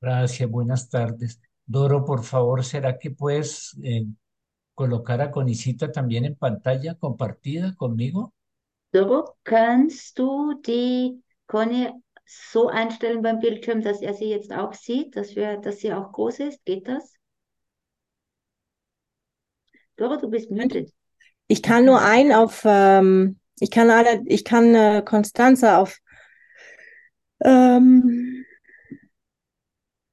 Gracias, 0.00 0.48
buenas 0.48 0.88
tardes. 0.88 1.40
Doro, 1.66 2.04
por 2.04 2.24
favor, 2.24 2.64
¿será 2.64 2.98
que 2.98 3.10
puedes 3.10 3.76
eh, 3.82 4.06
colocar 4.74 5.20
a 5.20 5.30
Conicita 5.30 5.90
también 5.90 6.24
en 6.24 6.36
pantalla 6.36 6.94
compartida 6.94 7.74
conmigo? 7.74 8.32
Doro, 8.92 9.36
kannst 9.42 10.16
du 10.18 10.60
die 10.64 11.22
Conny 11.46 11.90
so 12.24 12.68
einstellen 12.68 13.22
beim 13.22 13.40
Bildschirm, 13.40 13.82
dass 13.82 14.00
er 14.00 14.14
sie 14.14 14.30
jetzt 14.30 14.52
auch 14.52 14.72
sieht, 14.72 15.16
dass 15.16 15.34
wir, 15.34 15.56
dass 15.58 15.80
sie 15.80 15.92
auch 15.92 16.12
groß 16.12 16.40
ist? 16.40 16.64
Geht 16.64 16.86
das? 16.86 17.14
Doro, 19.96 20.16
du 20.16 20.30
bist 20.30 20.50
muted. 20.50 20.92
Ich 21.48 21.60
kann 21.60 21.86
nur 21.86 22.00
ein 22.00 22.32
auf, 22.32 22.62
ähm, 22.64 23.40
ich 23.58 23.70
kann 23.70 23.90
alle, 23.90 24.22
ich 24.26 24.44
kann 24.44 24.74
äh, 24.74 25.02
Constanza 25.04 25.78
auf 25.78 25.98
ähm, 27.40 28.27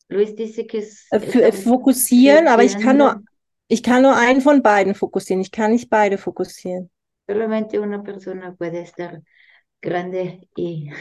Luis 0.10 0.36
dice 0.36 0.66
que 0.68 0.80
es, 0.80 1.06
äh, 1.10 1.18
es 1.20 1.36
f- 1.36 1.36
äh, 1.36 1.52
fokussieren, 1.52 2.48
aber 2.48 2.64
ich 2.64 2.78
kann 2.78 2.98
nur, 2.98 3.22
ich 3.68 3.84
kann 3.84 4.04
nur 4.04 4.16
einen 4.16 4.42
von 4.42 4.62
beiden 4.62 4.96
fokussieren. 4.96 5.42
Ich 5.42 5.52
kann 5.52 5.72
nicht 5.72 5.90
beide 5.90 6.18
fokussieren. 6.18 6.90
solamente 7.28 7.80
una 7.80 8.04
persona 8.04 8.56
puede 8.56 8.82
estar 8.82 9.22
grande 9.82 10.50
y, 10.56 10.92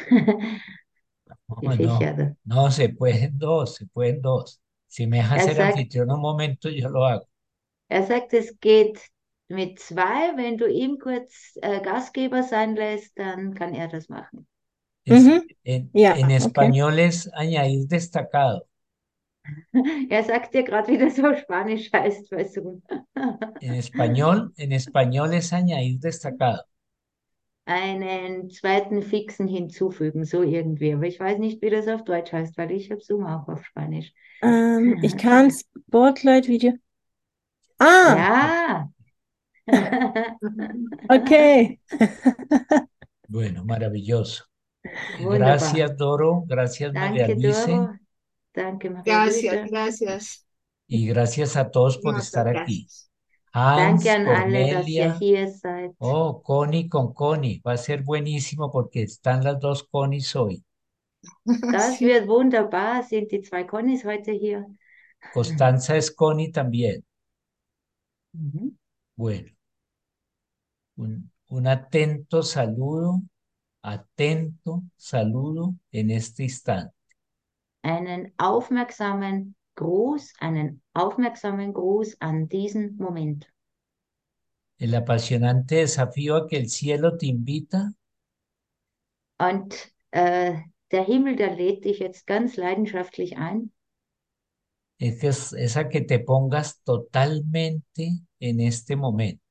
y 1.60 1.70
No, 1.70 1.75
no, 1.77 2.14
no, 2.44 2.70
se 2.70 2.88
pueden 2.91 3.38
dos, 3.38 3.77
se 3.77 3.86
pueden 3.86 4.20
dos. 4.22 4.60
Si 4.86 5.06
me 5.06 5.19
deja 5.19 5.38
ser 5.41 5.60
anfitrión 5.60 6.10
un 6.12 6.20
momento, 6.20 6.69
yo 6.70 6.88
lo 6.91 7.06
hago. 7.06 7.28
Er 7.88 8.02
sagt, 8.06 8.34
es 8.34 8.58
geht 8.60 9.00
mit 9.48 9.78
zwei. 9.80 10.36
Wenn 10.36 10.58
du 10.58 10.66
ihm 10.66 10.98
kurz 10.98 11.58
äh, 11.62 11.80
Gastgeber 11.80 12.42
sein 12.42 12.77
lässt, 12.77 13.19
dann 13.19 13.55
kann 13.55 13.75
er 13.75 13.88
das 13.88 14.08
machen. 14.08 14.47
Es- 15.05 15.32
Mhm. 15.32 15.48
en, 15.64 15.94
Ja, 15.94 16.12
en 16.12 16.30
okay. 16.42 16.70
español 16.70 16.98
es 16.98 17.30
añadir 17.32 17.88
destacado. 17.88 18.66
Er 20.11 20.25
sagt 20.25 20.55
dir 20.55 20.62
gerade, 20.62 20.89
wie 20.89 20.98
das 20.98 21.19
auf 21.20 21.39
Spanisch 21.39 21.92
heißt, 21.92 22.31
weißt 22.33 22.56
du. 22.56 22.83
En 23.61 23.75
español, 23.75 24.53
en 24.56 24.73
español 24.73 25.34
es 25.34 25.53
añadir 25.53 25.98
destacado. 25.98 26.62
Einen 27.67 28.50
zweiten 28.50 29.03
Fixen 29.03 29.48
hinzufügen, 29.48 30.25
so 30.25 30.42
irgendwie. 30.42 30.92
Aber 30.92 31.05
ich 31.05 31.19
weiß 31.19 31.39
nicht, 31.39 31.62
wie 31.62 31.70
das 31.70 31.89
auf 31.89 32.05
Deutsch 32.05 32.33
heißt, 32.33 32.59
weil 32.59 32.70
ich 32.70 32.91
habe 32.91 33.00
Zoom 33.00 33.27
auch 33.27 33.48
auf 33.48 33.65
Spanisch. 33.65 34.12
Ähm, 34.42 34.98
ich 35.03 35.17
kann 35.17 35.50
Spotlight-Video. 35.50 36.75
Ah, 37.78 38.17
Ja. 38.17 38.89
okay. 41.09 41.78
Bueno, 43.28 43.65
maravilloso. 43.65 44.45
Wunderbar. 45.19 45.39
Gracias, 45.39 45.97
Doro. 45.97 46.45
Gracias, 46.47 46.92
María 46.92 47.27
Danke, 47.27 47.34
Luise. 47.34 47.67
Doro. 47.67 48.03
Gracias, 48.55 49.70
gracias. 49.70 50.47
Y 50.86 51.06
gracias 51.08 51.56
a 51.56 51.70
todos 51.70 51.98
por 51.98 52.14
Muchas 52.14 52.27
estar 52.27 52.48
aquí. 52.48 52.83
gracias. 52.83 53.10
Hans, 53.52 54.05
Cornelia. 54.05 55.16
hier 55.19 55.50
seid. 55.50 55.92
Oh, 55.98 56.42
Connie 56.42 56.88
con 56.88 57.14
Connie. 57.14 57.60
Va 57.66 57.72
a 57.72 57.77
ser 57.77 58.02
buenísimo 58.02 58.70
porque 58.70 59.02
están 59.02 59.44
las 59.44 59.60
dos 59.60 59.84
Connies 59.84 60.34
hoy. 60.34 60.64
Das 61.44 62.00
wird 62.00 62.26
wunderbar. 62.26 63.03
Sind 63.03 63.31
die 63.31 63.41
zwei 63.42 63.65
Connys 63.65 64.04
heute 64.04 64.32
hier? 64.32 64.66
Constanza 65.32 65.97
es 65.97 66.10
Connie 66.10 66.50
también. 66.53 67.04
Bueno, 69.16 69.50
un, 70.97 71.31
un 71.48 71.66
atento 71.66 72.42
saludo, 72.42 73.22
atento 73.82 74.82
saludo 74.97 75.75
en 75.92 76.10
este 76.10 76.44
instante. 76.44 76.94
Einen 77.84 78.33
aufmerksamen 78.39 79.55
Gruß, 79.75 80.33
einen 80.41 80.81
aufmerksamen 80.95 81.75
Gruß 81.75 82.17
an 82.21 82.49
diesen 82.49 82.97
Moment. 82.97 83.47
El 84.78 84.95
apasionante 84.95 85.77
desafío 85.77 86.37
a 86.37 86.47
que 86.49 86.56
el 86.56 86.69
cielo 86.69 87.17
te 87.17 87.27
invita 87.27 87.93
Und 89.39 89.93
äh, 90.12 90.55
der 90.91 91.05
Himmel, 91.05 91.37
der 91.37 91.55
lädt 91.55 91.84
dich 91.84 91.99
jetzt 91.99 92.27
ganz 92.27 92.56
leidenschaftlich 92.56 93.37
ein, 93.37 93.71
es, 94.99 95.19
que 95.21 95.28
es, 95.28 95.53
es 95.53 95.77
a 95.77 95.89
que 95.89 96.01
te 96.01 96.21
pongas 96.21 96.83
totalmente 96.84 98.25
en 98.41 98.61
este 98.61 98.97
momento. 98.97 99.45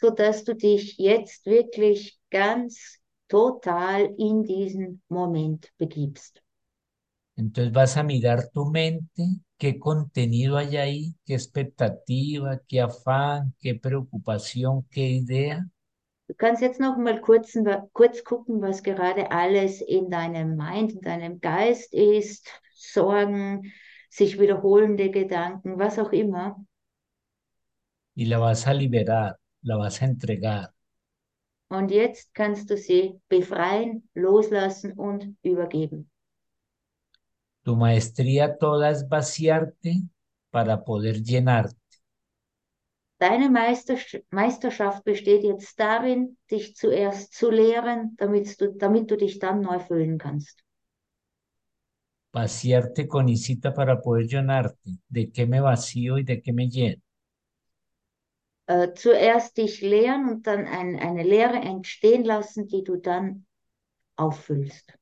sodass 0.00 0.44
du 0.44 0.54
dich 0.54 0.96
jetzt 0.98 1.44
wirklich 1.46 2.18
ganz 2.30 2.98
total 3.28 4.14
in 4.18 4.42
diesen 4.42 5.02
Moment 5.08 5.72
begibst. 5.78 6.42
Entonces 7.36 7.72
vas 7.72 7.96
a 7.96 8.02
mirar 8.02 8.48
tu 8.52 8.66
mente, 8.66 9.22
qué 9.58 9.78
contenido 9.78 10.56
hay 10.56 10.76
ahí, 10.76 11.14
qué 11.24 11.34
expectativa, 11.34 12.60
qué 12.66 12.80
afán, 12.80 13.54
qué 13.60 13.76
preocupación, 13.76 14.84
qué 14.90 15.02
idea. 15.02 15.64
Du 16.26 16.34
kannst 16.34 16.60
jetzt 16.60 16.80
noch 16.80 16.98
mal 16.98 17.20
kurz, 17.20 17.56
kurz 17.92 18.22
gucken, 18.22 18.60
was 18.60 18.82
gerade 18.82 19.30
alles 19.30 19.80
in 19.80 20.10
deinem 20.10 20.56
Mind, 20.56 20.92
in 20.92 21.00
deinem 21.00 21.40
Geist 21.40 21.94
ist, 21.94 22.46
Sorgen, 22.74 23.72
sich 24.10 24.38
wiederholende 24.38 25.10
Gedanken, 25.10 25.78
was 25.78 25.98
auch 25.98 26.12
immer. 26.12 26.56
Y 28.14 28.26
la 28.26 28.38
vas 28.38 28.66
a 28.66 28.74
liberar, 28.74 29.38
la 29.62 29.76
vas 29.76 30.02
a 30.02 30.04
entregar. 30.06 30.74
Und 31.70 31.90
jetzt 31.90 32.34
kannst 32.34 32.68
du 32.70 32.76
sie 32.76 33.20
befreien, 33.28 34.08
loslassen 34.14 34.92
und 34.92 35.34
übergeben. 35.42 36.10
Tu 37.66 37.74
maestría 37.82 38.48
toda 38.64 38.90
es 38.94 39.04
vaciarte 39.12 39.94
para 40.50 40.76
poder 40.90 41.14
llenarte. 41.30 41.76
Deine 43.20 43.48
Meistersch- 43.48 44.24
Meisterschaft 44.30 45.04
besteht 45.04 45.44
jetzt 45.44 45.78
darin, 45.78 46.36
dich 46.50 46.74
zuerst 46.74 47.32
zu 47.32 47.48
lehren, 47.48 48.16
damit 48.18 48.60
du, 48.60 48.72
damit 48.72 49.08
du 49.12 49.16
dich 49.16 49.38
dann 49.38 49.60
neu 49.60 49.78
füllen 49.78 50.18
kannst. 50.18 50.64
Vaciarte 52.32 53.06
con 53.06 53.28
Isita 53.28 53.74
para 53.74 54.00
poder 54.00 54.26
llenarte. 54.26 54.96
¿De 55.10 55.30
qué 55.30 55.46
me 55.46 55.60
vacío 55.60 56.16
y 56.18 56.24
de 56.24 56.40
qué 56.40 56.54
me 56.54 56.66
lleno? 56.70 57.02
Äh, 58.68 58.94
zuerst 58.94 59.56
dich 59.58 59.80
lehren 59.80 60.28
und 60.30 60.46
dann 60.46 60.66
ein, 60.66 60.96
eine 61.00 61.24
Lehre 61.24 61.56
entstehen 61.56 62.24
lassen, 62.24 62.68
die 62.68 62.84
du 62.84 62.96
dann 62.96 63.46
auffüllst. 64.16 64.94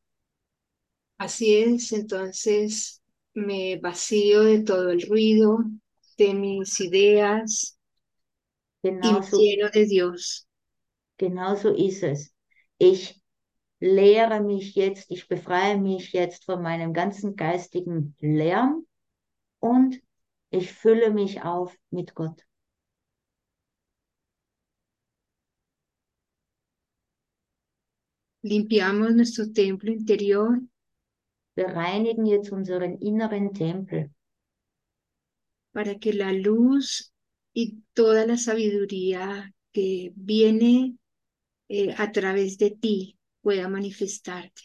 Así 1.19 1.55
es, 1.57 1.93
entonces 1.93 3.03
me 3.35 3.77
vacío 3.79 4.45
de 4.45 4.63
todo 4.63 4.91
el 4.91 5.03
ruido, 5.09 5.59
de 6.19 6.35
mis 6.35 6.81
ideas 6.81 7.79
y 9.01 9.11
me 9.13 9.21
Genauso, 9.21 9.39
lleno 9.39 9.71
de 9.71 9.87
Dios. 9.87 10.47
genauso 11.19 11.75
ist 11.75 12.03
es. 12.03 12.35
Ich 12.79 13.23
lehre 13.81 14.43
mich 14.43 14.75
jetzt, 14.77 15.11
ich 15.11 15.29
befreie 15.29 15.79
mich 15.79 16.13
jetzt 16.13 16.45
von 16.47 16.63
meinem 16.63 16.95
ganzen 16.95 17.37
geistigen 17.37 18.17
Lärm 18.21 18.87
und 19.61 20.01
ich 20.51 20.73
fülle 20.73 21.13
mich 21.13 21.43
auf 21.45 21.77
mit 21.91 22.15
Gott. 22.17 22.46
Limpiamos 28.49 29.15
nuestro 29.15 29.53
templo 29.53 29.91
interior 29.91 30.61
Wir 31.57 31.69
reinigen 31.69 32.27
jetzt 32.27 32.53
unseren 32.53 32.99
inneren 33.01 33.55
Tempel, 33.55 34.11
para 35.73 35.99
que 35.99 36.13
la 36.13 36.31
luz 36.33 37.15
y 37.55 37.83
toda 37.95 38.27
la 38.27 38.37
sabiduría 38.37 39.55
que 39.73 40.13
viene 40.15 40.99
eh, 41.69 41.95
a 41.97 42.13
través 42.13 42.59
de 42.59 42.71
ti 42.73 43.19
pueda 43.41 43.69
manifestarte. 43.69 44.63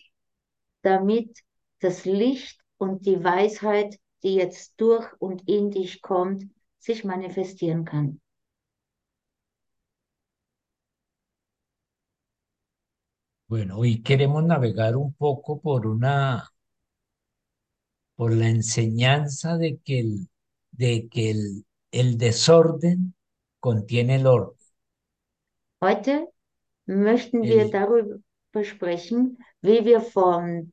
damit 0.82 1.40
das 1.80 2.06
Licht 2.06 2.60
und 2.78 3.06
die 3.06 3.24
Weisheit, 3.24 4.00
die 4.24 4.36
jetzt 4.36 4.74
durch 4.78 5.06
und 5.20 5.48
in 5.48 5.72
dich 5.72 6.02
kommt, 6.02 6.44
sich 6.80 7.04
manifestieren 7.04 7.86
kann. 7.86 8.22
Bueno, 13.52 13.78
hoy 13.78 14.02
queremos 14.02 14.44
navegar 14.46 14.96
un 14.96 15.14
poco 15.14 15.60
por 15.62 15.86
una, 15.86 16.50
por 18.16 18.34
la 18.34 18.48
enseñanza 18.48 19.58
de 19.58 19.80
que 19.84 20.00
el, 20.00 20.30
de 20.72 21.10
que 21.10 21.32
el, 21.32 21.66
el 21.92 22.18
desorden 22.18 23.14
contiene 23.60 24.16
el 24.16 24.28
orden. 24.28 24.56
Heute 25.82 26.28
möchten 26.86 27.44
wir 27.44 27.66
El- 27.66 27.72
darüber 27.72 28.20
sprechen, 28.64 29.38
wie 29.62 29.84
wir 29.84 30.00
vom 30.02 30.72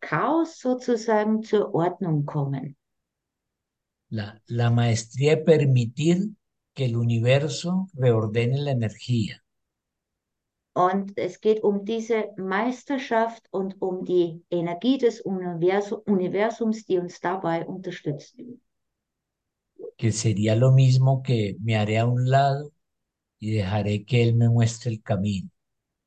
Chaos 0.00 0.58
sozusagen 0.58 1.42
zur 1.44 1.72
Ordnung 1.74 2.24
kommen. 2.26 2.76
La, 4.10 4.24
la 4.48 4.68
maestría 4.70 5.36
de 5.36 5.42
permitir 5.44 6.28
que 6.74 6.84
el 6.84 6.94
universo 6.98 7.88
reordene 7.94 8.58
la 8.58 8.72
energía. 8.72 9.42
Und 10.78 11.18
es 11.18 11.40
geht 11.40 11.64
um 11.64 11.84
diese 11.84 12.28
Meisterschaft 12.36 13.48
und 13.50 13.82
um 13.82 14.04
die 14.04 14.44
Energie 14.48 14.96
des 14.96 15.24
Universu- 15.24 16.04
Universums, 16.06 16.86
die 16.86 16.98
uns 16.98 17.18
dabei 17.18 17.66
unterstützt. 17.66 18.36
que 19.96 20.12
sería 20.12 20.54
lo 20.54 20.70
mismo 20.70 21.24
que 21.24 21.56
me 21.60 21.74
haré 21.76 21.98
a 21.98 22.06
un 22.06 22.30
lado 22.30 22.70
y 23.40 23.50
dejaré 23.50 24.04
que 24.04 24.22
Él 24.22 24.36
me 24.36 24.48
muestre 24.48 24.92
el 24.92 25.02
camino. 25.02 25.50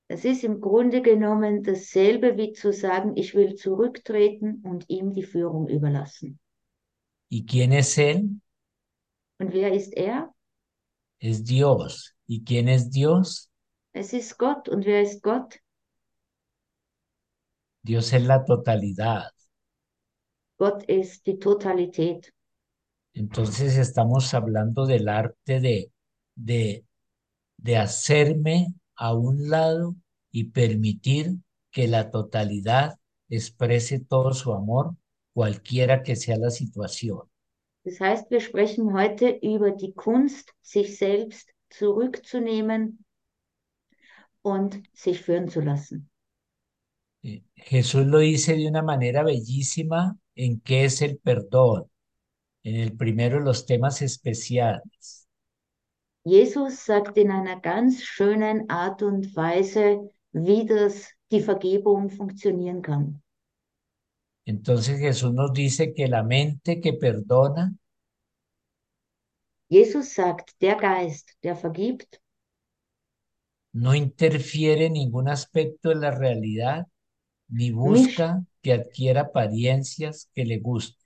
Es 0.08 0.24
ist 0.24 0.46
im 0.46 0.62
Grunde 0.62 1.02
genommen 1.02 1.64
dasselbe 1.64 2.38
wie 2.38 2.54
zu 2.54 2.72
sagen, 2.72 3.18
ich 3.18 3.36
will 3.36 3.56
zurücktreten 3.56 4.62
und 4.64 4.86
ihm 4.90 5.12
die 5.12 5.24
Führung 5.24 5.68
überlassen. 5.68 6.40
¿Y 7.30 7.46
quién 7.46 7.74
es 7.74 7.98
Él? 7.98 8.40
Und 9.40 9.52
wer 9.52 9.74
ist 9.74 9.94
er? 9.98 10.34
Es 11.20 11.44
Dios. 11.44 12.16
¿Y 12.26 12.46
quién 12.46 12.70
es 12.70 12.90
Dios? 12.90 13.50
Es 13.94 14.14
ist 14.14 14.38
Gott. 14.38 14.70
Und 14.70 14.86
wer 14.86 15.02
ist 15.02 15.22
Gott? 15.22 15.60
Dios 17.84 18.14
es 18.14 18.24
la 18.24 18.44
totalidad. 18.44 19.34
Gott 20.58 20.84
ist 20.84 21.26
die 21.26 21.40
Totalität. 21.40 22.34
Entonces 23.14 23.78
estamos 23.78 24.34
hablando 24.34 24.86
del 24.86 25.10
arte 25.10 25.60
de, 25.60 25.92
de, 26.36 26.86
de 27.58 27.78
hacerme 27.78 28.74
a 28.96 29.14
un 29.14 29.50
lado 29.50 29.96
y 30.32 30.46
permitir 30.46 31.38
que 31.72 31.88
la 31.88 32.10
totalidad 32.12 32.98
exprese 33.30 34.00
todo 34.00 34.34
su 34.34 34.54
amor, 34.54 34.96
cualquiera 35.34 36.04
que 36.04 36.16
sea 36.16 36.38
la 36.38 36.52
situación. 36.52 37.28
Das 37.84 38.00
heißt, 38.00 38.30
wir 38.30 38.42
sprechen 38.42 38.94
heute 38.94 39.40
über 39.42 39.72
die 39.72 39.94
Kunst, 39.94 40.54
sich 40.62 40.98
selbst 40.98 41.50
zurückzunehmen 41.70 43.04
und 44.42 44.82
sich 44.94 45.22
führen 45.22 45.48
zu 45.48 45.62
lassen. 45.62 46.10
Eh, 47.24 47.44
Jesús 47.56 48.06
lo 48.06 48.20
dice 48.20 48.56
de 48.56 48.68
una 48.68 48.82
manera 48.82 49.24
bellísima 49.24 50.18
en 50.36 50.60
qué 50.62 50.86
es 50.86 51.02
el 51.02 51.18
perdón, 51.20 51.90
en 52.64 52.76
el 52.76 52.96
primero 52.96 53.40
de 53.40 53.46
los 53.46 53.66
temas 53.66 54.02
especiales. 54.02 55.28
Jesus 56.24 56.86
sagt 56.86 57.18
in 57.18 57.32
einer 57.32 57.60
ganz 57.60 58.04
schönen 58.04 58.70
Art 58.70 59.02
und 59.02 59.36
Weise, 59.36 60.12
wie 60.32 60.66
das 60.66 61.10
die 61.32 61.42
Vergebung 61.42 62.10
funktionieren 62.10 62.82
kann. 62.82 63.24
Entonces 64.46 65.00
Jesús 65.00 65.34
nos 65.34 65.54
dice 65.54 65.94
que 65.94 66.08
la 66.08 66.24
mente 66.24 66.80
que 66.80 66.94
perdona 66.94 67.74
Jesus 69.72 70.14
sagt, 70.14 70.62
der 70.62 70.76
Geist, 70.76 71.38
der 71.44 71.56
vergibt, 71.56 72.21
no 73.74 73.96
interfiere 73.96 74.88
en 74.88 74.94
ningún 74.94 75.30
aspecto 75.30 75.90
de 75.90 75.96
la 75.96 76.12
realidad 76.12 76.88
ni 77.48 77.72
busca 77.72 78.44
que 78.62 78.74
adquiera 78.74 79.22
apariencias 79.22 80.30
que 80.34 80.46
le 80.46 80.60
gusten. 80.60 81.02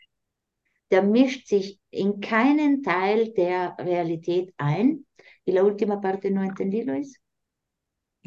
der 0.90 1.04
mischt 1.04 1.48
sich 1.48 1.80
in 1.90 2.22
keinen 2.22 2.84
Teil 2.84 3.34
der 3.34 3.76
Realität 3.80 4.54
ein. 4.58 5.06
Y 5.46 5.52
la 5.52 5.64
última 5.64 6.02
parte 6.02 6.32
no 6.32 6.44
entendí, 6.44 6.84
Luis. 6.84 7.20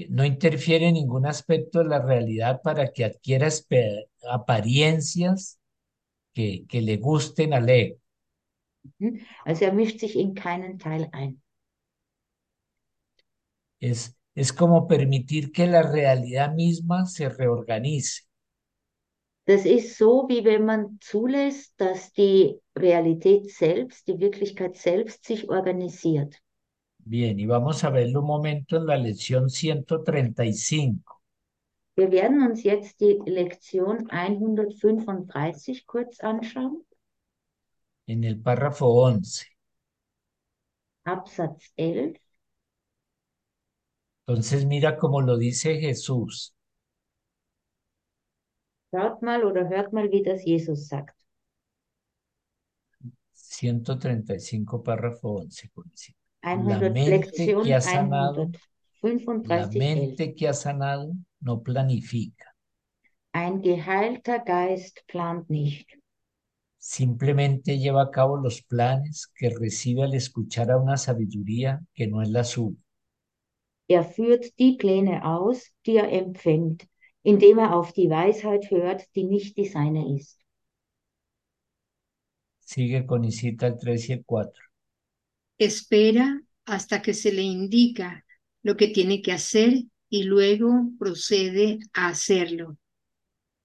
No 0.09 0.25
interfiere 0.25 0.87
en 0.87 0.95
ningún 0.95 1.27
aspecto 1.27 1.81
de 1.81 1.87
la 1.87 2.01
realidad 2.01 2.61
para 2.63 2.93
que 2.93 3.05
adquiera 3.05 3.49
apariencias 4.31 5.59
que, 6.33 6.67
que 6.69 6.83
le 6.83 6.97
gusten 6.99 7.53
al 7.53 7.69
ego. 7.69 7.97
Also 9.45 9.65
er 9.65 9.73
mischt 9.73 10.01
sich 10.01 10.17
in 10.17 10.35
keinen 10.35 10.79
Teil 10.79 11.09
ein. 11.13 11.43
Es, 13.81 14.18
es 14.39 14.53
como 14.53 14.87
permitir 14.87 15.51
que 15.51 15.67
la 15.67 15.83
realidad 15.83 16.55
misma 16.55 17.07
se 17.07 17.29
reorganice. 17.29 18.23
Das 19.47 19.67
ist 19.67 19.97
so, 19.97 20.27
wie 20.29 20.45
wenn 20.45 20.65
man 20.65 20.99
zulässt, 21.01 21.75
dass 21.77 22.13
die 22.13 22.61
Realität 22.77 23.51
selbst, 23.51 24.07
die 24.07 24.21
Wirklichkeit 24.21 24.77
selbst 24.77 25.25
sich 25.25 25.49
organisiert. 25.49 26.41
Bien, 26.99 27.37
y 27.41 27.47
vamos 27.47 27.83
a 27.83 27.91
verlo 27.91 28.21
un 28.21 28.27
momento 28.27 28.77
en 28.77 28.87
la 28.87 28.97
lección 28.97 29.49
135. 29.49 31.03
Wir 31.97 32.13
werden 32.13 32.43
uns 32.43 32.63
jetzt 32.63 33.01
die 33.01 33.19
Lektion 33.27 34.09
135 34.09 35.85
kurz 35.85 36.21
anschauen, 36.21 36.87
en 38.07 38.23
el 38.23 38.41
párrafo 38.41 39.09
11. 39.09 39.47
Absatz 41.03 41.73
11. 41.77 42.21
Entonces 44.29 44.65
mira 44.65 44.97
cómo 44.97 45.23
lo 45.23 45.37
dice 45.37 45.81
Jesús. 45.81 46.55
Schaut 48.91 49.23
mal 49.23 49.45
oder 49.45 49.69
hört 49.71 49.93
mal, 49.95 50.11
wie 50.13 50.23
das 50.23 50.45
Jesus 50.45 50.89
sagt. 50.89 51.15
135, 53.33 54.83
párrafo 54.83 55.29
11. 55.41 55.71
Jovencita. 55.75 56.19
La 56.43 56.79
100, 56.79 56.93
mente 56.93 57.31
que 57.63 57.75
ha 57.75 57.81
sanado, 57.81 58.51
la 59.43 59.67
135, 59.67 59.79
11. 59.79 59.79
mente 59.79 60.35
que 60.35 60.49
ha 60.49 60.53
sanado 60.53 61.13
no 61.41 61.63
planifica, 61.63 62.55
Ein 63.33 63.63
geheilter 63.63 64.41
Geist 64.45 65.01
plant 65.07 65.49
nicht. 65.49 65.89
simplemente 66.79 67.79
lleva 67.79 68.03
a 68.03 68.11
cabo 68.11 68.37
los 68.37 68.63
planes 68.63 69.31
que 69.35 69.51
recibe 69.51 70.03
al 70.05 70.15
escuchar 70.15 70.71
a 70.71 70.79
una 70.79 70.97
sabiduría 70.97 71.81
que 71.95 72.07
no 72.09 72.21
es 72.23 72.31
la 72.31 72.45
suya. 72.45 72.79
Er 73.89 74.05
führt 74.05 74.59
die 74.59 74.77
Pläne 74.77 75.25
aus, 75.25 75.71
die 75.87 75.97
er 75.97 76.13
empfängt, 76.13 76.87
indem 77.23 77.59
er 77.59 77.75
auf 77.75 77.93
die 77.93 78.11
Weisheit 78.11 78.71
hört, 78.71 79.05
die 79.15 79.25
nicht 79.25 79.57
die 79.57 79.67
seine 79.67 80.15
ist. 80.15 80.39
Sigue 82.61 83.07
con 83.07 83.25
Isita 83.25 83.67
el 83.67 83.79
3 83.79 84.11
y 84.11 84.13
el 84.13 84.25
4. 84.29 84.53
Espera 85.57 86.39
hasta 86.67 87.01
que 87.01 87.15
se 87.15 87.33
le 87.33 87.41
indica 87.41 88.23
lo 88.63 88.77
que 88.77 88.89
tiene 88.89 89.23
que 89.23 89.33
hacer 89.33 89.85
y 90.11 90.25
luego 90.25 90.91
procede 90.99 91.79
a 91.95 92.09
hacerlo. 92.09 92.77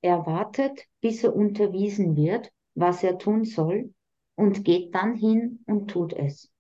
Er 0.02 0.26
wartet, 0.26 0.88
bis 1.02 1.24
er 1.24 1.36
unterwiesen 1.36 2.16
wird, 2.16 2.50
was 2.76 3.04
er 3.04 3.18
tun 3.18 3.44
soll, 3.44 3.94
und 4.36 4.64
geht 4.64 4.96
dann 4.96 5.16
hin 5.16 5.60
und 5.66 5.90
tut 5.90 6.14
es. 6.14 6.53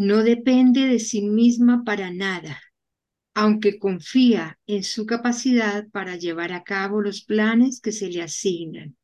No 0.00 0.22
depende 0.22 0.86
de 0.86 1.00
sí 1.00 1.22
misma 1.22 1.82
para 1.84 2.12
nada, 2.12 2.60
aunque 3.34 3.80
confía 3.80 4.56
en 4.68 4.84
su 4.84 5.06
capacidad 5.06 5.88
para 5.90 6.14
llevar 6.14 6.52
a 6.52 6.62
cabo 6.62 7.00
los 7.00 7.24
planes 7.24 7.80
que 7.80 7.90
se 7.90 8.08
le 8.08 8.22
asignan. 8.22 8.96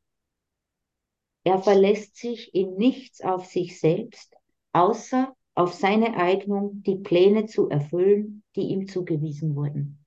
Er 1.43 1.61
verlässt 1.61 2.15
sich 2.15 2.49
in 2.53 2.77
nichts 2.77 3.19
auf 3.19 3.45
sich 3.45 3.77
selbst, 3.77 4.33
außer 4.71 5.35
auf 5.53 5.73
seine 5.73 6.15
Eignung, 6.15 6.81
die 6.83 6.95
Pläne 6.95 7.45
zu 7.45 7.67
erfüllen, 7.67 8.43
die 8.55 8.61
ihm 8.61 8.87
zugewiesen 8.87 9.53
wurden. 9.53 9.99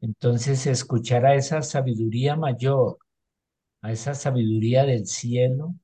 Entonces 0.00 0.68
escuchar 0.68 1.26
a 1.26 1.34
esa 1.34 1.62
sabiduría 1.62 2.36
mayor, 2.36 2.98
a 3.82 3.90
esa 3.90 4.14
sabiduría 4.14 4.84
del 4.84 5.04
cielo, 5.04 5.74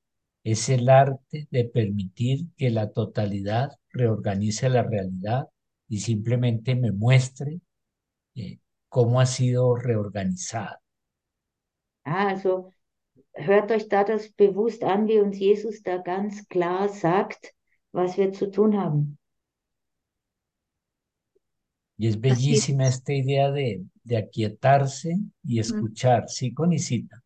es 0.43 0.69
el 0.69 0.89
arte 0.89 1.47
de 1.51 1.65
permitir 1.65 2.47
que 2.57 2.69
la 2.69 2.91
totalidad 2.91 3.71
reorganice 3.91 4.69
la 4.69 4.83
realidad 4.83 5.47
y 5.87 5.99
simplemente 5.99 6.75
me 6.75 6.91
muestre 6.91 7.61
eh, 8.35 8.59
cómo 8.89 9.21
ha 9.21 9.25
sido 9.25 9.75
reorganizada. 9.75 10.81
Ah, 12.05 12.29
also 12.29 12.71
hört 13.33 13.71
euch 13.71 13.87
da 13.87 14.03
das 14.03 14.29
bewusst 14.33 14.83
an, 14.83 15.07
wie 15.07 15.19
uns 15.19 15.37
Jesus 15.37 15.81
da 15.81 15.97
ganz 15.97 16.47
klar 16.47 16.89
sagt, 16.89 17.53
was 17.91 18.17
wir 18.17 18.33
zu 18.33 18.51
tun 18.51 18.77
haben. 18.77 19.17
Y 21.97 22.07
es 22.07 22.19
bellísima 22.19 22.87
esta 22.87 23.13
idea 23.13 23.51
de, 23.51 23.85
de 24.03 24.17
aquietarse 24.17 25.15
y 25.43 25.59
escuchar, 25.59 26.27
¿sí, 26.27 26.53
Conicita? 26.53 27.22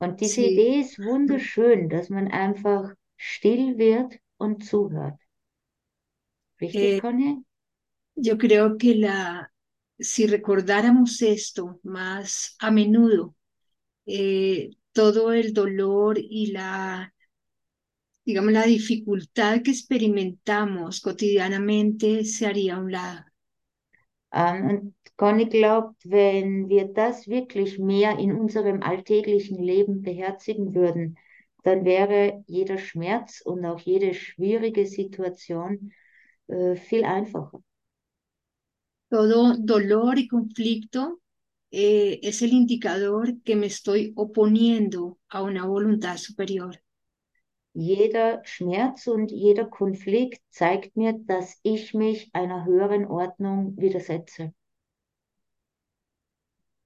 Und 0.00 0.20
diese 0.20 0.40
Sie- 0.40 0.46
Idee 0.46 0.80
ist 0.80 0.98
wunderschön, 0.98 1.88
dass 1.88 2.10
man 2.10 2.28
einfach 2.28 2.94
still 3.16 3.78
wird 3.78 4.18
und 4.36 4.64
zuhört. 4.64 5.20
Richtig, 6.60 6.82
Eh, 6.84 7.00
Conny? 7.00 7.42
Yo 8.16 8.36
creo 8.38 8.76
que 8.78 8.94
la, 8.96 9.52
si 9.98 10.26
recordáramos 10.26 11.22
esto 11.22 11.80
más 11.84 12.56
a 12.58 12.70
menudo, 12.70 13.34
eh, 14.06 14.70
todo 14.92 15.32
el 15.32 15.52
dolor 15.54 16.18
y 16.18 16.48
la, 16.52 17.14
digamos, 18.24 18.52
la 18.52 18.62
dificultad 18.64 19.60
que 19.62 19.72
experimentamos 19.72 21.00
cotidianamente 21.00 22.24
se 22.24 22.46
haría 22.46 22.76
a 22.76 22.78
un 22.78 22.92
lado. 22.92 23.24
Und 24.32 24.94
Conny 25.18 25.46
glaubt, 25.46 26.00
wenn 26.04 26.68
wir 26.68 26.92
das 26.92 27.26
wirklich 27.26 27.76
mehr 27.80 28.20
in 28.20 28.38
unserem 28.38 28.84
alltäglichen 28.84 29.60
Leben 29.60 30.02
beherzigen 30.02 30.76
würden, 30.76 31.18
dann 31.64 31.84
wäre 31.84 32.44
jeder 32.46 32.78
Schmerz 32.78 33.40
und 33.40 33.66
auch 33.66 33.80
jede 33.80 34.14
schwierige 34.14 34.86
Situation 34.86 35.92
äh, 36.46 36.76
viel 36.76 37.02
einfacher. 37.02 37.60
Todo 39.10 39.56
dolor 39.58 40.16
y 40.16 40.28
conflicto 40.28 41.18
eh, 41.72 42.20
es 42.22 42.40
el 42.42 42.52
indicador 42.52 43.26
que 43.44 43.56
me 43.56 43.66
estoy 43.66 44.12
oponiendo 44.14 45.18
a 45.28 45.42
una 45.42 45.66
voluntad 45.66 46.18
superior. 46.18 46.76
Jeder 47.72 48.40
Schmerz 48.44 49.08
und 49.08 49.32
jeder 49.32 49.64
Konflikt 49.64 50.42
zeigt 50.50 50.96
mir, 50.96 51.14
dass 51.26 51.58
ich 51.64 51.92
mich 51.92 52.30
einer 52.32 52.64
höheren 52.64 53.04
Ordnung 53.04 53.76
widersetze. 53.76 54.52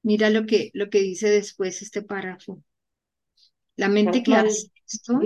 Mira 0.03 0.31
lo 0.31 0.47
que, 0.47 0.71
lo 0.75 0.91
que 0.91 1.01
dice 1.01 1.29
después 1.29 1.83
este 1.83 2.03
párrafo. 2.03 2.63
La 3.77 3.89
mente 3.89 4.23
que 4.23 4.35
hace 4.35 4.71
esto 4.87 5.21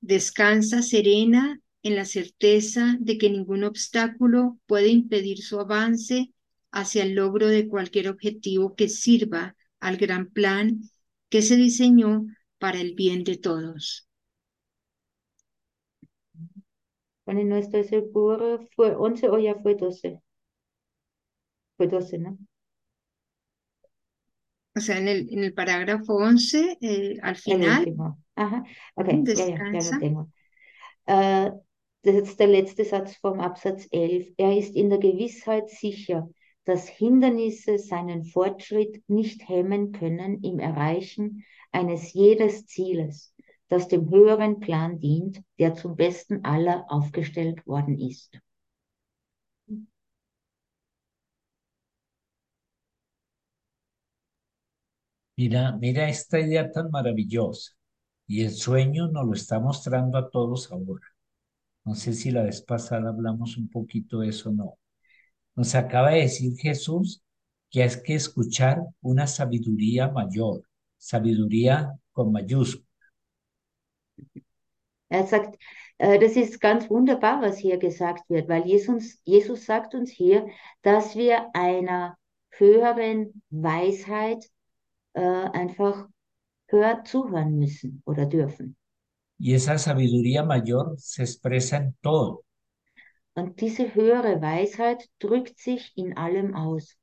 descansa 0.00 0.82
serena 0.82 1.60
en 1.82 1.96
la 1.96 2.04
certeza 2.04 2.96
de 3.00 3.18
que 3.18 3.30
ningún 3.30 3.64
obstáculo 3.64 4.58
puede 4.66 4.88
impedir 4.88 5.38
su 5.38 5.60
avance 5.60 6.32
hacia 6.70 7.02
el 7.04 7.14
logro 7.14 7.48
de 7.48 7.68
cualquier 7.68 8.08
objetivo 8.08 8.74
que 8.74 8.88
sirva 8.88 9.56
al 9.80 9.96
gran 9.96 10.30
plan 10.30 10.80
que 11.28 11.42
se 11.42 11.56
diseñó 11.56 12.26
para 12.58 12.80
el 12.80 12.94
bien 12.94 13.24
de 13.24 13.36
todos. 13.36 14.08
Ich 17.26 17.44
no 17.44 17.56
estoy 17.56 17.84
segura, 17.84 18.58
fue 18.74 18.96
11 18.96 19.28
o 19.28 19.38
ya 19.38 19.54
fue 19.56 19.74
12. 19.74 20.22
Fue 21.76 21.86
12, 21.86 22.18
¿no? 22.18 22.38
O 24.78 24.80
sea, 24.80 24.96
en 24.96 25.08
el, 25.08 25.28
en 25.32 25.42
el 25.42 25.52
parágrafo 25.54 26.14
11, 26.14 26.78
eh, 26.80 27.18
al 27.20 27.34
final. 27.34 27.94
Aha, 28.36 28.64
okay, 28.94 29.24
ja, 29.26 29.48
ja, 29.48 29.72
ja, 29.72 29.92
lo 29.92 29.98
tengo. 29.98 30.30
Äh, 31.06 31.50
das 32.02 32.14
ist 32.14 32.38
der 32.38 32.46
letzte 32.46 32.84
Satz 32.84 33.16
vom 33.16 33.40
Absatz 33.40 33.88
11. 33.90 34.34
Er 34.36 34.56
ist 34.56 34.76
in 34.76 34.88
der 34.88 35.00
Gewissheit 35.00 35.68
sicher, 35.68 36.28
dass 36.64 36.88
Hindernisse 36.88 37.78
seinen 37.78 38.24
Fortschritt 38.24 39.02
nicht 39.08 39.48
hemmen 39.48 39.90
können 39.90 40.44
im 40.44 40.60
Erreichen 40.60 41.44
eines 41.72 42.12
jedes 42.12 42.66
Zieles, 42.66 43.34
das 43.68 43.88
dem 43.88 44.08
höheren 44.08 44.60
Plan 44.60 45.00
dient, 45.00 45.42
der 45.58 45.74
zum 45.74 45.96
Besten 45.96 46.44
aller 46.44 46.84
aufgestellt 46.88 47.66
worden 47.66 47.98
ist. 47.98 48.38
Mira, 55.38 55.70
mira 55.80 56.08
esta 56.08 56.40
idea 56.40 56.68
tan 56.72 56.90
maravillosa. 56.90 57.72
Y 58.26 58.42
el 58.42 58.50
sueño 58.50 59.06
nos 59.06 59.24
lo 59.24 59.34
está 59.34 59.60
mostrando 59.60 60.18
a 60.18 60.30
todos 60.30 60.72
ahora. 60.72 61.06
No 61.84 61.94
sé 61.94 62.12
si 62.12 62.32
la 62.32 62.42
vez 62.42 62.60
pasada 62.60 63.10
hablamos 63.10 63.56
un 63.56 63.68
poquito 63.68 64.18
de 64.18 64.30
eso 64.30 64.50
o 64.50 64.52
no. 64.52 64.78
Nos 65.54 65.76
acaba 65.76 66.10
de 66.10 66.22
decir 66.22 66.56
Jesús 66.58 67.22
que 67.70 67.84
hay 67.84 67.90
que 68.04 68.16
escuchar 68.16 68.82
una 69.00 69.28
sabiduría 69.28 70.08
mayor, 70.08 70.62
sabiduría 70.96 71.94
con 72.12 72.32
mayúscula. 72.32 72.88
Er 75.08 75.26
sagt, 75.28 75.56
äh, 75.98 76.18
das 76.18 76.36
ist 76.36 76.60
ganz 76.60 76.90
wunderbar, 76.90 77.40
was 77.40 77.58
hier 77.58 77.78
gesagt 77.78 78.28
wird, 78.28 78.48
weil 78.48 78.64
Jesus, 78.66 79.20
Jesus 79.24 79.66
sagt 79.66 79.94
uns 79.94 80.10
hier, 80.10 80.48
dass 80.82 81.14
wir 81.14 81.54
einer 81.54 82.18
höheren 82.50 83.40
Weisheit 83.50 84.50
äh, 85.14 85.20
einfach 85.20 86.08
höher 86.68 87.04
zuhören 87.04 87.58
müssen 87.58 88.02
oder 88.04 88.26
dürfen. 88.26 88.76
Y 89.38 89.54
esa 89.54 89.78
sabiduría 89.78 90.42
mayor 90.42 90.98
se 90.98 91.22
expresa 91.22 91.76
en 91.76 91.96
todo. 92.00 92.44
Und 93.34 93.60
diese 93.60 93.94
höhere 93.94 94.42
Weisheit 94.42 95.08
drückt 95.20 95.58
sich 95.60 95.92
in 95.96 96.16
allem 96.16 96.56
aus. 96.56 96.98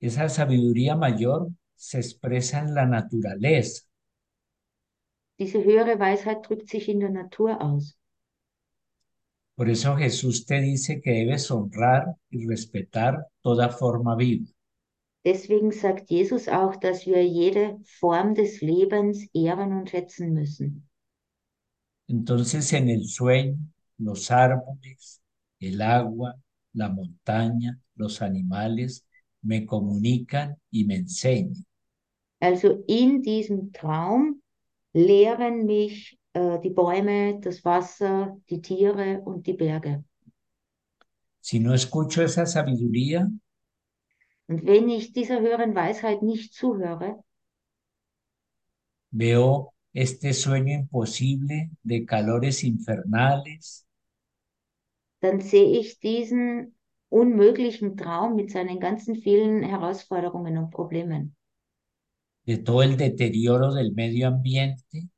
Esa 0.00 0.28
sabiduría 0.28 0.94
mayor 0.94 1.50
se 1.74 1.98
expresa 1.98 2.58
en 2.60 2.74
la 2.74 2.84
naturaleza. 2.84 3.84
Diese 5.38 5.64
höhere 5.64 5.98
Weisheit 5.98 6.46
drückt 6.48 6.68
sich 6.68 6.88
in 6.88 7.00
der 7.00 7.10
Natur 7.10 7.60
aus. 7.62 7.96
Por 9.54 9.70
eso 9.70 9.96
Jesús 9.96 10.44
te 10.44 10.60
dice 10.60 11.00
que 11.00 11.10
debes 11.12 11.50
honrar 11.50 12.14
y 12.28 12.46
respetar 12.46 13.26
toda 13.40 13.70
forma 13.70 14.14
viva. 14.14 14.55
Deswegen 15.26 15.72
sagt 15.72 16.08
Jesus 16.08 16.46
auch, 16.46 16.76
dass 16.76 17.04
wir 17.04 17.26
jede 17.26 17.80
Form 17.82 18.36
des 18.36 18.60
Lebens 18.60 19.26
ehren 19.34 19.72
und 19.72 19.90
schätzen 19.90 20.32
müssen. 20.32 20.88
Entonces 22.06 22.72
en 22.72 22.88
el 22.88 23.02
sueño, 23.08 23.58
los 23.98 24.30
árboles, 24.30 25.20
el 25.58 25.82
agua, 25.82 26.36
la 26.74 26.88
montaña, 26.88 27.76
los 27.96 28.22
animales 28.22 29.04
me 29.42 29.66
comunican 29.66 30.56
y 30.70 30.84
me 30.84 30.94
enseñan. 30.94 31.66
Also 32.38 32.84
in 32.86 33.20
diesem 33.22 33.72
Traum 33.72 34.40
lehren 34.92 35.66
mich 35.66 36.16
äh, 36.34 36.60
die 36.60 36.70
Bäume, 36.70 37.40
das 37.40 37.64
Wasser, 37.64 38.36
die 38.48 38.62
Tiere 38.62 39.22
und 39.24 39.44
die 39.48 39.54
Berge. 39.54 40.04
Si 41.40 41.58
no 41.58 41.74
escucho 41.74 42.22
esa 42.22 42.46
sabiduría, 42.46 43.28
Und 44.48 44.64
wenn 44.64 44.88
ich 44.88 45.12
dieser 45.12 45.40
höheren 45.40 45.74
Weisheit 45.74 46.22
nicht 46.22 46.54
zuhöre, 46.54 47.22
veo 49.10 49.72
este 49.92 50.32
sueño 50.32 50.74
imposible 50.74 51.70
de 51.82 52.04
calores 52.04 52.62
infernales, 52.62 53.86
dann 55.20 55.40
sehe 55.40 55.78
ich 55.80 55.98
diesen 55.98 56.76
unmöglichen 57.08 57.96
Traum 57.96 58.36
mit 58.36 58.50
seinen 58.50 58.78
ganzen 58.78 59.16
vielen 59.16 59.62
Herausforderungen 59.62 60.58
und 60.58 60.70
Problemen. 60.70 61.34
De 62.46 62.58
todo 62.62 62.82
el 62.82 62.96
deterioro 62.96 63.74
del 63.74 63.92
medio 63.92 64.28
ambiente, 64.28 65.08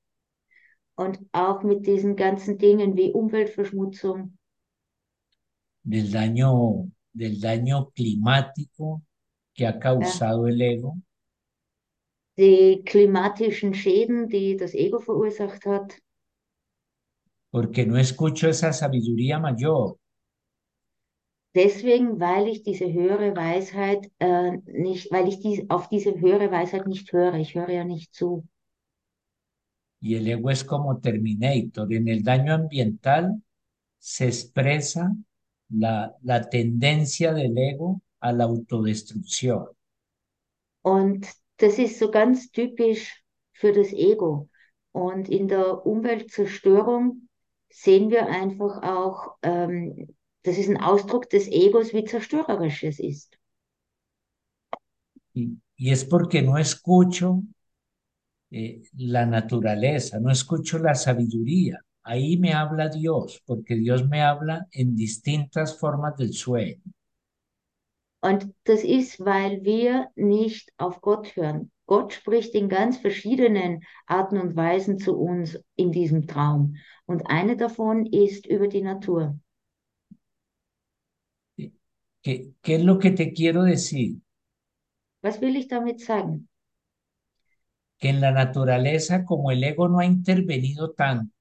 und 0.94 1.18
auch 1.32 1.62
mit 1.62 1.86
diesen 1.86 2.16
ganzen 2.16 2.56
Dingen 2.56 2.96
wie 2.96 3.12
Umweltverschmutzung, 3.12 4.38
del 5.82 6.10
daño, 6.10 6.90
del 7.12 7.40
daño 7.40 7.90
climático 7.94 9.02
que 9.58 9.66
ha 9.66 9.76
causado 9.80 10.46
el 10.46 10.62
ego, 10.62 10.96
die 12.36 12.82
klimatischen 12.84 13.74
Schäden, 13.74 14.28
die 14.28 14.56
das 14.56 14.72
Ego 14.72 15.00
verursacht 15.00 15.66
hat, 15.66 16.00
porque 17.50 17.84
no 17.84 17.96
escucho 17.96 18.48
esa 18.48 18.72
sabiduría 18.72 19.40
mayor. 19.40 19.98
deswegen, 21.58 22.20
weil 22.20 22.46
ich 22.46 22.62
diese 22.62 22.92
höhere 22.92 23.34
Weisheit 23.34 24.08
äh, 24.20 24.58
nicht, 24.66 25.10
weil 25.10 25.26
ich 25.26 25.40
dies, 25.40 25.68
auf 25.68 25.88
diese 25.88 26.20
höhere 26.20 26.52
Weisheit 26.52 26.86
nicht 26.86 27.12
höre. 27.12 27.34
Ich 27.34 27.56
höre 27.56 27.70
ja 27.70 27.84
nicht 27.84 28.14
zu. 28.14 28.46
Y 30.00 30.14
el 30.14 30.28
ego 30.28 30.50
es 30.50 30.62
como 30.64 31.00
Terminator. 31.00 31.92
En 31.92 32.06
el 32.06 32.22
daño 32.22 32.54
ambiental 32.54 33.42
se 33.98 34.26
expresa 34.26 35.12
la, 35.70 36.14
la 36.22 36.48
tendencia 36.48 37.34
del 37.34 37.58
ego 37.58 38.00
a 38.20 38.32
la 38.32 38.44
autodestrucción. 38.44 39.66
Und 40.82 41.26
das 41.58 41.78
ist 41.78 41.98
so 41.98 42.10
ganz 42.10 42.50
typisch 42.50 43.22
für 43.52 43.72
das 43.72 43.92
Ego. 43.92 44.48
Und 44.92 45.28
in 45.28 45.48
der 45.48 45.86
Umweltzerstörung 45.86 47.28
sehen 47.70 48.10
wir 48.10 48.26
einfach 48.26 48.82
auch, 48.82 49.36
ähm, 49.42 50.14
das 50.42 50.58
ist 50.58 50.68
ein 50.68 50.80
Ausdruck 50.80 51.28
des 51.30 51.48
Egos, 51.48 51.92
wie 51.92 52.04
zerstörerisch 52.04 52.84
es 52.84 52.98
ist. 52.98 53.38
Y, 55.34 55.58
y 55.76 55.90
es 55.90 56.08
porque 56.08 56.42
no 56.42 56.56
escucho 56.56 57.42
eh, 58.50 58.82
la 58.96 59.26
naturaleza, 59.26 60.18
no 60.18 60.30
escucho 60.30 60.78
la 60.78 60.94
sabiduría. 60.94 61.78
Ahí 62.02 62.38
me 62.38 62.54
habla 62.54 62.88
Dios, 62.88 63.42
porque 63.44 63.76
Dios 63.76 64.08
me 64.08 64.22
habla 64.22 64.66
en 64.72 64.96
distintas 64.96 65.78
formas 65.78 66.16
del 66.16 66.32
sueño. 66.32 66.80
Und 68.20 68.52
das 68.64 68.82
ist, 68.82 69.24
weil 69.24 69.62
wir 69.62 70.08
nicht 70.16 70.72
auf 70.76 71.00
Gott 71.00 71.36
hören. 71.36 71.70
Gott 71.86 72.12
spricht 72.12 72.54
in 72.54 72.68
ganz 72.68 72.98
verschiedenen 72.98 73.84
Arten 74.06 74.38
und 74.38 74.56
Weisen 74.56 74.98
zu 74.98 75.16
uns 75.16 75.58
in 75.76 75.92
diesem 75.92 76.26
Traum. 76.26 76.76
Und 77.06 77.26
eine 77.26 77.56
davon 77.56 78.04
ist 78.06 78.46
über 78.46 78.68
die 78.68 78.82
Natur. 78.82 79.38
¿Qué, 82.22 82.52
qué 82.60 82.74
es 82.74 82.82
lo 82.82 82.98
que 82.98 83.12
te 83.12 83.32
quiero 83.32 83.62
decir? 83.62 84.16
Was 85.22 85.40
will 85.40 85.56
ich 85.56 85.68
damit 85.68 86.00
sagen? 86.00 86.48
Que 87.98 88.10
en 88.10 88.20
la 88.20 88.32
naturaleza, 88.32 89.24
como 89.24 89.50
el 89.50 89.64
ego 89.64 89.88
no 89.88 89.98
ha 89.98 90.04
intervenido 90.04 90.92
tanto, 90.92 91.32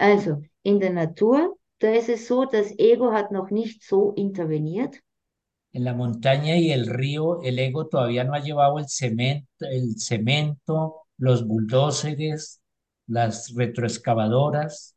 Also, 0.00 0.42
in 0.62 0.78
der 0.78 0.92
Natur, 0.92 1.57
da 1.78 1.92
ist 1.92 2.08
es 2.08 2.26
so, 2.26 2.44
das 2.44 2.78
Ego 2.78 3.12
hat 3.12 3.32
noch 3.32 3.50
nicht 3.50 3.82
so 3.84 4.12
interveniert. 4.12 5.00
en 5.72 5.84
la 5.84 5.94
montaña 5.94 6.56
y 6.56 6.72
el 6.72 6.86
río, 6.86 7.42
el 7.42 7.58
ego 7.58 7.86
todavía 7.86 8.24
no 8.24 8.34
ha 8.34 8.40
llevado 8.40 8.78
el 8.78 8.88
cemento, 8.88 9.66
el 9.66 9.98
cemento, 9.98 11.02
los 11.18 11.46
bulldozers, 11.46 12.60
las 13.06 13.54
retroexcavadoras. 13.54 14.96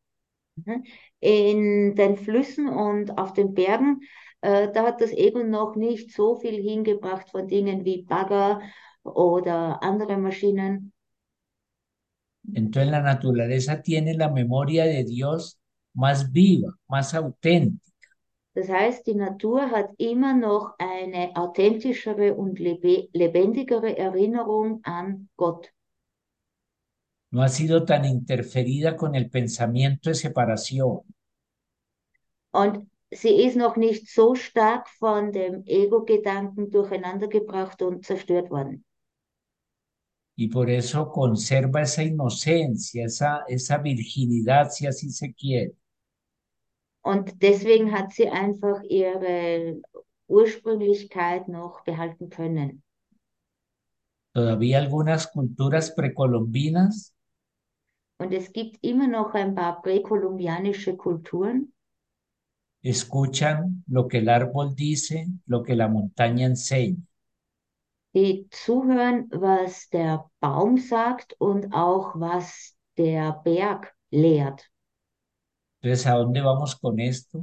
In 1.20 1.96
den 1.96 2.18
Flüssen 2.18 2.68
und 2.68 3.18
auf 3.18 3.34
den 3.34 3.54
Bergen, 3.54 4.02
äh, 4.42 4.72
da 4.72 4.84
hat 4.84 5.02
das 5.02 5.12
Ego 5.12 5.44
noch 5.44 5.76
nicht 5.76 6.14
so 6.14 6.36
viel 6.36 6.62
hingebracht 6.62 7.30
von 7.30 7.48
Dingen 7.48 7.86
wie 7.86 8.04
Bagger 8.04 8.62
oder 9.04 9.82
andere 9.84 10.18
Maschinen. 10.18 10.94
Entonces 12.54 12.92
la 12.92 13.02
naturaleza 13.02 13.84
tiene 13.84 14.16
la 14.16 14.30
memoria 14.30 14.86
de 14.86 15.04
Dios 15.04 15.61
más 15.94 16.32
viva, 16.32 16.74
más 16.88 17.14
auténtica. 17.14 17.92
Das 18.54 18.68
heißt, 18.68 19.08
die 19.08 19.16
Natur 19.16 19.72
hat 19.72 19.92
immer 19.98 20.34
noch 20.34 20.74
eine 20.78 21.36
authentischere 21.36 22.34
und 22.34 22.60
lebe 22.60 23.08
lebendigere 23.14 23.98
Erinnerung 23.98 24.82
an 24.84 25.30
Gott. 25.38 25.74
No 27.32 27.42
ha 27.42 27.48
sido 27.48 27.86
tan 27.86 28.04
interferida 28.04 28.98
con 28.98 29.16
el 29.16 29.30
pensamiento 29.30 30.10
de 30.10 30.16
separación. 30.16 31.00
Und 32.52 32.90
sie 33.10 33.44
ist 33.46 33.56
noch 33.56 33.78
nicht 33.78 34.10
so 34.10 34.36
stark 34.36 34.90
von 35.00 35.32
dem 35.32 35.64
Ego-Gedanken 35.66 36.70
durcheinandergebracht 36.70 37.82
und 37.82 38.06
zerstört 38.06 38.52
worden. 38.52 38.84
Y 40.36 40.50
por 40.50 40.70
eso 40.70 41.10
conserva 41.10 41.82
esa 41.82 42.04
inocencia, 42.04 43.06
esa, 43.06 43.44
esa 43.48 43.78
virginidad, 43.78 44.72
si 44.72 44.88
así 44.88 45.10
se 45.10 45.34
quiere. 45.34 45.76
Und 47.02 47.42
deswegen 47.42 47.92
hat 47.92 48.14
sie 48.14 48.30
einfach 48.30 48.84
ihre 48.84 49.82
Ursprünglichkeit 50.28 51.48
noch 51.48 51.84
behalten 51.84 52.30
können. 52.30 52.84
Todavía 54.34 54.78
algunas 54.78 55.28
culturas 55.32 55.94
precolombinas 55.94 57.14
Und 58.18 58.34
es 58.34 58.54
gibt 58.54 58.78
immer 58.84 59.08
noch 59.08 59.34
ein 59.34 59.56
paar 59.56 59.82
präkolumbianische 59.82 60.96
Kulturen, 60.96 61.74
escuchan 62.84 63.84
lo 63.88 64.08
que 64.08 64.20
el 64.20 64.30
árbol 64.30 64.76
dice, 64.76 65.28
lo 65.48 65.64
que 65.64 65.76
la 65.76 65.88
montaña 65.88 66.46
enseña. 66.46 66.98
die 68.14 68.48
zuhören, 68.52 69.30
was 69.32 69.90
der 69.90 70.30
Baum 70.40 70.78
sagt 70.78 71.36
und 71.40 71.74
auch 71.74 72.20
was 72.20 72.76
der 72.98 73.42
Berg 73.44 73.94
lehrt. 74.12 74.71
Entonces, 75.82 76.06
¿a 76.08 76.14
dónde 76.14 76.42
vamos 76.42 76.76
con 76.76 77.00
esto? 77.00 77.42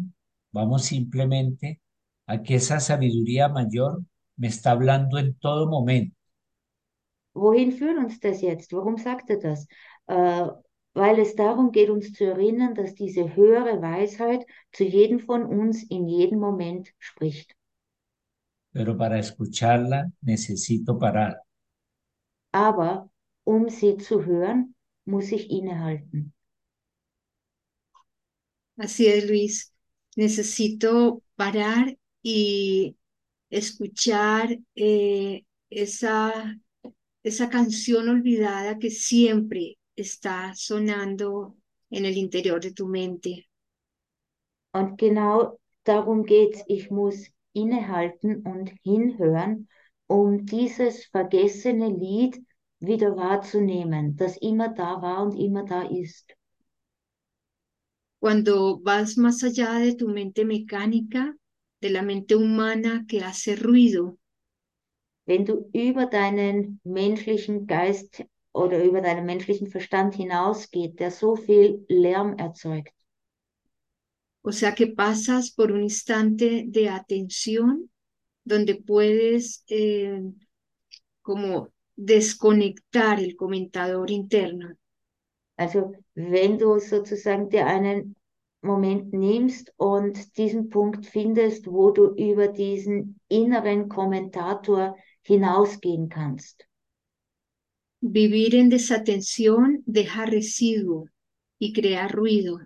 Vamos 0.52 0.84
simplemente 0.84 1.80
a 2.26 2.42
que 2.42 2.56
esa 2.56 2.80
sabiduría 2.80 3.48
mayor 3.48 4.02
me 4.36 4.48
está 4.48 4.70
hablando 4.72 5.18
en 5.18 5.34
todo 5.34 5.68
momento. 5.68 6.16
Wohin 7.34 7.72
führt 7.72 7.98
uns 7.98 8.20
das 8.20 8.40
jetzt? 8.40 8.72
Warum 8.72 8.96
sagt 8.96 9.30
er 9.30 9.38
das? 9.38 9.66
Äh, 10.06 10.48
weil 10.94 11.18
es 11.20 11.36
darum 11.36 11.70
geht, 11.70 11.90
uns 11.90 12.12
zu 12.12 12.24
erinnern, 12.24 12.74
dass 12.74 12.94
diese 12.94 13.36
höhere 13.36 13.80
Weisheit 13.80 14.44
zu 14.72 14.84
jedem 14.84 15.20
von 15.20 15.44
uns 15.44 15.84
in 15.84 16.08
jedem 16.08 16.40
Moment 16.40 16.92
spricht. 16.98 17.56
Pero 18.72 18.96
para 18.96 19.18
escucharla 19.18 20.10
necesito 20.20 20.98
parar. 20.98 21.42
Aber 22.52 23.08
um 23.44 23.68
sie 23.68 23.96
zu 23.96 24.24
hören, 24.24 24.74
muss 25.04 25.32
ich 25.32 25.50
innehalten. 25.50 26.32
Así 28.78 29.08
es, 29.08 29.28
Luis. 29.28 29.72
Necesito 30.14 31.22
parar 31.34 31.98
y 32.22 32.96
escuchar 33.50 34.56
eh, 34.76 35.44
esa, 35.68 36.56
esa 37.24 37.48
canción 37.50 38.08
olvidada 38.08 38.78
que 38.78 38.90
siempre 38.90 39.78
está 39.96 40.52
sonando 40.54 41.56
en 41.90 42.04
el 42.04 42.16
interior 42.16 42.60
de 42.60 42.72
tu 42.72 42.86
mente. 42.86 43.48
Und 44.72 44.96
genau 44.96 45.58
darum 45.84 46.24
geht's. 46.24 46.62
Ich 46.68 46.88
muss 46.90 47.26
innehalten 47.52 48.42
und 48.42 48.70
hinhören, 48.84 49.68
um 50.06 50.46
dieses 50.46 51.06
vergessene 51.06 51.88
Lied 51.88 52.40
wieder 52.78 53.16
wahrzunehmen, 53.16 54.16
das 54.16 54.36
immer 54.36 54.68
da 54.68 55.02
war 55.02 55.24
und 55.24 55.34
immer 55.36 55.64
da 55.64 55.82
ist. 55.82 56.37
Cuando 58.20 58.78
vas 58.80 59.16
más 59.16 59.42
allá 59.44 59.74
de 59.74 59.94
tu 59.94 60.08
mente 60.08 60.44
mecánica, 60.44 61.36
de 61.80 61.90
la 61.90 62.02
mente 62.02 62.36
humana 62.36 63.04
que 63.08 63.20
hace 63.20 63.56
ruido, 63.56 64.18
Wenn 65.26 65.44
du 65.44 65.68
über 65.74 66.06
deinen 66.06 66.80
menschlichen 66.84 67.66
Geist 67.66 68.24
oder 68.52 68.82
über 68.82 69.02
deinen 69.02 69.26
menschlichen 69.26 69.68
Verstand 69.68 70.14
hinausgeht, 70.14 70.98
der 70.98 71.10
so 71.10 71.36
viel 71.36 71.84
Lärm 71.88 72.38
erzeugt. 72.38 72.94
o 74.42 74.52
sea 74.52 74.74
que 74.74 74.86
pasas 74.86 75.50
por 75.50 75.72
un 75.72 75.82
instante 75.82 76.64
de 76.66 76.88
atención 76.88 77.90
donde 78.44 78.76
puedes 78.76 79.64
eh, 79.68 80.22
como 81.20 81.68
desconectar 81.96 83.20
el 83.20 83.36
comentador 83.36 84.10
interno. 84.10 84.76
Also 85.58 85.92
wenn 86.14 86.56
du 86.56 86.78
sozusagen 86.78 87.50
dir 87.50 87.66
einen 87.66 88.14
Moment 88.62 89.12
nimmst 89.12 89.72
und 89.76 90.36
diesen 90.36 90.68
Punkt 90.68 91.04
findest, 91.06 91.66
wo 91.66 91.90
du 91.90 92.14
über 92.14 92.48
diesen 92.48 93.20
inneren 93.28 93.88
Kommentator 93.88 94.96
hinausgehen 95.22 96.08
kannst. 96.08 96.66
Vivir 98.00 98.54
en 98.54 98.70
desatención 98.70 99.82
deja 99.84 100.24
residuo 100.24 101.08
y 101.58 101.72
crea 101.72 102.06
ruido. 102.06 102.60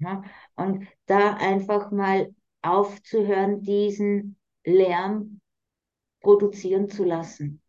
Ja? 0.00 0.22
Und 0.56 0.86
da 1.06 1.34
einfach 1.34 1.92
mal 1.92 2.34
aufzuhören, 2.62 3.62
diesen 3.62 4.36
Lärm 4.64 5.40
produzieren 6.20 6.88
zu 6.90 7.04
lassen. 7.04 7.61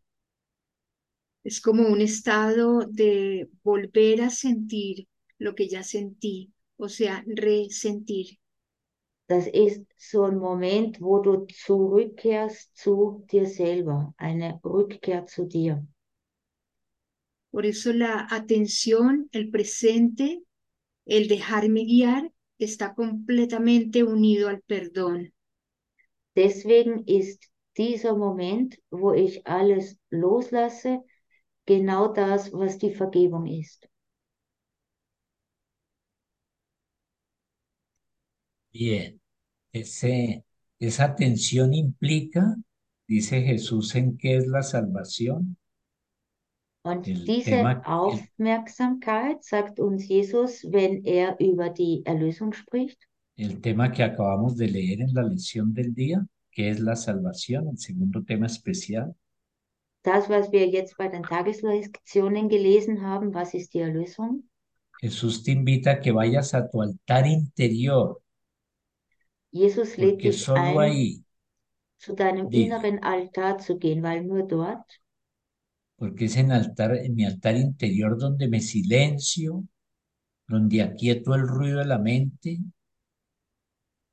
Es 1.43 1.59
como 1.59 1.87
un 1.87 2.01
estado 2.01 2.85
de 2.89 3.49
volver 3.63 4.21
a 4.21 4.29
sentir 4.29 5.07
lo 5.37 5.55
que 5.55 5.67
ya 5.67 5.83
sentí, 5.83 6.53
o 6.77 6.87
sea, 6.87 7.23
resentir. 7.27 8.39
Das 9.27 9.47
ist 9.47 9.83
so 9.97 10.25
ein 10.25 10.37
Moment, 10.37 10.99
wo 10.99 11.19
du 11.19 11.45
zurückkehrst 11.47 12.75
zu 12.75 13.25
dir 13.31 13.45
selber, 13.45 14.13
eine 14.17 14.59
Rückkehr 14.63 15.25
zu 15.25 15.45
dir. 15.45 15.85
Por 17.51 17.65
eso 17.65 17.93
la 17.93 18.27
atención, 18.29 19.29
el 19.31 19.49
presente, 19.49 20.43
el 21.05 21.27
dejarme 21.27 21.85
guiar, 21.85 22.31
está 22.57 22.95
completamente 22.95 24.03
unido 24.03 24.49
al 24.49 24.61
perdón. 24.61 25.33
Deswegen 26.35 27.03
ist 27.05 27.43
dieser 27.77 28.15
Moment, 28.15 28.79
wo 28.89 29.13
ich 29.13 29.45
alles 29.45 29.97
loslasse, 30.09 31.03
genau 31.65 32.07
das, 32.13 32.51
was 32.53 32.77
die 32.77 32.91
Vergebung 32.91 33.45
ist. 33.47 33.87
Bien, 38.71 39.21
ese, 39.73 40.43
esa 40.79 41.15
tensión 41.15 41.73
implica, 41.73 42.55
dice 43.07 43.41
Jesús, 43.41 43.95
en 43.95 44.17
qué 44.17 44.37
es 44.37 44.47
la 44.47 44.63
salvación. 44.63 45.57
Und 46.85 47.07
El 47.07 47.23
diese 47.25 47.51
el- 47.61 47.81
Aufmerksamkeit 47.85 49.43
sagt 49.43 49.79
uns 49.79 50.05
Jesus, 50.07 50.65
wenn 50.69 51.05
er 51.05 51.39
über 51.39 51.69
die 51.69 52.01
Erlösung 52.05 52.51
spricht. 52.53 53.07
El 53.37 53.61
tema 53.61 53.91
que 53.91 54.03
acabamos 54.03 54.57
de 54.57 54.67
leer 54.67 55.01
en 55.01 55.13
la 55.13 55.23
lección 55.23 55.73
del 55.73 55.93
día, 55.93 56.25
que 56.51 56.69
es 56.69 56.79
la 56.79 56.95
salvación, 56.95 57.69
el 57.69 57.77
segundo 57.77 58.23
tema 58.23 58.47
especial. 58.47 59.15
Das, 60.03 60.29
was 60.29 60.51
wir 60.51 60.67
jetzt 60.67 60.97
bei 60.97 61.07
den 61.07 61.23
Tageslektionen 61.23 62.49
gelesen 62.49 63.01
haben, 63.01 63.33
was 63.33 63.53
ist 63.53 63.73
die 63.73 63.79
Erlösung? 63.79 64.43
Jesús 65.01 65.43
te 65.43 65.51
invita 65.51 65.91
a 65.91 65.99
que 65.99 66.13
vayas 66.13 66.53
a 66.53 66.61
tu 66.69 66.81
altar 66.81 67.25
interior, 67.25 68.21
Jesus 69.51 69.97
lädt 69.97 70.23
dich 70.23 70.49
ein, 70.49 70.77
ahí, 70.77 71.23
zu 71.97 72.13
deinem 72.15 72.49
Dime. 72.49 72.65
inneren 72.65 73.03
Altar 73.03 73.57
zu 73.59 73.77
gehen, 73.77 74.01
weil 74.01 74.23
nur 74.23 74.47
dort, 74.47 75.01
porque 75.97 76.25
es 76.25 76.37
en 76.37 76.51
altar, 76.51 76.95
en 76.95 77.15
mi 77.15 77.25
altar 77.25 77.55
interior 77.55 78.17
donde 78.17 78.47
me 78.47 78.61
silencio, 78.61 79.65
donde 80.47 80.81
aquieto 80.81 81.35
el 81.35 81.47
ruido 81.47 81.79
de 81.79 81.85
la 81.85 81.99
mente, 81.99 82.59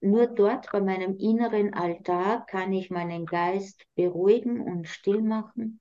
nur 0.00 0.26
dort 0.26 0.70
bei 0.72 0.80
meinem 0.80 1.16
inneren 1.18 1.74
Altar 1.74 2.46
kann 2.46 2.72
ich 2.72 2.90
meinen 2.90 3.26
Geist 3.26 3.82
beruhigen 3.94 4.60
und 4.60 4.88
still 4.88 5.22
machen 5.22 5.80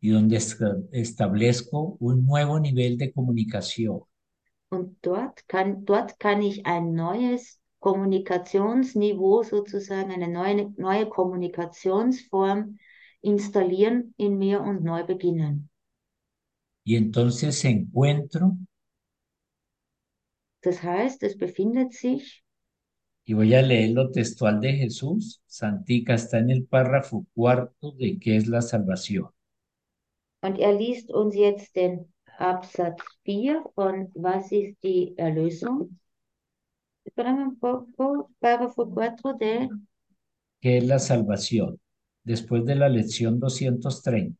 y 0.00 0.08
donde 0.10 0.36
esta- 0.36 0.78
establezco 0.90 1.98
un 2.00 2.24
nuevo 2.26 2.58
nivel 2.58 2.96
de 2.96 3.12
comunicación. 3.12 4.00
und 4.68 4.96
dort 5.02 5.48
kann, 5.48 5.84
dort 5.84 6.20
kann 6.20 6.40
ich 6.42 6.66
ein 6.66 6.94
neues 6.94 7.60
Kommunikationsniveau 7.80 9.42
sozusagen, 9.42 10.10
eine 10.12 10.28
neue, 10.28 10.72
neue 10.76 11.08
Kommunikationsform 11.08 12.78
installieren 13.22 14.14
in 14.16 14.38
mir 14.38 14.60
und 14.60 14.82
neu 14.84 15.04
beginnen. 15.04 15.68
Y 16.86 16.96
entonces 16.96 17.62
encuentro 17.66 18.56
Das 20.60 20.82
heißt, 20.82 21.22
es 21.22 21.38
befindet 21.38 21.94
sich, 21.94 22.44
y 23.26 23.34
voy 23.34 23.52
a 23.54 23.60
leer 23.62 23.90
lo 23.90 24.10
textual 24.10 24.60
de 24.60 24.72
Jesús. 24.74 25.42
Santica 25.46 26.14
está 26.14 26.38
en 26.38 26.50
el 26.50 26.64
párrafo 26.64 27.26
cuarto 27.34 27.90
de 27.92 28.18
qué 28.18 28.36
es 28.36 28.46
la 28.46 28.62
salvación. 28.62 29.28
und 30.42 30.58
er 30.60 30.74
liest 30.74 31.10
uns 31.10 31.34
jetzt 31.34 31.74
den 31.74 32.12
Absatz 32.38 33.02
4 33.24 33.64
von 33.74 34.12
Was 34.14 34.52
ist 34.52 34.76
die 34.82 35.14
Erlösung? 35.18 35.98
Espérame 37.04 37.56
párrafo 38.38 38.86
4 38.86 39.34
de 39.40 39.68
¿Qué 40.60 40.78
es 40.78 40.84
la 40.84 40.98
salvación? 40.98 41.80
Después 42.22 42.64
de 42.64 42.76
la 42.76 42.88
lección 42.88 43.40
230. 43.40 44.38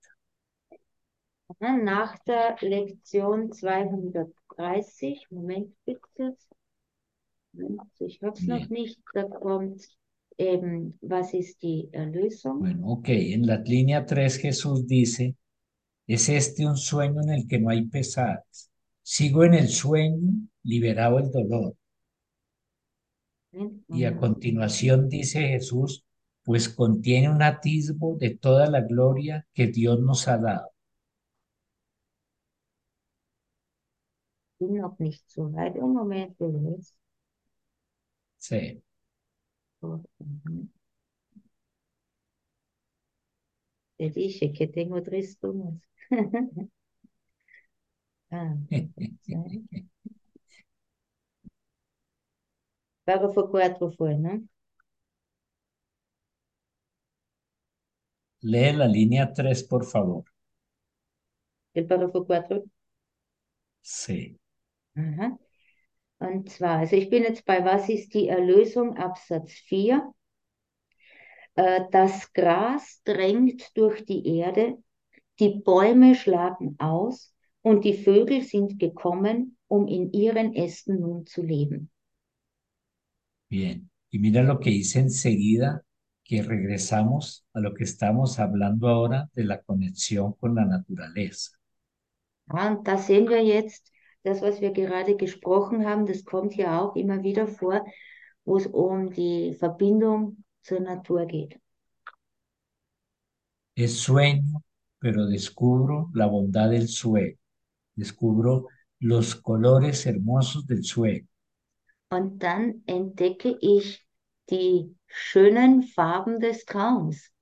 Aha, 1.61 1.77
Nach 1.77 2.18
der 2.27 2.57
Lektion 2.61 3.51
230, 3.53 5.27
Moment 5.31 5.72
bitte. 5.85 6.37
Moment, 7.57 7.83
ich 8.01 8.23
habe 8.23 8.38
es 8.38 8.47
noch 8.47 8.69
Bien. 8.69 8.83
nicht, 8.83 9.01
da 9.14 9.25
kommt 9.25 9.83
eben, 10.38 10.99
was 11.01 11.33
ist 11.35 11.62
die 11.62 11.88
Erlösung? 11.92 12.61
Bueno, 12.61 12.88
ok. 12.88 13.09
En 13.09 13.47
la 13.47 13.57
línea 13.57 14.05
3 14.05 14.37
Jesús 14.38 14.87
dice, 14.87 15.35
es 16.07 16.29
este 16.29 16.66
un 16.66 16.77
sueño 16.77 17.23
en 17.23 17.31
el 17.31 17.47
que 17.49 17.59
no 17.59 17.71
hay 17.71 17.87
pesares. 17.87 18.71
Sigo 19.03 19.45
en 19.45 19.55
el 19.55 19.69
sueño, 19.69 20.49
liberado 20.62 21.19
el 21.19 21.31
dolor. 21.31 21.75
Y 23.88 24.05
a 24.05 24.16
continuación 24.16 25.09
dice 25.09 25.40
Jesús, 25.49 26.05
pues 26.45 26.69
contiene 26.69 27.31
un 27.31 27.42
atisbo 27.42 28.16
de 28.16 28.37
toda 28.37 28.69
la 28.69 28.83
gloria 28.83 29.47
que 29.55 29.69
Dios 29.69 30.01
nos 30.01 30.29
ha 30.29 30.38
dado. 30.38 30.71
bin 34.59 34.81
noch 34.81 34.99
nicht 34.99 35.29
so 35.31 35.53
weit. 35.53 35.77
Im 35.77 35.92
Moment 35.92 36.38
will 36.40 36.79
ich. 36.79 36.92
Sí. 38.47 38.83
Te 43.99 44.09
dije 44.11 44.55
que 44.55 44.67
tengo 44.69 45.03
tres 45.03 45.39
turnos. 45.39 45.83
Ah. 48.31 48.55
Párrafo 53.05 53.49
4 53.51 53.91
fue, 53.91 54.19
¿no? 54.19 54.43
Lee 58.53 58.73
la 58.73 58.87
línea 58.89 59.31
3, 59.35 59.63
por 59.63 59.85
favor. 59.85 60.25
El 61.75 61.87
párrafo 61.87 62.25
4. 62.27 62.65
Sí. 63.93 64.39
Und 66.19 66.51
zwar, 66.51 66.79
also 66.79 66.97
ich 66.97 67.11
bin 67.11 67.23
jetzt 67.23 67.45
bei 67.45 67.65
Was 67.65 67.89
ist 67.89 68.15
die 68.15 68.29
Erlösung, 68.29 68.97
Absatz 68.97 69.53
4. 69.53 70.13
Äh, 71.57 71.83
das 71.91 72.33
Gras 72.33 73.03
drängt 73.05 73.77
durch 73.77 74.05
die 74.05 74.39
Erde, 74.39 74.79
die 75.39 75.61
Bäume 75.61 76.15
schlagen 76.15 76.77
aus 76.79 77.35
und 77.63 77.85
die 77.85 77.95
Vögel 77.95 78.43
sind 78.43 78.79
gekommen, 78.79 79.59
um 79.69 79.87
in 79.87 80.13
ihren 80.13 80.55
Ästen 80.55 81.01
nun 81.01 81.27
zu 81.27 81.43
leben. 81.43 81.91
Bien. 83.49 83.91
Y 84.11 84.19
mira 84.19 84.43
lo 84.43 84.59
que 84.59 84.71
dice 84.71 85.01
enseguida, 85.01 85.85
que 86.25 86.43
regresamos 86.43 87.45
a 87.53 87.61
lo 87.61 87.75
que 87.75 87.85
estamos 87.85 88.39
hablando 88.39 88.89
ahora 88.89 89.29
de 89.35 89.45
la 89.45 89.63
conexión 89.63 90.33
con 90.35 90.55
la 90.55 90.65
naturaleza. 90.65 91.53
Ja, 92.49 92.69
und 92.69 92.87
da 92.87 92.97
sehen 92.97 93.29
wir 93.29 93.45
jetzt, 93.45 93.93
das, 94.27 94.43
was 94.43 94.61
wir 94.61 94.73
gerade 94.73 95.17
gesprochen 95.17 95.87
haben, 95.87 96.07
das 96.07 96.25
kommt 96.25 96.55
ja 96.57 96.81
auch 96.81 96.97
immer 96.97 97.23
wieder 97.23 97.47
vor, 97.47 97.85
wo 98.45 98.57
es 98.57 98.67
um 98.67 99.11
die 99.11 99.55
Verbindung 99.55 100.45
zur 100.62 100.81
Natur 100.81 101.27
geht. 101.27 101.59
Es 103.75 104.01
sueño, 104.01 104.62
pero 104.99 105.27
descubro 105.27 106.11
la 106.15 106.27
bondad 106.27 106.71
del 106.71 106.89
sueño. 106.89 107.37
Descubro 107.95 108.69
los 109.01 109.35
colores 109.35 110.07
hermosos 110.07 110.67
del 110.67 110.83
sueño. 110.83 111.27
Und 112.09 112.43
dann 112.43 112.83
entdecke 112.87 113.57
ich 113.61 114.07
die 114.49 114.95
schönen 115.07 115.83
Farben 115.83 116.41
des 116.41 116.65
Traums. 116.65 117.33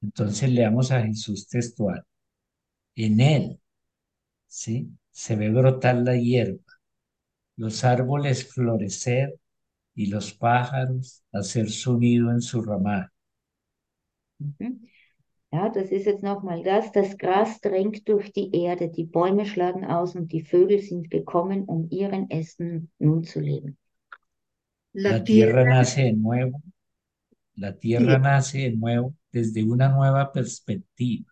Entonces 0.00 0.48
leamos 0.50 0.90
a 0.90 1.02
Jesús 1.02 1.48
textual. 1.48 2.04
En 2.94 3.20
él, 3.20 3.60
¿sí? 4.46 4.88
Se 5.14 5.36
ve 5.36 5.48
brotar 5.50 5.94
la 5.94 6.16
hierba, 6.16 6.58
los 7.56 7.84
árboles 7.84 8.52
florecer 8.52 9.38
y 9.94 10.06
los 10.06 10.34
pájaros 10.34 11.22
hacer 11.32 11.70
su 11.70 11.96
nido 11.98 12.32
en 12.32 12.40
su 12.40 12.60
ramal. 12.62 13.10
Mhm. 14.40 14.88
Ja, 15.52 15.68
das 15.68 15.92
ist 15.92 16.06
jetzt 16.06 16.24
nochmal 16.24 16.64
das. 16.64 16.90
Das 16.90 17.16
Gras 17.16 17.60
drängt 17.60 18.08
durch 18.08 18.32
die 18.32 18.50
Erde, 18.52 18.88
die 18.88 19.04
Bäume 19.04 19.46
schlagen 19.46 19.84
aus 19.84 20.16
und 20.16 20.32
die 20.32 20.42
Vögel 20.42 20.80
sind 20.80 21.12
gekommen, 21.12 21.64
um 21.66 21.86
ihren 21.90 22.28
Ästen 22.28 22.90
nun 22.98 23.22
zu 23.22 23.38
leben. 23.38 23.78
La 24.94 25.10
La 25.10 25.22
tierra 25.22 25.62
tierra, 25.62 25.64
nace 25.64 26.02
de 26.02 26.12
nuevo, 26.14 26.60
la 27.54 27.72
tierra 27.72 28.18
nace 28.18 28.58
de 28.58 28.76
nuevo 28.76 29.14
desde 29.30 29.62
una 29.62 29.88
nueva 29.90 30.32
perspectiva. 30.32 31.30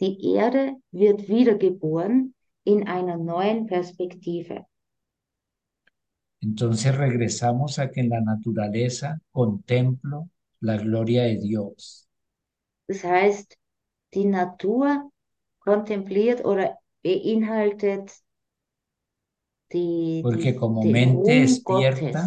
Die 0.00 0.34
Erde 0.34 0.74
wird 0.90 1.28
wiedergeboren 1.28 2.34
in 2.64 2.88
einer 2.88 3.16
neuen 3.16 3.66
Perspektive. 3.66 4.66
Entonces 6.42 6.94
regresamos 6.94 7.78
a 7.78 7.90
que 7.90 8.00
en 8.02 8.10
la 8.10 8.20
naturaleza 8.20 9.18
contemplo 9.30 10.28
la 10.60 10.76
gloria 10.76 11.22
de 11.22 11.38
Dios. 11.38 12.06
Das 12.86 13.02
heißt, 13.02 13.58
die 14.14 14.24
Natur 14.26 15.10
kontempliert 15.60 16.44
oder 16.44 16.78
beinhaltet 17.02 18.12
die, 19.72 20.24
Porque 20.24 20.50
die, 20.52 20.56
como 20.56 20.80
den 20.80 20.92
mente 20.94 21.32
despierta. 21.42 22.22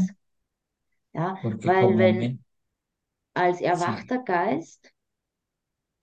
Ja, 1.14 1.40
weil 1.64 1.98
wenn 1.98 2.20
men- 2.20 2.44
als 3.36 3.62
erwachter 3.62 4.20
Geist, 4.24 4.92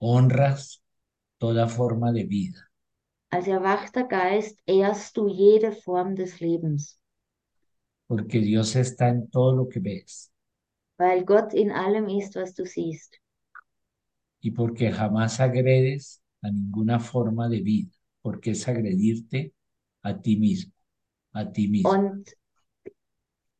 honras 0.07 0.65
toda 1.39 1.67
forma 1.67 2.11
de 2.11 2.25
vida, 2.25 2.61
als 3.33 3.47
erwachter 3.47 4.03
Geist 4.05 4.59
ehrst 4.65 5.17
du 5.17 5.27
jede 5.27 5.71
Form 5.71 6.15
des 6.15 6.39
Lebens, 6.39 6.99
porque 8.07 8.39
Dios 8.39 8.75
está 8.75 9.09
en 9.09 9.29
todo 9.29 9.55
lo 9.55 9.67
que 9.67 9.79
ves 9.79 10.31
weil 10.97 11.25
Gott 11.25 11.53
in 11.53 11.71
allem 11.71 12.07
ist, 12.07 12.35
was 12.35 12.53
du 12.53 12.65
siehst. 12.65 13.19
y 14.39 14.51
porque 14.51 14.91
jamás 14.91 15.39
agredes 15.39 16.21
a 16.41 16.51
ninguna 16.51 16.99
forma 16.99 17.47
de 17.47 17.61
vida, 17.61 17.91
porque 18.21 18.51
es 18.51 18.67
agredirte 18.67 19.53
a 20.01 20.21
ti 20.21 20.35
mismo, 20.35 20.73
a 21.31 21.51
ti 21.51 21.69
mismo. 21.69 21.89
Und 21.89 22.29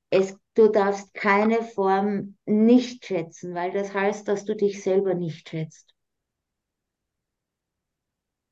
es, 0.10 0.38
du 0.56 0.68
darfst 0.70 1.14
keine 1.14 1.64
Form 1.64 2.36
nicht 2.46 3.06
schätzen, 3.06 3.56
weil 3.56 3.72
das 3.72 3.94
heißt, 3.94 4.28
dass 4.28 4.46
du 4.46 4.56
dich 4.56 4.84
selber 4.84 5.14
nicht 5.14 5.50
schätzt. 5.50 5.93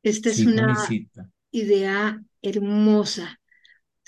Esta 0.04 0.30
es 0.30 0.46
una 0.46 0.76
idea 1.52 2.24
hermosa. 2.42 3.40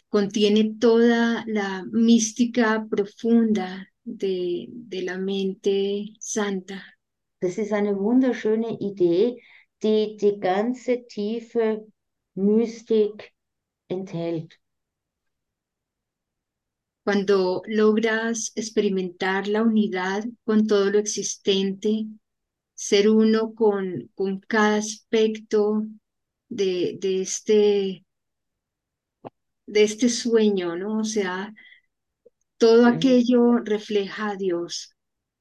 Contiene 0.10 0.75
toda 0.79 1.43
la 1.47 1.86
mística 1.91 2.86
profunda 2.89 3.88
de, 4.03 4.67
de 4.69 5.01
la 5.01 5.17
mente 5.17 6.13
santa. 6.19 6.84
Das 7.41 7.58
ist 7.58 7.73
eine 7.73 7.97
wunderschöne 7.99 8.77
Idee, 8.79 9.41
die 9.82 10.15
die 10.17 10.39
ganze 10.39 11.06
tiefe 11.08 11.86
Mystik 12.36 13.34
enthält. 13.89 14.60
Cuando 17.03 17.63
logras 17.67 18.53
experimentar 18.56 19.47
la 19.49 19.62
unidad 19.62 20.23
con 20.45 20.67
todo 20.67 20.89
lo 20.89 20.99
existente, 20.99 22.06
ser 22.83 23.09
uno 23.09 23.53
con, 23.53 24.11
con 24.13 24.41
cada 24.41 24.75
aspecto 24.75 25.85
de, 26.49 26.97
de 26.99 27.21
este, 27.21 28.05
de 29.65 29.83
este 29.83 30.09
sueño, 30.09 30.75
¿no? 30.75 30.99
O 30.99 31.03
sea, 31.05 31.53
todo 32.57 32.85
aquello 32.85 33.59
refleja 33.63 34.31
a 34.31 34.35
Dios. 34.35 34.93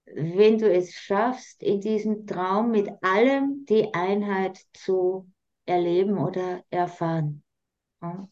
Wenn 0.07 0.59
du 0.59 0.67
es 0.67 0.95
schaffst, 0.95 1.61
in 1.63 1.81
diesem 1.81 2.27
Traum 2.27 2.71
mit 2.71 2.89
allem 3.01 3.65
die 3.67 3.93
Einheit 3.93 4.61
zu 4.73 5.27
erleben 5.67 6.19
oder 6.19 6.65
erfahren. 6.71 7.43
Ja. 8.01 8.29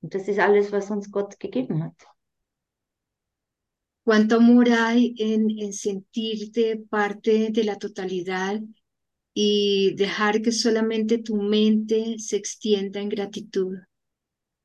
Und 0.00 0.14
das 0.14 0.28
ist 0.28 0.38
alles, 0.38 0.72
was 0.72 0.90
uns 0.90 1.10
Gott 1.10 1.38
gegeben 1.38 1.84
hat. 1.84 2.06
Cuánto 4.04 4.36
amor 4.36 4.68
hay 4.68 5.14
en, 5.18 5.48
en 5.58 5.72
sentirte 5.72 6.76
parte 6.90 7.48
de 7.50 7.64
la 7.64 7.78
totalidad 7.78 8.60
y 9.32 9.94
dejar 9.96 10.42
que 10.42 10.52
solamente 10.52 11.18
tu 11.18 11.36
mente 11.36 12.18
se 12.18 12.36
extienda 12.36 13.00
en 13.00 13.08
gratitud. 13.08 13.78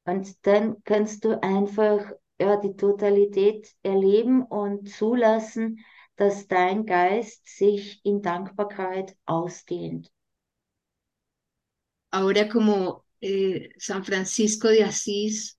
Und 0.05 0.27
dann 0.41 0.83
kannst 0.83 1.23
du 1.23 1.41
einfach 1.41 2.11
ja, 2.39 2.57
die 2.57 2.75
Totalität 2.75 3.75
erleben 3.81 4.43
und 4.43 4.89
zulassen, 4.89 5.85
dass 6.15 6.47
dein 6.47 6.85
Geist 6.85 7.47
sich 7.47 8.01
in 8.03 8.21
Dankbarkeit 8.21 9.15
ausdehnt. 9.25 10.11
Ahora 12.11 12.49
como 12.49 13.05
eh, 13.21 13.69
San 13.77 14.03
Francisco 14.03 14.67
de 14.67 14.83
Asís, 14.83 15.57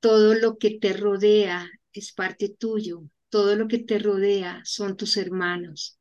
todo 0.00 0.34
lo 0.34 0.56
que 0.56 0.78
te 0.80 0.94
rodea 0.94 1.68
es 1.94 2.12
parte 2.12 2.48
tuyo, 2.48 3.04
todo 3.28 3.56
lo 3.56 3.68
que 3.68 3.78
te 3.78 3.98
rodea 3.98 4.60
son 4.64 4.96
tus 4.96 5.16
hermanos. 5.16 5.98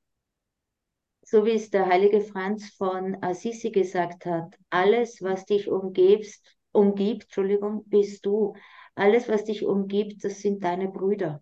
So 1.25 1.45
wie 1.45 1.51
es 1.55 1.69
der 1.69 1.87
heilige 1.87 2.21
Franz 2.21 2.75
von 2.77 3.17
Assisi 3.23 3.71
gesagt 3.71 4.25
hat, 4.25 4.55
alles, 4.69 5.21
was 5.21 5.45
dich 5.45 5.67
umgibst, 5.67 6.45
umgibt, 6.73 7.23
Entschuldigung, 7.23 7.85
bist 7.87 8.25
du. 8.25 8.53
Alles, 8.95 9.27
was 9.27 9.45
dich 9.45 9.65
umgibt, 9.65 10.23
das 10.23 10.39
sind 10.41 10.63
deine 10.63 10.89
Brüder. 10.89 11.41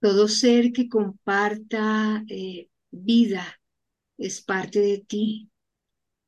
Todo 0.00 0.28
ser 0.28 0.72
que 0.72 0.88
comparta 0.88 2.22
eh, 2.28 2.68
vida 2.90 3.42
es 4.18 4.42
parte 4.42 4.80
de 4.80 5.04
ti. 5.04 5.50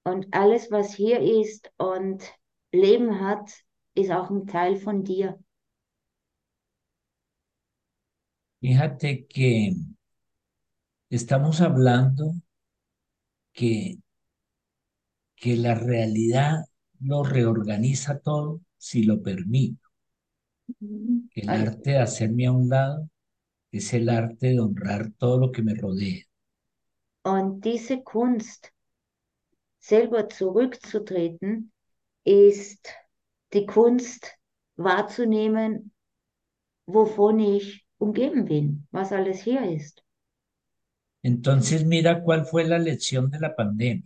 Und 0.04 0.26
alles, 0.32 0.70
was 0.70 0.94
hier 0.94 1.20
ist 1.20 1.70
und 1.76 2.22
Leben 2.72 3.20
hat, 3.20 3.50
ist 3.94 4.10
auch 4.10 4.30
ein 4.30 4.46
Teil 4.46 4.76
von 4.76 5.04
dir. 5.04 5.38
Fíjate 8.60 9.26
que 9.26 9.74
estamos 11.10 11.60
hablando 11.60 12.32
que, 13.52 13.98
que 15.36 15.56
la 15.56 15.74
realidad 15.74 16.64
lo 17.00 17.22
reorganiza 17.22 18.18
todo 18.18 18.60
si 18.76 19.04
lo 19.04 19.22
permito. 19.22 19.88
El 21.34 21.48
Ay. 21.48 21.62
arte 21.62 21.90
de 21.90 21.98
hacerme 21.98 22.46
a 22.46 22.52
un 22.52 22.68
lado 22.68 23.08
es 23.72 23.92
el 23.94 24.08
arte 24.08 24.48
de 24.48 24.60
honrar 24.60 25.12
todo 25.18 25.38
lo 25.38 25.52
que 25.52 25.62
me 25.62 25.74
rodea. 25.74 26.24
Und 27.24 27.62
diese 27.64 28.02
Kunst, 28.02 28.72
selber 29.80 30.28
zurückzutreten, 30.28 31.72
ist 32.24 32.88
die 33.52 33.66
Kunst 33.66 34.38
wahrzunehmen, 34.76 35.92
wovon 36.86 37.40
ich 37.40 37.87
umgeben 37.98 38.44
bin, 38.44 38.86
was 38.92 39.12
alles 39.12 39.42
hier 39.42 39.62
ist. 39.62 40.02
Entonces 41.22 41.84
mira 41.84 42.22
cuál 42.22 42.46
fue 42.46 42.64
la 42.64 42.78
lección 42.78 43.30
de 43.30 43.40
la 43.40 43.54
pandemia. 43.54 44.04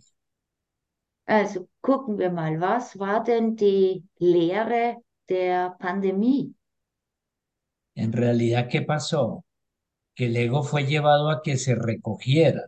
Also 1.25 1.69
gucken 1.81 2.17
wir 2.17 2.31
mal, 2.31 2.59
was 2.59 2.99
war 2.99 3.23
denn 3.23 3.55
die 3.55 4.03
Lehre 4.19 4.97
der 5.29 5.75
Pandemie? 5.79 6.53
En 7.95 8.11
realidad, 8.11 8.67
¿qué 8.69 8.81
pasó? 8.81 9.45
Que 10.15 10.25
el 10.25 10.35
ego 10.37 10.63
fue 10.63 10.85
llevado 10.85 11.29
a 11.29 11.41
que 11.41 11.57
se 11.57 11.75
recogiera, 11.75 12.67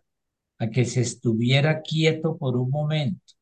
a 0.60 0.70
que 0.70 0.86
se 0.86 1.02
estuviera 1.02 1.82
quieto 1.82 2.38
por 2.38 2.56
un 2.58 2.70
momento, 2.70 3.34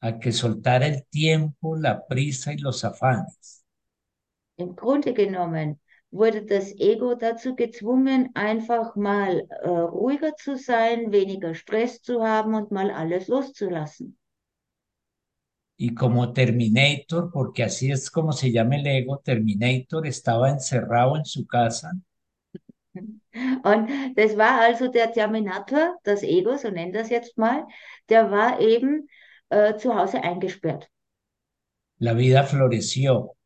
a 0.00 0.18
que 0.18 0.32
soltara 0.32 0.86
el 0.86 1.04
tiempo, 1.06 1.76
la 1.76 2.06
prisa 2.06 2.52
y 2.52 2.58
los 2.58 2.84
afanes. 2.84 3.64
Im 4.56 4.74
Grunde 4.74 5.14
genommen 5.14 5.78
wurde 6.10 6.44
das 6.44 6.72
Ego 6.78 7.14
dazu 7.14 7.54
gezwungen, 7.54 8.30
einfach 8.34 8.96
mal 8.96 9.46
äh, 9.48 9.68
ruhiger 9.68 10.34
zu 10.36 10.56
sein, 10.56 11.12
weniger 11.12 11.54
Stress 11.54 12.00
zu 12.02 12.22
haben 12.22 12.54
und 12.54 12.70
mal 12.70 12.90
alles 12.90 13.28
loszulassen. 13.28 14.16
Y 15.80 15.94
como 15.94 16.32
Terminator, 16.32 17.30
porque 17.30 17.62
así 17.62 17.92
es 17.92 18.10
como 18.10 18.32
se 18.32 18.50
llama 18.50 18.76
el 18.76 18.86
ego, 18.86 19.18
Terminator 19.18 20.06
estaba 20.06 20.50
encerrado 20.50 21.16
en 21.16 21.24
su 21.24 21.46
casa 21.46 21.92
Und 23.62 23.88
das 24.16 24.36
war 24.36 24.60
also 24.60 24.88
der 24.88 25.12
Terminator, 25.12 25.96
das 26.02 26.24
Ego, 26.24 26.56
so 26.56 26.70
nennen 26.70 26.92
das 26.92 27.10
jetzt 27.10 27.38
mal, 27.38 27.64
der 28.08 28.30
war 28.30 28.60
eben 28.60 29.08
äh, 29.50 29.76
zu 29.76 29.94
Hause 29.94 30.20
eingesperrt. 30.22 30.90
la 32.00 32.14
vida 32.14 32.44
floreció, 32.44 33.36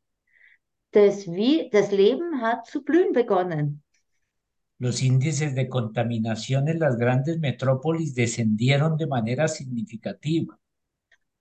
Das, 0.93 1.27
wie, 1.27 1.69
das 1.71 1.91
Leben 1.91 2.41
hat 2.41 2.67
zu 2.67 2.85
blühen 2.85 3.13
begonnen. 3.13 3.83
los 4.83 5.01
índices 5.01 5.55
de 5.55 5.69
contaminación 5.69 6.67
en 6.67 6.81
las 6.81 6.97
grandes 6.97 7.39
metrópolis 7.39 8.17
descendieron 8.17 8.97
de 8.97 9.07
manera 9.07 9.47
significativa. 9.47 10.59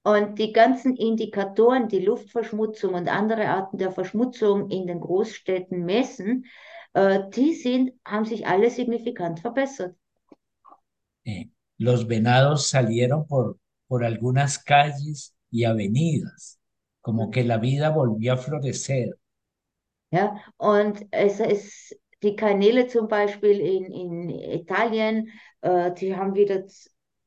Und 0.04 0.38
die 0.38 0.54
ganzen 0.54 0.96
Indikatoren, 0.96 1.88
die 1.88 2.02
Luftverschmutzung 2.06 2.94
und 2.94 3.08
andere 3.08 3.48
Arten 3.48 3.80
der 3.80 3.92
Verschmutzung 3.92 4.70
in 4.70 4.86
den 4.86 5.00
Großstädten 5.00 5.84
messen, 5.84 6.46
äh, 6.94 7.22
die 7.36 7.56
sind, 7.56 7.94
haben 8.06 8.26
sich 8.26 8.46
alle 8.46 8.70
signifikant 8.70 9.40
verbessert. 9.40 9.96
Eh, 11.24 11.50
los 11.80 12.08
venados 12.08 12.68
salieron 12.68 13.26
por, 13.26 13.58
por 13.88 14.04
algunas 14.04 14.60
calles 14.60 15.36
y 15.50 15.66
avenidas, 15.66 16.60
como 17.02 17.32
que 17.32 17.44
la 17.44 17.58
vida 17.58 17.90
volvió 17.90 18.34
a 18.34 18.38
florecer. 18.38 19.18
Ja, 20.12 20.36
und 20.58 21.06
es 21.12 21.39
ist 21.39 21.97
die 22.21 22.36
Kanäle 22.36 22.88
zum 22.88 23.08
Beispiel 23.08 23.60
in, 23.60 23.86
in 23.91 24.30
Italien, 24.30 25.30
äh, 25.62 25.91
die 25.93 26.15
haben 26.15 26.36
wieder 26.36 26.65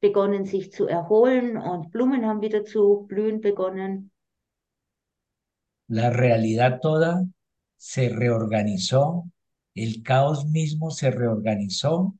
begonnen, 0.00 0.44
sich 0.44 0.70
zu 0.70 0.86
erholen 0.86 1.56
und 1.56 1.90
Blumen 1.90 2.26
haben 2.26 2.42
wieder 2.42 2.64
zu 2.64 3.06
blühen 3.08 3.40
begonnen. 3.40 4.10
La 5.88 6.10
realidad 6.10 6.80
toda 6.80 7.26
se 7.76 8.08
reorganizó, 8.08 9.30
el 9.74 10.02
caos 10.02 10.46
mismo 10.46 10.90
se 10.90 11.10
reorganizó 11.10 12.14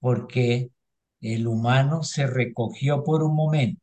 porque 0.00 0.70
el 1.20 1.46
humano 1.46 2.02
se 2.02 2.26
recogió 2.26 3.02
por 3.02 3.22
un 3.22 3.34
momento. 3.34 3.80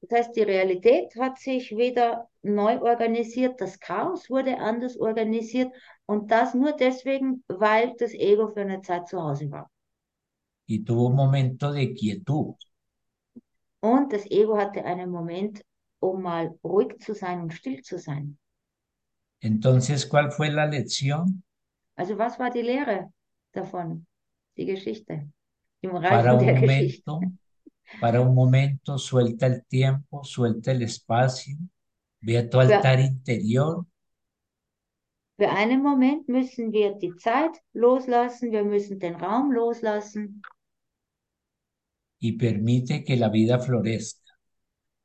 Das 0.00 0.18
heißt, 0.18 0.36
die 0.36 0.42
Realität 0.42 1.14
hat 1.18 1.38
sich 1.38 1.76
wieder 1.76 2.28
neu 2.42 2.80
organisiert, 2.80 3.60
das 3.60 3.78
Chaos 3.80 4.30
wurde 4.30 4.58
anders 4.58 4.96
organisiert 4.96 5.72
und 6.06 6.30
das 6.30 6.54
nur 6.54 6.72
deswegen, 6.72 7.42
weil 7.48 7.94
das 7.98 8.12
Ego 8.14 8.48
für 8.48 8.60
eine 8.60 8.80
Zeit 8.82 9.08
zu 9.08 9.20
Hause 9.22 9.50
war. 9.50 9.70
y 10.70 10.84
tuvo 10.84 11.06
un 11.06 11.14
momento 11.14 11.72
de 11.72 11.94
quietud. 11.94 12.56
Und 13.80 14.12
das 14.12 14.26
Ego 14.30 14.56
hatte 14.56 14.84
einen 14.84 15.10
Moment, 15.10 15.64
um 16.00 16.22
mal 16.22 16.54
ruhig 16.62 16.98
zu 17.00 17.14
sein 17.14 17.40
und 17.40 17.52
still 17.54 17.80
zu 17.82 17.98
sein. 17.98 18.38
Entonces, 19.40 20.06
¿cuál 20.06 20.30
fue 20.32 20.50
la 20.50 20.66
lección? 20.66 21.42
Also 21.96 22.18
was 22.18 22.38
war 22.38 22.50
die 22.50 22.62
Lehre 22.62 23.12
davon? 23.52 24.06
Die 24.56 24.66
Geschichte. 24.66 25.28
Im 25.80 25.90
Para 26.02 26.32
Reifen 26.32 26.38
un 26.38 26.46
der 26.46 26.54
Geschichte. 26.54 27.10
momento, 27.10 27.37
para 28.00 28.20
un 28.20 28.34
momento, 28.34 28.98
suelta 28.98 29.46
el 29.46 29.64
tiempo, 29.66 30.24
suelta 30.24 30.72
el 30.72 30.82
espacio, 30.82 31.56
ve 32.20 32.38
a 32.38 32.48
tu 32.48 32.60
altar 32.60 33.00
interior 33.00 33.86
Für 35.40 35.50
einen 35.50 35.84
Moment 35.84 36.28
müssen 36.28 36.72
wir 36.72 36.98
die 36.98 37.14
Zeit 37.14 37.62
loslassen, 37.72 38.50
wir 38.50 38.64
müssen 38.64 38.98
den 38.98 39.14
Raum 39.14 39.52
loslassen 39.52 40.42
y 42.20 42.32
permite 42.32 43.04
que 43.04 43.16
la 43.16 43.28
vida 43.28 43.60
florezca. 43.60 44.28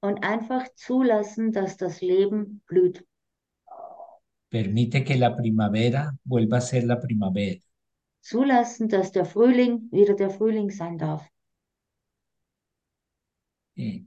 und 0.03 0.21
einfach 0.21 0.67
zulassen, 0.75 1.53
dass 1.53 1.77
das 1.77 2.01
Leben 2.01 2.61
blüht. 2.67 3.05
Permite 4.49 5.03
que 5.03 5.15
la 5.15 5.33
primavera 5.33 6.11
vuelva 6.25 6.57
a 6.57 6.61
ser 6.61 6.83
la 6.83 6.99
primavera. 6.99 7.61
Zulassen, 8.21 8.89
dass 8.89 9.13
der 9.13 9.25
Frühling 9.25 9.89
wieder 9.91 10.13
der 10.13 10.29
Frühling 10.29 10.69
sein 10.69 10.97
darf. 10.97 11.25
Eh, 13.75 14.05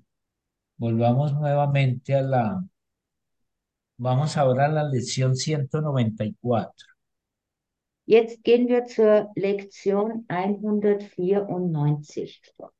volvamos 0.77 1.35
nuevamente 1.35 2.15
a 2.15 2.23
la... 2.23 2.65
Vamos 3.99 4.37
ahora 4.37 4.67
a 4.67 4.69
la 4.69 4.85
lección 4.85 5.35
194. 5.35 6.87
Jetzt 8.07 8.45
gehen 8.45 8.69
wir 8.69 8.87
zur 8.87 9.31
Lektion 9.35 10.27
194. 10.29 12.73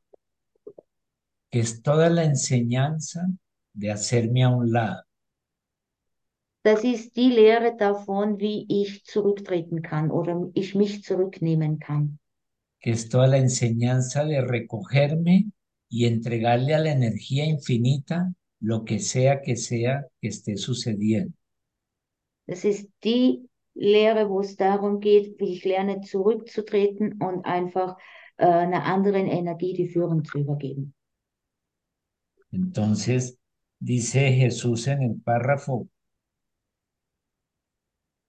que 1.51 1.61
es 1.61 1.83
toda 1.83 2.11
la 2.11 2.25
enseñanza 2.25 3.27
de 3.73 3.91
hacerme 3.91 4.45
a 4.45 4.51
un 4.51 4.73
lado. 4.73 5.03
Das 6.63 6.85
ist 6.85 7.17
die 7.17 7.31
Lehre 7.31 7.77
davon, 7.77 8.41
wie 8.41 8.67
ich 8.69 9.05
zurücktreten 9.05 9.83
kann 9.83 10.11
oder 10.11 10.51
ich 10.55 10.75
mich 10.75 11.03
zurücknehmen 11.03 11.79
kann. 11.79 12.19
que 12.79 12.91
es 12.91 13.09
toda 13.09 13.27
la 13.27 13.39
enseñanza 13.39 14.25
de 14.25 14.41
recogerme 14.43 15.47
y 15.89 16.07
entregarle 16.07 16.75
a 16.75 16.79
la 16.79 16.93
energía 16.93 17.45
infinita 17.45 18.33
lo 18.61 18.85
que 18.85 18.99
sea 18.99 19.41
que 19.43 19.57
sea 19.57 20.07
que 20.21 20.29
esté 20.29 20.57
sucediendo. 20.57 21.35
Das 22.47 22.65
ist 22.65 22.89
die 23.03 23.49
Lehre, 23.75 24.29
wo 24.29 24.41
es 24.41 24.57
darum 24.57 25.01
geht, 25.01 25.39
wie 25.39 25.53
ich 25.53 25.65
lerne, 25.65 26.01
zurückzutreten 26.01 27.21
und 27.21 27.45
einfach 27.45 27.97
äh, 28.37 28.47
einer 28.47 28.85
anderen 28.85 29.27
Energie 29.27 29.75
die 29.75 29.89
Führung 29.89 30.25
zu 30.25 30.39
übergeben. 30.39 30.95
Entonces, 32.53 33.39
dice 33.79 34.31
Jesús 34.31 34.87
en 34.87 35.03
el 35.03 35.21
párrafo 35.21 35.89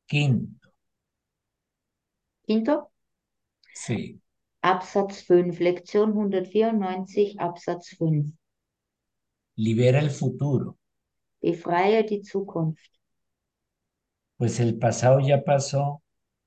Quinto, 0.08 0.70
Quinto, 2.46 2.92
sí. 3.74 4.22
Absatz 4.62 5.26
5, 5.28 5.60
Lektion 5.60 6.14
194, 6.14 7.36
Absatz 7.40 7.96
5. 7.98 8.32
Libera 9.56 10.00
el 10.00 10.10
futuro, 10.10 10.78
Befreie 11.42 12.04
die 12.04 12.24
Zukunft, 12.24 12.98
pues 14.38 14.60
el 14.60 14.78
pasado 14.78 15.20
ya 15.20 15.44
pasó 15.44 16.02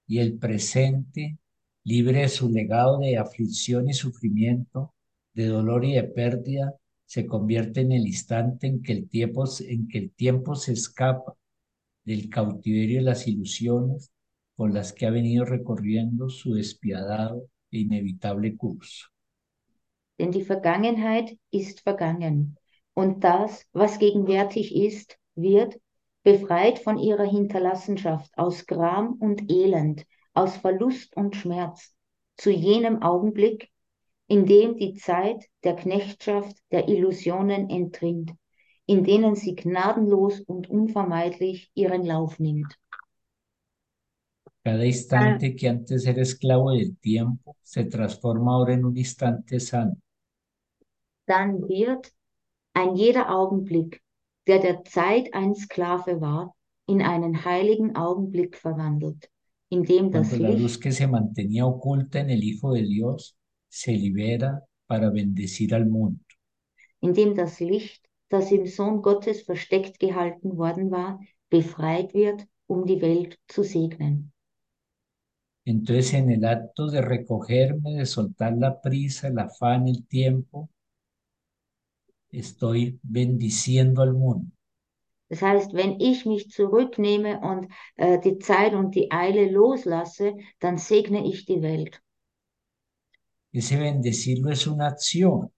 y 0.07 0.19
el 0.19 0.39
presente, 0.39 1.39
libre 1.85 2.21
de 2.23 2.29
su 2.29 2.49
legado 2.51 2.99
de 2.99 3.17
aflicción 3.17 3.89
y 3.89 3.95
sufrimiento, 3.95 4.95
de 5.35 5.47
dolor 5.47 5.85
y 5.85 5.95
de 5.95 6.05
pérdida, 6.05 6.75
se 7.07 7.27
convierte 7.27 7.81
en 7.81 7.93
el 7.93 8.07
instante 8.07 8.69
en 8.69 8.83
que 8.83 8.93
el 8.93 9.09
tiempo, 9.09 9.45
en 9.61 9.89
que 9.89 9.99
el 9.99 10.13
tiempo 10.13 10.55
se 10.55 10.73
escapa 10.73 11.35
del 12.05 12.29
cautiverio 12.29 13.01
y 13.01 13.05
las 13.05 13.27
ilusiones 13.27 14.13
con 14.57 14.73
las 14.75 14.93
que 14.93 15.07
ha 15.07 15.11
venido 15.11 15.45
recorriendo 15.45 16.29
su 16.29 16.55
despiadado 16.55 17.49
inevitable 17.73 18.57
curso. 18.57 19.07
denn 20.21 20.33
die 20.33 20.45
Vergangenheit 20.45 21.37
ist 21.51 21.81
vergangen. 21.81 22.57
Und 22.93 23.25
das, 23.25 23.65
was 23.73 23.99
gegenwärtig 23.99 24.75
ist, 24.77 25.19
wird, 25.35 25.81
befreit 26.23 26.79
von 26.79 26.99
ihrer 26.99 27.25
Hinterlassenschaft 27.25 28.31
aus 28.37 28.67
Gram 28.67 29.15
und 29.15 29.51
Elend, 29.51 30.05
aus 30.35 30.59
Verlust 30.59 31.17
und 31.17 31.37
Schmerz, 31.37 31.95
zu 32.37 32.51
jenem 32.51 33.03
Augenblick, 33.03 33.71
in 34.27 34.45
dem 34.45 34.77
die 34.77 34.95
Zeit 34.95 35.47
der 35.65 35.75
Knechtschaft 35.75 36.57
der 36.71 36.89
Illusionen 36.89 37.71
entrinnt, 37.71 38.33
in 38.85 39.05
denen 39.05 39.35
sie 39.35 39.55
gnadenlos 39.55 40.41
und 40.41 40.69
unvermeidlich 40.69 41.71
ihren 41.75 42.05
Lauf 42.05 42.39
nimmt. 42.39 42.75
Cada 44.63 44.85
instante 44.85 45.55
que 45.57 45.69
antes 45.69 46.07
era 46.07 46.23
esclavo 46.23 46.71
del 46.73 46.97
tiempo 46.99 47.57
se 47.63 47.85
transforma 47.85 48.53
ahora 48.53 48.75
en 48.75 48.85
un 48.85 48.97
instante 48.97 49.59
santo. 49.61 50.01
Dann 51.27 51.69
wird 51.69 52.13
ein 52.75 52.95
jeder 52.95 53.31
Augenblick, 53.31 54.03
der 54.47 54.59
der 54.59 54.85
Zeit 54.85 55.33
ein 55.33 55.55
Sklave 55.55 56.21
war, 56.21 56.55
in 56.87 57.03
einen 57.03 57.45
heiligen 57.45 57.97
Augenblick 57.97 58.57
verwandelt, 58.57 59.31
in 59.71 59.85
dem 59.85 60.11
das 60.11 60.31
Cuando 60.31 60.37
la 60.37 60.51
luz 60.51 60.77
Licht 60.77 60.83
que 60.83 60.93
se 60.93 61.07
mantenía 61.07 61.67
oculta 61.67 62.21
en 62.21 62.31
el 62.31 62.43
Hijo 62.43 62.73
de 62.73 62.83
Dios 62.83 63.37
se 63.69 63.93
libera 63.93 64.63
para 64.87 65.11
bendecir 65.11 65.75
al 65.75 65.87
mundo. 65.87 66.21
in 67.01 67.15
dem 67.15 67.35
das 67.35 67.61
Licht, 67.61 68.09
das 68.31 68.51
im 68.53 68.67
Sohn 68.67 69.03
Gottes 69.03 69.43
versteckt 69.43 69.99
gehalten 69.99 70.57
worden 70.57 70.91
war, 70.91 71.21
befreit 71.51 72.15
wird, 72.15 72.47
um 72.67 72.87
die 72.87 73.01
Welt 73.01 73.39
zu 73.49 73.63
segnen. 73.63 74.33
Entonces, 75.65 76.15
en 76.15 76.31
el 76.31 76.45
acto 76.45 76.87
de 76.89 77.03
recogerme, 77.03 77.97
de 77.97 78.07
soltar 78.07 78.57
la 78.57 78.81
prisa, 78.81 79.29
el 79.29 79.39
afán, 79.39 79.89
el 79.89 80.07
tiempo, 80.07 80.71
estoy 82.31 82.99
bendiciendo 83.03 84.03
al 84.03 84.15
mundo. 84.15 84.51
Das 85.29 85.43
heißt, 85.43 85.75
wenn 85.75 86.01
ich 86.01 86.27
mich 86.27 86.51
zurücknehme 86.51 87.41
und 87.41 87.69
äh, 87.95 88.19
die 88.19 88.39
Zeit 88.39 88.75
und 88.75 88.97
die 88.97 89.13
Eile 89.13 89.49
loslasse, 89.49 90.37
dann 90.59 90.77
segne 90.77 91.25
ich 91.25 91.47
die 91.47 91.63
Welt. 91.63 92.03
Ese 93.53 93.77
bendecirlo 93.79 94.51
es 94.51 94.67
una 94.67 94.89
acción. 94.89 95.53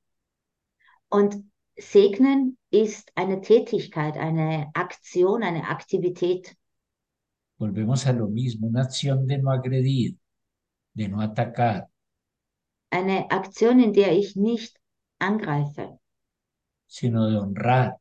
Und 1.09 1.43
segnen 1.77 2.59
ist 2.71 3.13
eine 3.15 3.41
Tätigkeit, 3.41 4.17
eine 4.17 4.71
Aktion, 4.75 5.43
eine 5.43 5.69
Aktivität. 5.69 6.55
Volvemos 7.63 8.09
a 8.09 8.13
lo 8.13 8.27
mismo, 8.27 8.67
una 8.67 8.83
acción 8.83 9.25
de 9.25 9.39
no 9.39 9.53
agredir, 9.53 10.17
de 10.95 11.09
no 11.09 11.21
atacar, 11.21 11.89
Eine 12.91 13.29
Aktion, 13.31 13.79
in 13.79 13.93
der 13.93 14.13
ich 14.13 14.35
nicht 14.35 14.77
angreife, 15.21 15.97
sino 16.89 17.29
de 17.29 17.39
honrar 17.39 18.01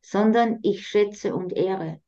sondern 0.00 0.60
ich 0.62 0.86
schätze 0.88 1.34
und 1.34 1.52
ehre. 1.52 2.00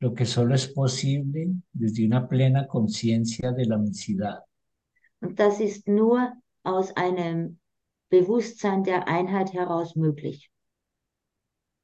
lo 0.00 0.14
que 0.14 0.24
solo 0.24 0.54
es 0.54 0.68
posible 0.68 1.48
desde 1.70 2.06
una 2.06 2.26
plena 2.26 2.66
conciencia 2.66 3.52
de 3.52 3.66
la 3.66 3.76
unicidad. 3.76 4.44
Und 5.20 5.38
das 5.38 5.60
ist 5.60 5.86
nur 5.86 6.32
aus 6.62 6.96
einem 6.96 7.58
Bewusstsein 8.08 8.84
der 8.84 9.06
Einheit 9.06 9.52
heraus 9.52 9.96
möglich. 9.96 10.50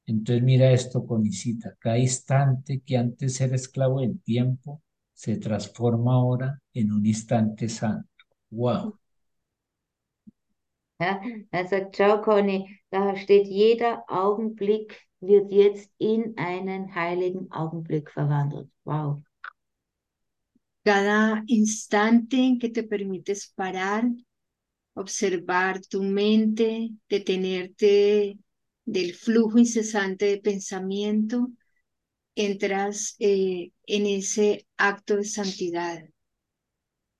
Entonces 0.07 0.43
mira 0.43 0.71
esto, 0.71 1.05
Conicita, 1.05 1.75
cada 1.79 1.97
instante 1.97 2.81
que 2.85 2.97
antes 2.97 3.41
era 3.41 3.55
esclavo 3.55 4.01
del 4.01 4.21
tiempo 4.21 4.81
se 5.13 5.37
transforma 5.37 6.13
ahora 6.13 6.61
en 6.73 6.91
un 6.91 7.05
instante 7.05 7.69
santo. 7.69 8.09
Wow. 8.51 8.99
Ja, 10.99 11.19
er 11.51 11.67
sagt, 11.67 11.95
schau 11.95 12.21
Conny, 12.23 12.79
da 12.89 13.15
steht 13.17 13.47
jeder 13.47 14.03
Augenblick 14.07 14.95
wird 15.19 15.51
jetzt 15.51 15.91
in 15.97 16.33
einen 16.37 16.93
heiligen 16.95 17.51
Augenblick 17.51 18.11
verwandelt. 18.11 18.69
Wow. 18.85 19.23
Cada 20.85 21.43
instante 21.47 22.37
en 22.37 22.59
que 22.59 22.69
te 22.69 22.83
permites 22.83 23.51
parar, 23.55 24.03
observar 24.93 25.81
tu 25.89 26.03
mente, 26.03 26.91
detenerte 27.09 28.37
del 28.85 29.13
flujo 29.13 29.57
incesante 29.57 30.25
de 30.25 30.37
pensamiento, 30.37 31.49
entras 32.35 33.15
eh, 33.19 33.71
en 33.87 34.05
ese 34.05 34.67
acto 34.77 35.17
de 35.17 35.23
santidad. 35.23 36.05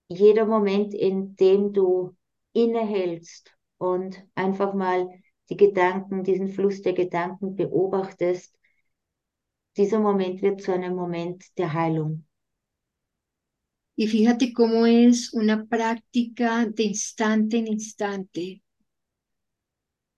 Jeder 0.10 0.46
Moment, 0.46 0.94
in 0.94 1.36
dem 1.36 1.72
du 1.72 2.16
innehältst 2.54 3.52
und 3.78 4.24
einfach 4.36 4.74
mal 4.74 5.10
die 5.50 5.58
Gedanken, 5.58 6.24
diesen 6.24 6.50
Fluss 6.50 6.82
der 6.82 6.94
Gedanken 6.94 7.56
beobachtest, 7.56 8.56
dieser 9.78 10.00
Moment 10.00 10.42
wird 10.42 10.62
zu 10.62 10.72
einem 10.74 10.96
Moment 10.96 11.44
der 11.58 11.74
Heilung. 11.74 12.26
Y 13.98 14.08
fíjate 14.08 14.52
cómo 14.52 14.86
es 14.86 15.34
una 15.34 15.66
práctica 15.66 16.66
de 16.66 16.84
instante 16.84 17.58
en 17.58 17.68
instante. 17.68 18.62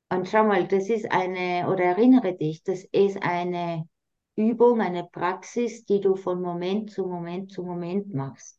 Und 0.09 0.27
schau 0.29 0.45
mal, 0.45 0.67
das 0.67 0.89
ist 0.89 1.11
eine, 1.11 1.69
oder 1.69 1.83
erinnere 1.83 2.35
dich, 2.35 2.63
das 2.63 2.83
ist 2.91 3.21
eine 3.21 3.87
Übung, 4.35 4.81
eine 4.81 5.03
Praxis, 5.03 5.85
die 5.85 5.99
du 5.99 6.15
von 6.15 6.41
Moment 6.41 6.91
zu 6.91 7.05
Moment 7.05 7.51
zu 7.51 7.63
Moment 7.63 8.13
machst. 8.13 8.57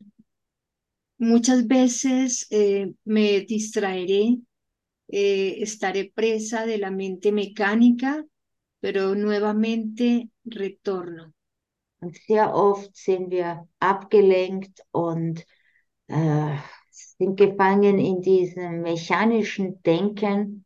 Muchas 1.19 1.67
veces 1.69 2.47
eh, 2.51 2.93
me 3.05 3.45
distraeré, 3.45 4.39
eh, 5.09 5.63
estaré 5.63 6.13
presa 6.15 6.65
de 6.67 6.79
la 6.79 6.91
mente 6.91 7.33
mecánica, 7.33 8.25
pero 8.81 9.15
nuevamente 9.15 10.29
retorno. 10.45 11.33
Und 12.01 12.17
sehr 12.27 12.55
oft 12.55 12.95
sind 12.95 13.31
wir 13.31 13.69
abgelenkt 13.81 14.81
und 14.93 15.45
äh, 16.07 16.57
sind 16.91 17.37
gefangen 17.37 17.99
in 17.99 18.21
diesem 18.21 18.83
mechanischen 18.83 19.83
Denken. 19.83 20.65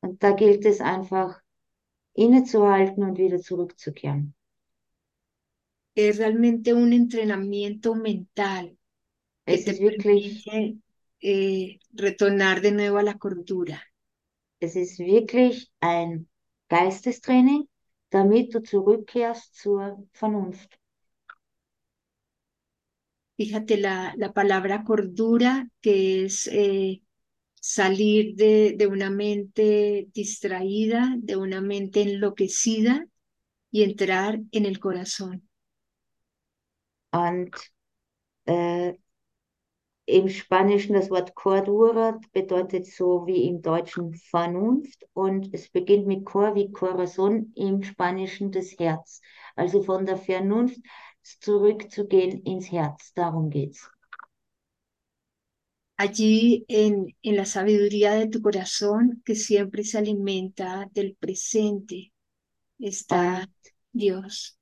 Und 0.00 0.22
da 0.22 0.32
gilt 0.32 0.64
es 0.64 0.80
einfach 0.80 1.40
innezuhalten 2.14 3.04
und 3.04 3.18
wieder 3.18 3.40
zurückzukehren. 3.40 4.34
Es 5.94 6.18
ist 6.18 6.32
wirklich, 9.80 10.46
eh, 11.22 11.78
retornar 11.98 12.60
de 12.60 12.72
nuevo 12.72 12.98
a 12.98 13.02
la 13.02 13.14
cordura. 13.14 13.80
es 14.60 14.76
ist 14.76 14.98
wirklich 14.98 15.70
ein 15.80 16.28
Geistestraining, 16.68 17.68
damit 18.10 18.54
du 18.54 18.62
zurückkehrst 18.62 19.54
zur 19.54 20.06
Vernunft. 20.12 20.78
Fíjate 23.36 23.78
la, 23.78 24.12
la 24.16 24.32
palabra 24.32 24.84
cordura, 24.84 25.66
que 25.80 26.26
es 26.26 26.46
eh, 26.46 27.02
salir 27.60 28.34
de, 28.36 28.74
de 28.76 28.86
una 28.86 29.10
mente 29.10 30.08
distraída, 30.12 31.14
de 31.18 31.36
una 31.36 31.60
mente 31.60 32.02
enloquecida 32.02 33.06
y 33.70 33.84
entrar 33.84 34.40
en 34.50 34.66
el 34.66 34.80
corazón. 34.80 35.48
Und 37.12 37.54
äh, 38.46 38.94
im 40.06 40.28
Spanischen 40.28 40.94
das 40.94 41.10
Wort 41.10 41.34
Cordura 41.34 42.18
bedeutet 42.32 42.86
so 42.86 43.26
wie 43.26 43.46
im 43.46 43.62
Deutschen 43.62 44.14
Vernunft 44.14 45.06
und 45.12 45.52
es 45.52 45.68
beginnt 45.68 46.06
mit 46.06 46.24
Cor 46.24 46.54
wie 46.54 46.72
Corazon 46.72 47.52
im 47.54 47.82
Spanischen 47.82 48.50
das 48.50 48.76
Herz. 48.78 49.20
Also 49.54 49.82
von 49.82 50.06
der 50.06 50.16
Vernunft 50.16 50.80
zurückzugehen 51.22 52.42
ins 52.42 52.72
Herz, 52.72 53.12
darum 53.14 53.50
geht's. 53.50 53.88
Allí 56.02 56.64
en, 56.68 57.14
en 57.22 57.36
la 57.36 57.44
sabiduría 57.44 58.12
de 58.14 58.28
tu 58.28 58.40
corazón, 58.40 59.22
que 59.22 59.34
siempre 59.34 59.84
se 59.84 59.98
alimenta 59.98 60.88
del 60.94 61.14
presente, 61.14 62.10
está 62.78 63.46
Dios. 63.92 64.58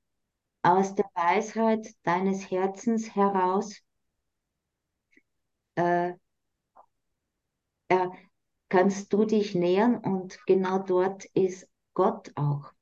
aus 0.61 0.93
der 0.95 1.09
Weisheit 1.15 1.95
deines 2.03 2.51
Herzens 2.51 3.15
heraus 3.15 3.81
äh, 5.75 6.13
äh, 7.87 8.07
kannst 8.67 9.13
du 9.13 9.25
dich 9.25 9.55
nähern 9.55 9.97
und 9.97 10.37
genau 10.45 10.79
dort 10.79 11.25
ist 11.33 11.67
Gott 11.93 12.31
auch. 12.35 12.73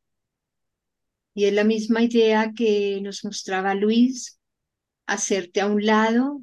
Y 1.36 1.46
es 1.46 1.54
la 1.54 1.64
misma 1.64 2.02
idea 2.02 2.52
que 2.52 3.00
nos 3.02 3.24
mostraba 3.24 3.76
Luis, 3.76 4.40
hacerte 5.06 5.62
a 5.62 5.68
un 5.68 5.86
lado, 5.86 6.42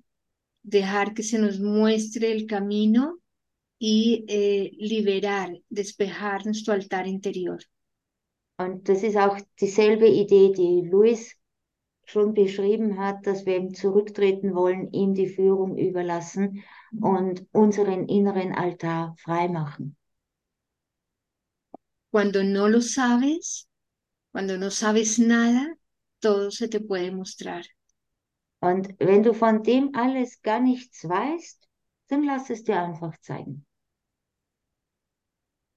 dejar 0.65 1.15
que 1.15 1.23
se 1.23 1.39
nos 1.39 1.61
muestre 1.61 2.33
el 2.33 2.47
camino 2.47 3.21
y 3.79 4.25
eh, 4.29 4.73
liberar, 4.79 5.53
despejar 5.69 6.45
nuestro 6.47 6.73
altar 6.73 7.07
interior. 7.07 7.61
Und 8.57 8.89
das 8.89 9.03
ist 9.03 9.17
auch 9.17 9.37
dieselbe 9.61 10.09
Idee, 10.09 10.53
die 10.53 10.89
Luis 10.89 11.37
schon 12.07 12.35
beschrieben 12.35 12.99
hat, 12.99 13.27
dass 13.27 13.47
wir 13.47 13.57
ihm 13.57 13.75
zurücktreten 13.75 14.55
wollen, 14.55 14.93
ihm 14.93 15.15
die 15.15 15.29
Führung 15.29 15.77
überlassen 15.77 16.63
und 17.01 17.47
unseren 17.53 18.09
inneren 18.09 18.53
Altar 18.53 19.15
freimachen. 19.19 19.97
Cuando 22.11 22.45
no 22.45 22.69
lo 22.69 22.81
sabes, 22.81 23.69
cuando 24.33 24.57
no 24.57 24.71
sabes 24.71 25.19
nada, 25.19 25.75
todo 26.21 26.51
se 26.51 26.69
te 26.69 26.81
puede 26.81 27.11
mostrar. 27.11 27.65
Und 28.65 28.95
wenn 28.99 29.23
du 29.23 29.35
von 29.35 29.63
dem 29.63 29.95
alles 29.95 30.41
gar 30.41 30.59
nichts 30.59 31.07
weißt, 31.07 31.69
dann 32.09 32.25
lass 32.25 32.49
es 32.49 32.65
dir 32.65 32.81
einfach 32.81 33.15
zeigen. 33.21 33.67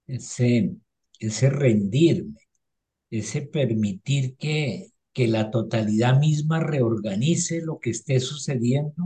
Ese, 0.08 0.76
ese 1.20 1.50
rendirme, 1.50 2.40
ese 3.10 3.42
permitir 3.42 4.38
que, 4.38 4.92
que 5.14 5.28
la 5.28 5.52
totalidad 5.52 6.20
misma 6.20 6.60
reorganice 6.62 7.62
lo 7.62 7.80
que 7.80 7.92
esté 7.92 8.20
sucediendo, 8.20 9.04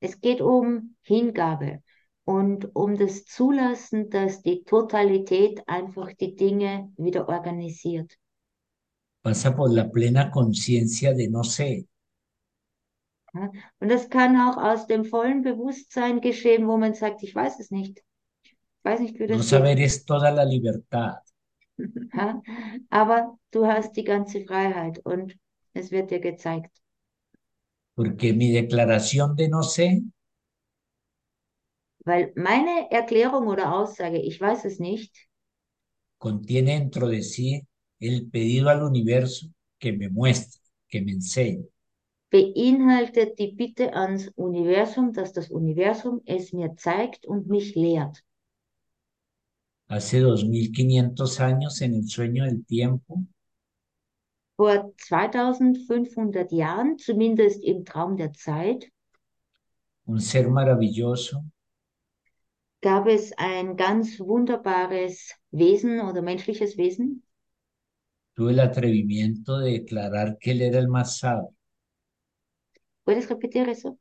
Es 0.00 0.20
geht 0.20 0.42
um 0.42 0.96
Hingabe 1.00 1.82
und 2.24 2.76
um 2.76 2.98
das 2.98 3.24
Zulassen, 3.24 4.10
dass 4.10 4.42
die 4.42 4.64
Totalität 4.64 5.66
einfach 5.66 6.12
die 6.12 6.36
Dinge 6.36 6.92
wieder 6.98 7.26
organisiert. 7.30 8.18
pasa 9.22 9.50
por 9.56 9.70
la 9.72 9.90
plena 9.90 10.30
conciencia 10.30 11.12
de 11.12 11.28
no 11.28 11.42
sé? 11.44 11.86
Und 13.34 13.88
das 13.88 14.10
kann 14.10 14.36
auch 14.36 14.58
aus 14.58 14.86
dem 14.86 15.04
vollen 15.04 15.42
Bewusstsein 15.42 16.20
geschehen, 16.20 16.66
wo 16.66 16.76
man 16.76 16.94
sagt, 16.94 17.22
ich 17.22 17.34
weiß 17.34 17.60
es 17.60 17.70
nicht. 17.70 18.02
Ich 18.44 18.54
weiß 18.84 19.00
nicht, 19.00 19.18
wie 19.18 19.26
no 19.26 19.38
das 19.38 19.48
saber 19.48 19.74
geht. 19.74 19.86
es 19.86 20.04
toda 20.04 20.30
la 20.30 20.44
libertad. 20.44 21.20
Ja? 22.14 22.42
Aber 22.90 23.38
du 23.50 23.66
hast 23.66 23.96
die 23.96 24.04
ganze 24.04 24.44
Freiheit 24.44 24.98
und 25.04 25.34
es 25.72 25.90
wird 25.90 26.10
dir 26.10 26.20
gezeigt. 26.20 26.70
Porque 27.94 28.32
mi 28.32 28.52
declaración 28.52 29.34
de 29.36 29.48
no 29.48 29.62
sé 29.62 30.02
Weil 32.04 32.32
meine 32.34 32.90
Erklärung 32.90 33.46
oder 33.46 33.72
Aussage, 33.74 34.18
ich 34.18 34.40
weiß 34.40 34.64
es 34.64 34.80
nicht, 34.80 35.14
contiene 36.18 36.72
dentro 36.72 37.08
de 37.08 37.22
sí 37.22 37.62
el 38.00 38.28
pedido 38.30 38.68
al 38.68 38.82
universo 38.82 39.46
que 39.78 39.92
me 39.92 40.08
muestre, 40.08 40.60
que 40.88 41.00
me 41.00 41.12
enseñe. 41.12 41.66
Beinhaltet 42.32 43.38
die 43.38 43.52
Bitte 43.52 43.94
ans 43.94 44.28
Universum, 44.36 45.12
dass 45.12 45.32
das 45.32 45.50
Universum 45.50 46.22
es 46.24 46.52
mir 46.52 46.74
zeigt 46.76 47.26
und 47.26 47.48
mich 47.48 47.74
lehrt. 47.74 48.24
Hace 49.88 50.22
2500 50.22 51.40
años 51.40 51.82
en 51.82 51.94
el 51.94 52.08
sueño 52.08 52.44
del 52.44 52.64
tiempo, 52.64 53.20
Vor 54.56 54.94
2500 54.96 56.52
Jahren, 56.52 56.96
zumindest 56.98 57.62
im 57.62 57.84
Traum 57.84 58.16
der 58.16 58.32
Zeit, 58.32 58.90
un 60.06 60.18
ser 60.20 60.48
maravilloso 60.48 61.44
gab 62.80 63.06
es 63.06 63.32
ein 63.38 63.76
ganz 63.76 64.18
wunderbares 64.18 65.34
Wesen 65.52 66.00
oder 66.00 66.22
menschliches 66.22 66.76
Wesen. 66.76 67.22
tuve 68.34 68.52
el 68.52 68.60
atrevimiento 68.60 69.58
de 69.58 69.72
declarar 69.72 70.38
que 70.38 70.52
él 70.52 70.62
era 70.62 70.78
el 70.78 70.88
más 70.88 71.18
sabio, 71.18 71.54
¿Puedes 73.04 73.28
repetir 73.28 73.68
eso? 73.68 73.98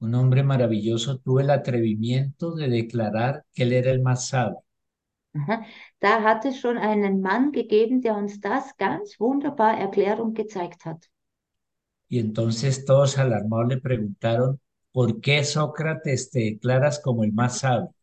un 0.00 0.14
hombre 0.14 0.42
maravilloso, 0.42 1.16
tuve 1.20 1.42
el 1.42 1.48
atrevimiento 1.48 2.54
de 2.54 2.68
declarar 2.68 3.46
que 3.54 3.62
él 3.62 3.72
era 3.72 3.90
el 3.90 4.02
más 4.02 4.28
sabio. 4.28 4.62
Aha. 5.34 5.56
Da 6.00 6.22
hat 6.22 6.44
es 6.44 6.60
schon 6.60 6.78
einen 6.78 7.20
Mann 7.20 7.50
gegeben, 7.50 8.00
der 8.00 8.16
uns 8.16 8.40
das 8.40 8.76
ganz 8.76 9.18
wunderbar 9.18 9.76
erklärt 9.76 10.20
und 10.20 10.34
gezeigt 10.34 10.84
hat. 10.84 11.10
Y 12.10 12.18
entonces 12.18 12.84
todos 12.84 13.16
alarmados 13.16 13.68
le 13.68 13.80
preguntaron, 13.80 14.60
¿por 14.92 15.18
qué 15.22 15.44
Sócrates 15.44 16.30
te 16.30 16.40
declaras 16.40 17.00
como 17.00 17.24
el 17.24 17.32
más 17.32 17.60
sabio? 17.60 17.94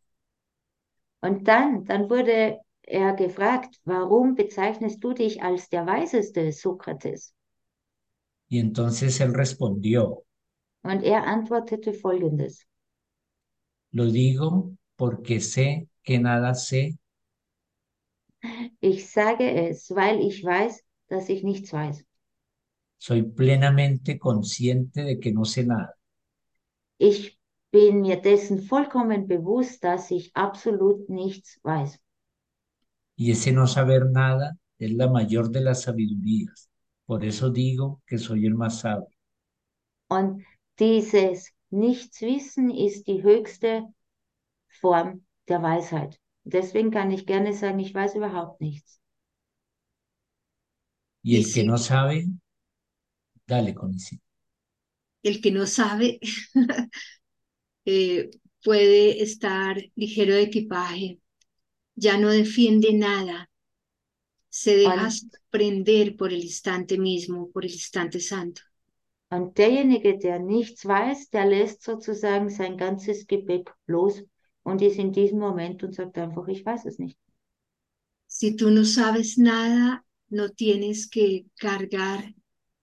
Und 1.20 1.46
dann, 1.46 1.84
dann 1.84 2.10
wurde 2.10 2.58
er 2.82 3.12
gefragt, 3.12 3.80
warum 3.84 4.34
bezeichnest 4.34 5.04
du 5.04 5.12
dich 5.12 5.42
als 5.44 5.68
der 5.68 5.86
Weiseste, 5.86 6.50
Sokrates? 6.50 7.34
Y 8.50 8.58
entonces 8.58 9.20
él 9.22 9.32
respondió, 9.32 10.24
Und 10.92 11.04
er 11.04 11.20
antwortete 11.34 11.92
folgendes. 11.92 12.66
lo 13.92 14.06
digo 14.06 14.72
porque 14.96 15.40
sé 15.40 15.88
que 16.02 16.18
nada 16.18 16.54
sé 16.54 16.98
Ich 18.80 19.08
sage 19.10 19.68
es, 19.68 19.90
weil 19.94 20.20
ich 20.20 20.42
weiß, 20.44 20.82
dass 21.08 21.28
ich 21.28 21.42
nichts 21.44 21.72
weiß. 21.72 22.04
Soy 22.96 23.22
plenamente 23.24 24.18
consciente 24.20 25.02
de 25.02 25.18
que 25.18 25.32
no 25.32 25.44
sé 25.44 25.64
nada. 25.64 25.96
Ich 27.00 27.36
bin 27.72 28.02
mir 28.02 28.20
dessen 28.22 28.62
vollkommen 28.62 29.26
bewusst, 29.26 29.82
dass 29.82 30.12
ich 30.12 30.30
absolut 30.36 31.08
nichts 31.10 31.58
weiß. 31.64 31.98
Y 33.16 33.32
ese 33.32 33.52
no 33.52 33.66
saber 33.66 34.06
nada 34.06 34.56
es 34.78 34.90
la 34.92 35.08
mayor 35.10 35.50
de 35.50 35.60
las 35.60 35.82
sabidurías. 35.82 36.70
Por 37.08 37.24
eso 37.24 37.50
digo 37.50 38.02
que 38.06 38.18
soy 38.18 38.46
el 38.46 38.54
más 38.54 38.78
sabio. 38.82 39.08
Und 40.10 40.44
dieses 40.78 41.50
Nichtswissen 41.70 42.68
ist 42.70 43.06
die 43.06 43.22
höchste 43.22 43.86
Form 44.80 45.26
der 45.48 45.62
Weisheit. 45.62 46.20
Deswegen 46.44 46.90
kann 46.90 47.10
ich 47.10 47.26
gerne 47.26 47.54
sagen, 47.54 47.78
ich 47.80 47.94
weiß 47.94 48.16
überhaupt 48.16 48.60
nichts. 48.60 49.00
Y 51.22 51.36
Y 51.36 51.42
el 51.42 51.52
que 51.52 51.62
sí. 51.62 51.64
no 51.64 51.78
sabe, 51.78 52.26
dale 53.46 53.74
con. 53.74 53.92
El 55.22 55.40
que 55.40 55.50
no 55.52 55.66
sabe 55.66 56.18
eh, 57.84 58.30
puede 58.64 59.22
estar 59.22 59.76
ligero 59.96 60.34
de 60.34 60.42
equipaje, 60.42 61.20
ya 61.96 62.18
no 62.18 62.30
defiende 62.30 62.92
nada, 62.94 63.47
se 64.58 64.76
deja 64.76 65.08
sorprender 65.08 66.16
por 66.16 66.32
el 66.32 66.42
instante 66.42 66.98
mismo, 66.98 67.48
por 67.52 67.64
el 67.64 67.70
instante 67.70 68.18
santo. 68.18 68.62
Und 69.30 69.56
derjenige, 69.56 70.18
der 70.18 70.40
nichts 70.40 70.84
weiß, 70.84 71.30
der 71.30 71.46
lässt 71.46 71.82
sozusagen 71.84 72.50
sein 72.50 72.76
ganzes 72.76 73.26
Gepäck 73.26 73.72
los 73.86 74.24
und 74.64 74.82
ist 74.82 74.98
in 74.98 75.12
diesem 75.12 75.38
Moment 75.38 75.84
und 75.84 75.94
sagt 75.94 76.18
einfach, 76.18 76.48
ich 76.48 76.66
weiß 76.66 76.86
es 76.86 76.98
nicht. 76.98 77.16
Si 78.26 78.56
tú 78.56 78.70
no 78.70 78.84
sabes 78.84 79.38
nada, 79.38 80.04
no 80.28 80.48
tienes 80.48 81.08
que 81.08 81.46
cargar 81.56 82.24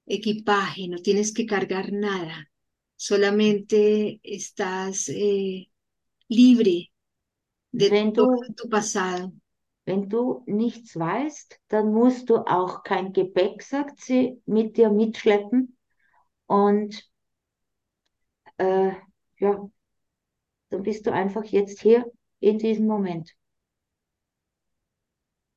equipaje, 0.06 0.88
no 0.88 1.00
tienes 1.00 1.34
que 1.34 1.46
cargar 1.46 1.92
nada, 1.92 2.50
solamente 2.96 4.22
estás 4.24 5.10
eh, 5.10 5.70
libre 6.30 6.92
de 7.72 8.12
todo 8.14 8.40
tu 8.56 8.70
pasado. 8.70 9.34
Wenn 9.86 10.10
du 10.10 10.44
nichts 10.48 10.98
weißt, 10.98 11.60
dann 11.68 11.94
musst 11.94 12.30
du 12.30 12.38
auch 12.38 12.84
kein 12.84 13.14
Gepäck, 13.14 13.62
sagt 13.62 14.00
sie, 14.00 14.42
mit 14.46 14.78
dir 14.78 14.90
mitschleppen. 14.90 15.78
Und 16.48 17.08
äh, 18.58 18.92
ja, 19.38 19.70
dann 20.70 20.84
bist 20.84 21.06
du 21.06 21.14
einfach 21.14 21.44
jetzt 21.46 21.82
hier 21.82 22.12
in 22.40 22.58
diesem 22.58 22.88
Moment. 22.88 23.32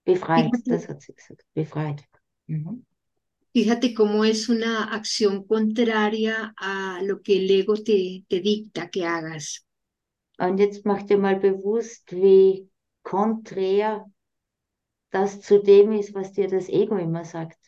Befreit, 0.04 0.50
das 0.66 0.88
hat 0.88 1.02
sie 1.02 1.14
gesagt. 1.14 1.44
Befreit. 1.54 2.04
Mhm. 2.46 2.84
Fíjate 3.52 3.94
cómo 3.94 4.24
es 4.24 4.48
una 4.48 4.94
acción 4.94 5.46
contraria 5.46 6.54
a 6.56 7.00
lo 7.02 7.22
que 7.22 7.38
el 7.38 7.50
ego 7.50 7.74
te, 7.74 8.24
te 8.28 8.40
dicta 8.40 8.88
que 8.90 9.04
hagas. 9.06 9.64
Und 10.38 10.58
jetzt 10.58 10.84
mach 10.84 11.02
dir 11.02 11.18
mal 11.18 11.36
bewusst, 11.36 12.12
wie 12.12 12.68
konträr 13.02 14.04
das 15.10 15.40
zu 15.40 15.62
dem 15.62 15.92
ist, 15.92 16.14
was 16.14 16.32
dir 16.32 16.48
das 16.48 16.68
Ego 16.68 16.96
immer 16.96 17.24
sagt. 17.24 17.58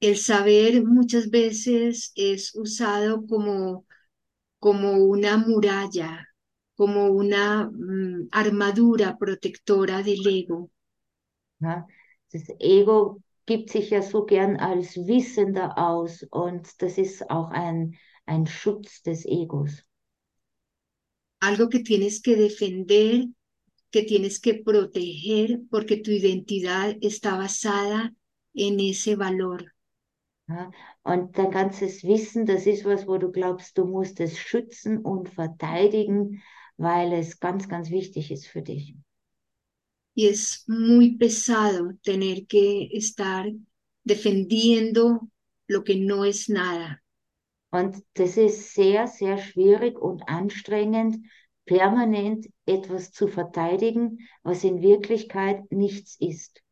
El 0.00 0.16
saber 0.16 0.82
muchas 0.84 1.30
veces 1.30 2.12
es 2.16 2.54
usado 2.56 3.24
como, 3.26 3.86
como 4.58 4.96
una 4.96 5.36
muralla, 5.36 6.26
como 6.74 7.10
una 7.10 7.70
mm, 7.70 8.28
armadura 8.32 9.16
protectora 9.16 10.02
del 10.02 10.26
ego. 10.26 10.70
Ja? 11.60 11.86
Das 12.32 12.42
Ego 12.58 13.22
gibt 13.46 13.70
sich 13.70 13.90
ja 13.90 14.02
so 14.02 14.24
gern 14.24 14.56
als 14.56 14.96
Wissender 14.96 15.78
aus 15.78 16.24
und 16.30 16.82
das 16.82 16.98
ist 16.98 17.30
auch 17.30 17.50
ein, 17.50 17.96
ein 18.26 18.46
Schutz 18.46 19.02
des 19.02 19.24
Egos. 19.24 19.84
Algo 21.40 21.68
que 21.68 21.82
tienes 21.82 22.22
que 22.22 22.36
defender, 22.36 23.26
que 23.92 24.02
tienes 24.02 24.40
que 24.40 24.54
proteger, 24.54 25.60
porque 25.70 25.98
tu 25.98 26.10
identidad 26.10 26.96
está 27.02 27.36
basada 27.36 28.12
en 28.54 28.80
ese 28.80 29.16
valor. 29.16 29.72
Ja? 30.48 30.70
Und 31.02 31.36
dein 31.36 31.50
ganzes 31.50 32.02
Wissen, 32.02 32.46
das 32.46 32.66
ist 32.66 32.84
was, 32.84 33.06
wo 33.06 33.18
du 33.18 33.30
glaubst, 33.30 33.76
du 33.76 33.84
musst 33.84 34.18
es 34.20 34.38
schützen 34.38 34.98
und 34.98 35.28
verteidigen, 35.28 36.42
weil 36.76 37.12
es 37.12 37.38
ganz, 37.38 37.68
ganz 37.68 37.90
wichtig 37.90 38.30
ist 38.30 38.46
für 38.46 38.62
dich. 38.62 38.96
Y 40.14 40.26
es 40.26 40.64
muy 40.66 41.16
pesado 41.16 41.92
tener 42.02 42.46
que 42.46 42.88
estar 42.92 43.46
defendiendo 44.04 45.28
lo 45.68 45.84
que 45.84 45.96
no 45.96 46.24
es 46.24 46.48
nada. 46.48 46.98
Und 47.70 47.96
das 48.14 48.36
ist 48.36 48.74
sehr, 48.74 49.06
sehr 49.06 49.38
schwierig 49.38 49.98
und 49.98 50.28
anstrengend, 50.28 51.26
permanent 51.64 52.46
etwas 52.66 53.12
zu 53.12 53.28
verteidigen, 53.28 54.18
was 54.42 54.64
in 54.64 54.82
Wirklichkeit 54.82 55.70
nichts 55.70 56.16
ist. 56.20 56.62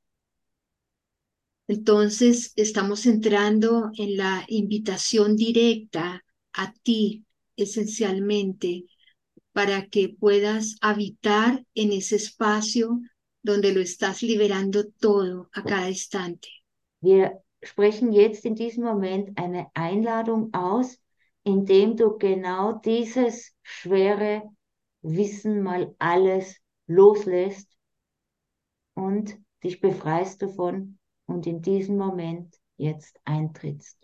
Entonces 1.66 2.52
estamos 2.56 3.06
entrando 3.06 3.90
en 3.96 4.16
la 4.16 4.44
invitación 4.48 5.36
directa 5.36 6.20
a 6.52 6.72
ti, 6.82 7.24
esencialmente, 7.56 8.86
para 9.52 9.86
que 9.86 10.08
puedas 10.08 10.76
habitar 10.80 11.64
en 11.74 11.92
ese 11.92 12.16
espacio 12.16 13.00
donde 13.42 13.72
lo 13.72 13.80
estás 13.80 14.22
liberando 14.22 14.90
todo 15.00 15.48
a 15.52 15.62
cada 15.62 15.88
instante. 15.88 16.48
Wir 17.00 17.40
sprechen 17.62 18.12
jetzt 18.12 18.44
in 18.44 18.54
diesem 18.54 18.84
Moment 18.84 19.38
eine 19.38 19.70
Einladung 19.74 20.52
aus, 20.52 20.98
indem 21.44 21.96
du 21.96 22.18
genau 22.18 22.80
dieses 22.84 23.54
schwere 23.62 24.42
Wissen 25.02 25.62
mal 25.62 25.94
alles 25.98 26.56
loslässt 26.86 27.68
und 28.94 29.38
dich 29.62 29.80
befreist 29.80 30.42
davon 30.42 30.98
und 31.26 31.46
in 31.46 31.62
diesem 31.62 31.96
Moment 31.96 32.60
jetzt 32.76 33.18
eintrittst. 33.24 33.96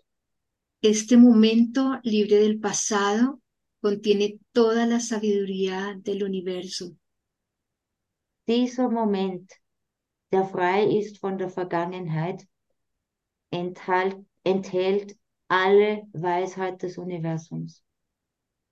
Este 0.81 1.17
momento 1.17 1.97
libre 2.03 2.39
del 2.39 2.59
pasado 2.59 3.41
contiene 3.81 4.39
toda 4.53 4.85
la 4.85 4.99
sabiduría 4.99 5.95
del 5.97 6.23
universo. 6.23 6.95
Dieser 8.47 8.89
Moment, 8.89 9.51
der 10.31 10.45
frei 10.45 10.85
ist 10.85 11.19
von 11.19 11.37
der 11.37 11.49
Vergangenheit, 11.49 12.47
enthält, 13.51 14.17
enthält 14.43 15.17
alle 15.47 16.03
Weisheit 16.13 16.81
des 16.81 16.97
Universums. 16.97 17.83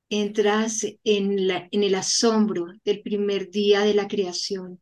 Entras 0.09 0.85
en, 1.03 1.47
la, 1.47 1.67
en 1.71 1.83
el 1.83 1.95
asombro 1.95 2.67
del 2.83 3.01
primer 3.01 3.49
día 3.49 3.81
de 3.81 3.93
la 3.93 4.07
creación. 4.07 4.79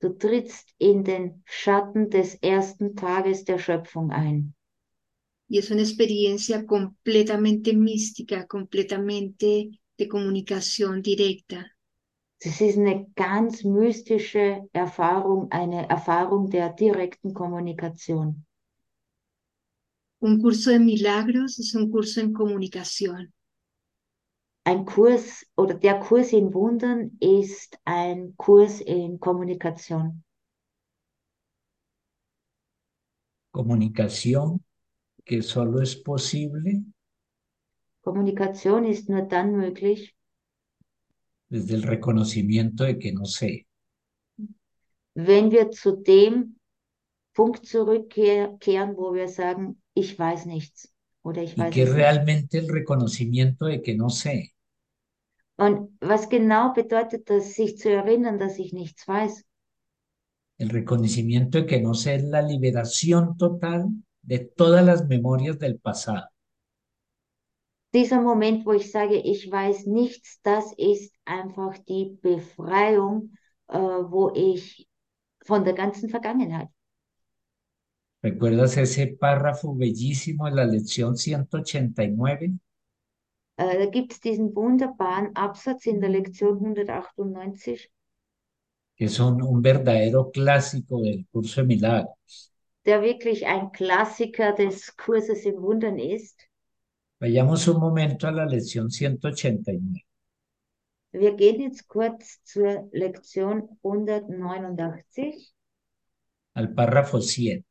Du 0.00 0.16
trittst 0.16 0.68
in 0.78 1.04
den 1.04 1.44
Schatten 1.46 2.08
des 2.10 2.38
ersten 2.42 2.96
Tages 2.96 3.44
der 3.44 3.58
Schöpfung 3.58 4.10
ein. 4.10 4.54
Y 5.48 5.58
es 5.58 5.70
una 5.70 5.82
experiencia 5.82 6.66
completamente 6.66 7.72
mística, 7.74 8.46
completamente 8.46 9.70
de 9.98 10.08
comunicación 10.08 11.02
directa. 11.02 11.70
Das 12.42 12.60
ist 12.60 12.76
eine 12.76 13.06
ganz 13.14 13.62
mystische 13.62 14.68
Erfahrung, 14.72 15.46
eine 15.52 15.88
Erfahrung 15.88 16.50
der 16.50 16.70
direkten 16.70 17.32
Kommunikation. 17.32 18.44
Un 20.18 20.40
curso 20.40 20.70
de 20.70 20.80
milagros 20.80 21.60
es 21.60 21.74
un 21.76 21.90
curso 21.90 22.20
en 22.20 22.32
comunicación. 22.32 23.32
Ein 24.64 24.84
Kurs 24.84 25.44
oder 25.56 25.74
der 25.74 25.98
Kurs 25.98 26.32
in 26.32 26.54
Wundern 26.54 27.16
ist 27.20 27.78
ein 27.84 28.36
Kurs 28.36 28.80
in 28.80 29.18
Kommunikation. 29.18 30.22
Comunicación 33.52 34.64
que 35.24 35.42
solo 35.42 35.80
es 35.80 36.02
posible 36.02 36.84
Kommunikation 38.02 38.84
ist 38.84 39.08
nur 39.08 39.22
dann 39.22 39.56
möglich, 39.56 40.16
desde 41.48 41.74
el 41.74 41.82
reconocimiento 41.82 42.84
de 42.84 42.98
que 42.98 43.12
no 43.12 43.24
sé. 43.24 43.66
wenn 45.14 45.50
wir 45.50 45.70
zu 45.70 45.96
dem 45.96 46.56
Punkt 47.34 47.66
zurückkehren, 47.66 48.96
wo 48.96 49.12
wir 49.12 49.28
sagen, 49.28 49.82
ich 49.94 50.18
weiß 50.18 50.46
nichts 50.46 50.91
Y 51.24 51.70
que 51.70 51.86
realmente 51.86 52.58
el 52.58 52.68
reconocimiento 52.68 53.66
de 53.66 53.80
que 53.80 53.94
no 53.94 54.10
sé 54.10 54.52
Und 55.56 55.90
was 56.00 56.28
genau 56.28 56.72
bedeutet 56.74 57.28
das, 57.28 57.54
sich 57.54 57.78
zu 57.78 57.90
erinnern, 57.90 58.38
dass 58.38 58.58
ich 58.58 58.72
nichts 58.72 59.06
weiß? 59.06 59.44
El 60.58 60.70
reconocimiento 60.70 61.58
de 61.58 61.66
que 61.66 61.80
no 61.80 61.94
sé 61.94 62.16
es 62.16 62.24
la 62.24 62.42
liberación 62.42 63.36
total 63.36 63.90
de 64.22 64.38
todas 64.40 64.84
las 64.84 65.06
memorias 65.06 65.58
del 65.58 65.78
pasado. 65.78 66.28
Dieser 67.92 68.22
Moment, 68.22 68.64
wo 68.64 68.72
ich 68.72 68.90
sage, 68.90 69.18
ich 69.18 69.50
weiß 69.50 69.86
nichts, 69.86 70.40
das 70.42 70.72
ist 70.78 71.14
einfach 71.26 71.76
die 71.78 72.18
Befreiung, 72.22 73.36
äh, 73.68 73.78
wo 73.78 74.32
ich 74.34 74.88
von 75.44 75.64
der 75.64 75.74
ganzen 75.74 76.08
Vergangenheit. 76.08 76.68
¿Recuerdas 78.22 78.76
ese 78.76 79.08
párrafo 79.08 79.74
bellísimo 79.74 80.46
de 80.46 80.52
la 80.52 80.64
lección 80.64 81.16
189? 81.16 82.52
Äh, 83.56 83.78
da 83.78 83.86
gibt 83.86 84.12
es 84.12 84.20
diesen 84.20 84.54
wunderbaren 84.54 85.32
Absatz 85.34 85.86
in 85.86 86.00
der 86.00 86.10
Lektion 86.10 86.58
198, 86.58 87.90
que 88.96 89.04
es 89.04 89.20
un, 89.20 89.42
un 89.42 89.60
verdadero 89.60 90.30
clásico 90.30 91.02
del 91.02 91.26
curso 91.30 91.60
de 91.60 91.66
milagros. 91.66 92.52
der 92.84 93.02
wirklich 93.02 93.46
ein 93.46 93.70
Klassiker 93.72 94.52
des 94.52 94.96
Kurses 94.96 95.44
im 95.44 95.62
Wundern 95.62 95.98
ist. 95.98 96.48
Vayamos 97.20 97.68
un 97.68 97.78
momento 97.78 98.26
a 98.26 98.32
la 98.32 98.44
lección 98.44 98.90
189. 98.90 100.04
Wir 101.12 101.36
gehen 101.36 101.60
jetzt 101.60 101.86
kurz 101.88 102.42
zur 102.42 102.88
Lektion 102.92 103.68
189, 103.82 105.54
al 106.54 106.74
párrafo 106.74 107.20
7. 107.20 107.64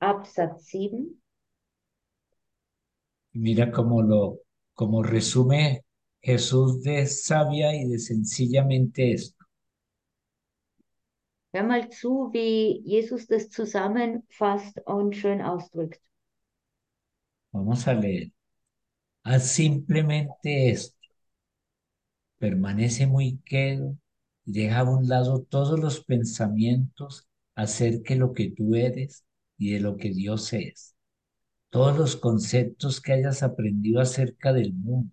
Absatz 0.00 0.66
7. 0.66 1.06
Mira 3.32 3.70
cómo 3.70 4.02
lo, 4.02 4.40
como 4.74 5.02
resume 5.02 5.84
Jesús 6.20 6.82
de 6.82 7.06
sabia 7.06 7.74
y 7.74 7.88
de 7.88 7.98
sencillamente 7.98 9.12
esto. 9.12 9.44
Hör 11.52 11.64
mal 11.64 11.88
zu, 11.90 12.30
wie 12.32 12.82
Jesus 12.84 13.26
das 13.26 13.48
zusammenfasst 13.48 14.78
und 14.86 15.16
schön 15.16 15.40
ausdrückt. 15.40 16.02
Vamos 17.52 17.86
a 17.88 17.94
leer. 17.94 18.30
Haz 19.24 19.52
simplemente 19.52 20.70
esto. 20.70 20.98
Permanece 22.38 23.06
muy 23.06 23.38
quedo 23.46 23.96
y 24.44 24.52
deja 24.52 24.80
a 24.80 24.84
un 24.84 25.08
lado 25.08 25.42
todos 25.48 25.80
los 25.80 26.04
pensamientos 26.04 27.26
acerca 27.54 28.12
de 28.12 28.20
lo 28.20 28.34
que 28.34 28.50
tú 28.50 28.74
eres 28.74 29.24
y 29.58 29.72
de 29.72 29.80
lo 29.80 29.96
que 29.96 30.10
Dios 30.10 30.52
es. 30.52 30.94
Todos 31.70 31.96
los 31.98 32.16
conceptos 32.16 33.00
que 33.00 33.12
hayas 33.12 33.42
aprendido 33.42 34.00
acerca 34.00 34.52
del 34.52 34.72
mundo, 34.74 35.12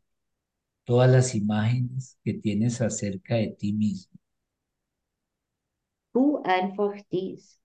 todas 0.85 1.09
las 1.11 1.35
imágenes 1.35 2.17
que 2.23 2.33
tienes 2.33 2.81
acerca 2.81 3.35
de 3.35 3.49
ti 3.49 3.73
mismo. 3.73 4.17
Tu 6.13 6.41
einfach 6.43 7.01
dies. 7.11 7.59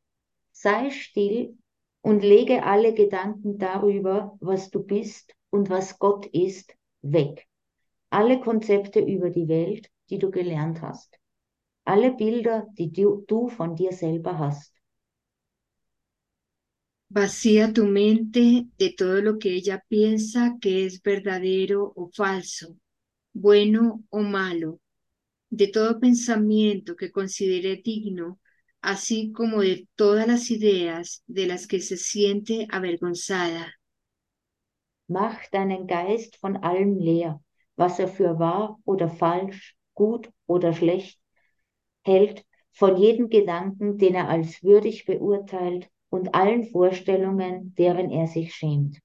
Sei 0.53 0.91
still 0.91 1.57
und 2.01 2.23
lege 2.23 2.63
alle 2.65 2.95
Gedanken 2.95 3.59
darüber, 3.59 4.37
was 4.41 4.71
du 4.71 4.83
bist 4.83 5.35
und 5.51 5.69
was 5.69 5.99
Gott 5.99 6.27
ist, 6.27 6.75
weg. 7.03 7.47
Alle 8.11 8.41
Konzepte 8.41 9.01
über 9.01 9.31
die 9.31 9.49
Welt, 9.49 9.91
die 10.09 10.19
du 10.19 10.31
gelernt 10.31 10.81
hast. 10.81 11.19
Alle 11.85 12.13
Bilder, 12.13 12.67
die 12.79 12.91
du, 12.91 13.25
du 13.27 13.49
von 13.49 13.77
dir 13.77 13.93
selber 13.93 14.39
hast. 14.39 14.73
Vacía 17.11 17.73
tu 17.73 17.87
mente 17.87 18.67
de 18.77 18.93
todo 18.93 19.23
lo 19.23 19.39
que 19.39 19.55
ella 19.55 19.83
piensa 19.89 20.59
que 20.61 20.85
es 20.85 21.03
verdadero 21.03 21.91
o 21.97 22.11
falso, 22.15 22.77
bueno 23.33 24.05
o 24.11 24.21
malo, 24.21 24.79
de 25.49 25.69
todo 25.69 26.01
pensamiento 26.01 26.97
que 26.97 27.11
considere 27.11 27.81
digno, 27.83 28.39
así 28.83 29.33
como 29.33 29.63
de 29.63 29.89
todas 29.95 30.27
las 30.27 30.51
ideas 30.51 31.23
de 31.27 31.47
las 31.47 31.67
que 31.67 31.81
se 31.81 31.97
siente 31.97 32.67
avergonzada. 32.71 33.75
Mach 35.09 35.49
deinen 35.51 35.87
Geist 35.87 36.39
von 36.43 36.59
allem 36.63 36.99
leer, 36.99 37.41
was 37.77 37.99
er 37.99 38.09
für 38.09 38.39
wahr 38.39 38.77
oder 38.85 39.09
falsch, 39.09 39.77
gut 39.95 40.29
oder 40.47 40.75
schlecht 40.75 41.19
hält, 42.03 42.45
von 42.73 42.99
jedem 42.99 43.31
Gedanken, 43.31 43.97
den 43.97 44.15
er 44.15 44.29
als 44.29 44.63
würdig 44.63 45.07
beurteilt 45.07 45.89
und 46.11 46.35
allen 46.35 46.65
Vorstellungen, 46.65 47.75
deren 47.77 48.11
er 48.11 48.27
sich 48.27 48.55
schämt. 48.55 48.99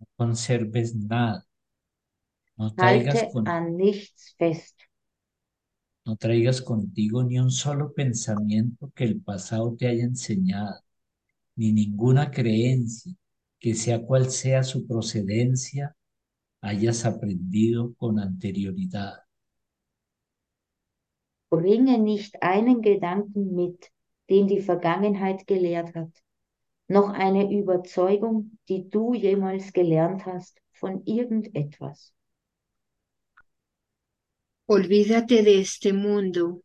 No 0.00 0.06
conserves 0.18 0.94
nada. 0.94 1.42
No 2.58 2.70
traigas, 2.74 3.14
Halte 3.14 3.32
con- 3.32 3.46
an 3.46 3.76
nichts 3.76 4.34
fest. 4.38 4.76
no 6.04 6.16
traigas 6.16 6.60
contigo 6.62 7.22
ni 7.24 7.38
un 7.38 7.50
solo 7.50 7.92
pensamiento 7.94 8.90
que 8.94 9.04
el 9.04 9.20
pasado 9.22 9.74
te 9.78 9.86
haya 9.86 10.04
enseñado, 10.04 10.80
ni 11.56 11.72
ninguna 11.72 12.30
creencia 12.30 13.14
que 13.60 13.74
sea 13.74 14.02
cual 14.06 14.30
sea 14.30 14.62
su 14.64 14.86
procedencia 14.86 15.96
hayas 16.62 17.04
aprendido 17.06 17.94
con 17.96 18.18
anterioridad. 18.20 19.14
Bringe 21.50 21.98
nicht 21.98 22.42
einen 22.42 22.82
Gedanken 22.82 23.54
mit, 23.54 23.92
den 24.30 24.46
die 24.46 24.60
Vergangenheit 24.60 25.46
gelehrt 25.46 25.94
hat, 25.94 26.10
noch 26.88 27.10
eine 27.10 27.52
Überzeugung, 27.52 28.58
die 28.68 28.88
du 28.88 29.14
jemals 29.14 29.72
gelernt 29.72 30.24
hast 30.24 30.60
von 30.72 31.04
irgendetwas. 31.04 32.14
Olvídate 34.66 35.42
de 35.42 35.60
este 35.60 35.92
mundo, 35.92 36.62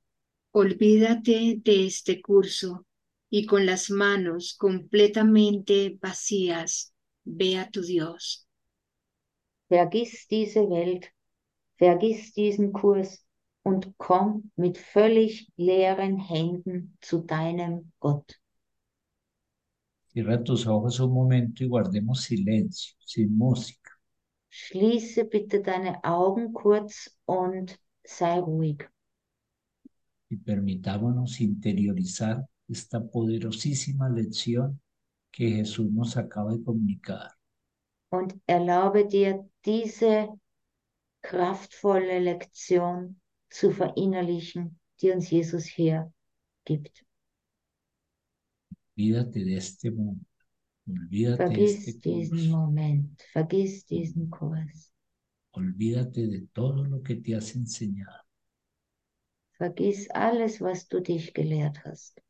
olvídate 0.51 1.55
de 1.57 1.85
este 1.87 2.21
curso. 2.21 2.85
Y 3.31 3.47
con 3.47 3.65
las 3.65 3.89
manos 3.89 4.55
completamente 4.55 5.97
vacías, 5.99 6.93
ve 7.23 7.57
a 7.57 7.69
tu 7.69 7.81
Dios. 7.81 8.47
Vergiss 9.67 10.27
diese 10.27 10.69
Welt, 10.69 11.11
vergiss 11.77 12.33
diesen 12.33 12.71
Kurs 12.71 13.24
und 13.65 13.97
komm 13.97 14.51
mit 14.55 14.77
völlig 14.77 15.51
leeren 15.57 16.17
Händen 16.17 16.97
zu 17.01 17.19
deinem 17.19 17.91
Gott. 17.99 18.39
Cierra 20.11 20.43
tus 20.43 20.67
ojos 20.67 20.99
un 20.99 21.11
momento 21.11 21.63
y 21.63 21.67
guardemos 21.67 22.21
silencio, 22.21 22.95
sin 22.99 23.35
música. 23.37 23.91
Schließe 24.49 25.25
bitte 25.25 25.61
deine 25.61 25.99
Augen 26.03 26.53
kurz 26.53 27.17
und 27.25 27.77
sei 28.03 28.39
ruhig. 28.39 28.89
y 30.29 30.37
permitámonos 30.37 31.39
interiorizar 31.41 32.45
esta 32.67 32.99
poderosísima 33.03 34.09
lección 34.09 34.81
que 35.31 35.49
Jesús 35.49 35.91
nos 35.91 36.17
acaba 36.17 36.53
de 36.53 36.63
comunicar. 36.63 37.31
Und 38.09 38.33
erlaube 38.47 39.05
dir, 39.05 39.45
diese 39.63 40.29
kraftvolle 41.21 42.19
Lektion 42.19 43.19
zu 43.49 43.71
verinnerlichen, 43.71 44.79
die 45.01 45.11
uns 45.11 45.29
Jesus 45.29 45.65
hier 45.65 46.11
gibt. 46.65 47.05
Olvídate 48.97 49.43
de 49.43 49.57
este 49.57 49.91
mundo, 49.91 50.25
olvídate 50.87 51.37
Vergiss 51.37 51.87
este 51.87 52.09
diesen 52.09 52.37
curso, 52.37 52.49
Moment, 52.49 53.21
vergiss 53.33 53.85
diesen 53.85 54.29
Kurs, 54.29 54.93
olvídate 55.51 56.27
de 56.27 56.47
todo 56.53 56.83
lo 56.85 57.01
que 57.01 57.15
te 57.15 57.35
has 57.35 57.55
enseñado. 57.55 58.23
vergiss 59.59 60.09
alles, 60.11 60.61
was 60.61 60.87
du 60.87 61.01
dich 61.01 61.33
gelehrt 61.33 61.83
hast. 61.85 62.21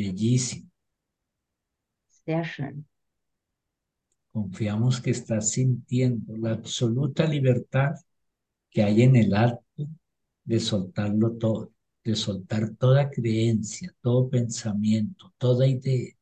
Bellísimo. 0.00 0.70
Sehr 2.24 2.44
schön. 2.44 2.86
Confiamos 4.32 4.98
que 5.00 5.10
estás 5.10 5.50
sintiendo 5.50 6.36
la 6.38 6.52
absoluta 6.52 7.26
libertad 7.26 7.96
que 8.70 8.82
hay 8.82 9.02
en 9.02 9.16
el 9.16 9.34
acto 9.34 9.88
de 10.44 10.58
soltarlo 10.60 11.32
todo, 11.32 11.72
de 12.02 12.14
soltar 12.14 12.70
toda 12.78 13.10
creencia, 13.10 13.94
todo 14.00 14.30
pensamiento, 14.30 15.34
toda 15.36 15.66
idea, 15.66 16.14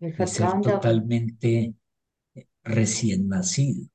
de 0.00 0.26
ser 0.26 0.60
totalmente 0.60 1.74
recién 2.64 3.28
nacido. 3.28 3.88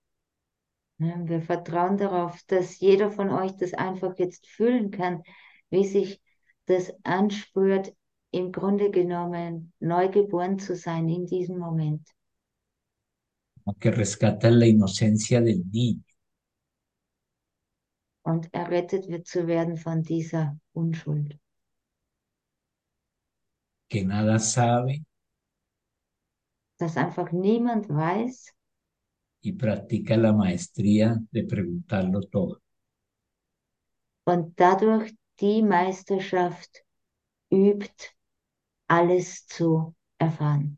wir 0.98 1.42
vertrauen 1.42 1.98
darauf, 1.98 2.42
dass 2.48 2.80
jeder 2.80 3.12
von 3.12 3.30
euch 3.30 3.56
das 3.58 3.74
einfach 3.74 4.18
jetzt 4.18 4.48
fühlen 4.48 4.90
kann, 4.90 5.22
wie 5.70 5.86
sich 5.86 6.22
das 6.66 6.94
anspürt, 7.04 7.94
im 8.34 8.52
Grunde 8.52 8.90
genommen 8.92 9.72
neu 9.80 10.10
geboren 10.10 10.58
zu 10.60 10.76
sein 10.76 11.08
in 11.08 11.26
diesem 11.26 11.58
Moment. 11.60 12.08
que 13.80 13.92
rescatas 13.92 14.52
la 14.52 14.66
inocencia 14.66 15.40
del 15.40 15.64
niño, 15.72 16.04
und 18.26 18.54
errettet 18.54 19.08
wird 19.08 19.26
zu 19.28 19.48
werden 19.48 19.78
von 19.78 20.02
dieser 20.04 20.58
Unschuld, 20.74 21.38
que 23.90 24.04
nada 24.04 24.40
sabe 24.40 25.06
dass 26.80 26.98
einfach 26.98 27.32
niemand 27.32 27.88
weiß 27.88 28.52
y 29.44 29.54
practica 29.54 30.18
la 30.18 30.34
maestría 30.34 31.18
de 31.32 31.44
preguntarlo 31.44 32.22
todo. 32.24 32.60
und 34.26 34.60
dadurch 34.60 35.14
die 35.40 35.62
Meisterschaft 35.62 36.84
übt, 37.50 38.14
alles 38.94 39.48
zu 39.48 39.96
erfahren. 40.20 40.78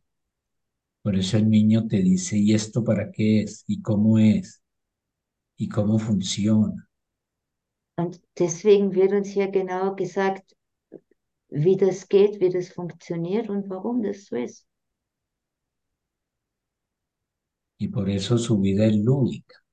Por 1.03 1.15
eso 1.15 1.37
el 1.37 1.49
niño 1.49 1.85
te 1.87 1.97
dice, 1.97 2.37
¿y 2.37 2.53
esto 2.53 2.83
para 2.83 3.11
qué 3.11 3.41
es? 3.41 3.63
¿Y 3.67 3.81
cómo 3.81 4.17
es? 4.17 4.63
¿Y 5.57 5.67
cómo 5.67 5.99
funciona? 5.99 6.89
Und 7.97 8.19
deswegen 8.37 8.93
wird 8.93 9.11
uns 9.13 9.29
hier 9.29 9.51
genau 9.51 9.95
gesagt, 9.95 10.55
wie 11.49 11.77
das 11.77 12.07
geht, 12.07 12.39
wie 12.41 12.49
das 12.49 12.69
funktioniert 12.69 13.49
und 13.49 13.69
warum 13.69 14.01
das 14.01 14.25
so 14.25 14.35
ist. 14.35 14.65
Y 17.77 17.89
por 17.89 18.09
eso 18.09 18.37
su 18.37 18.59
vida 18.59 18.85
es 18.85 18.95
lúdica. 18.95 19.63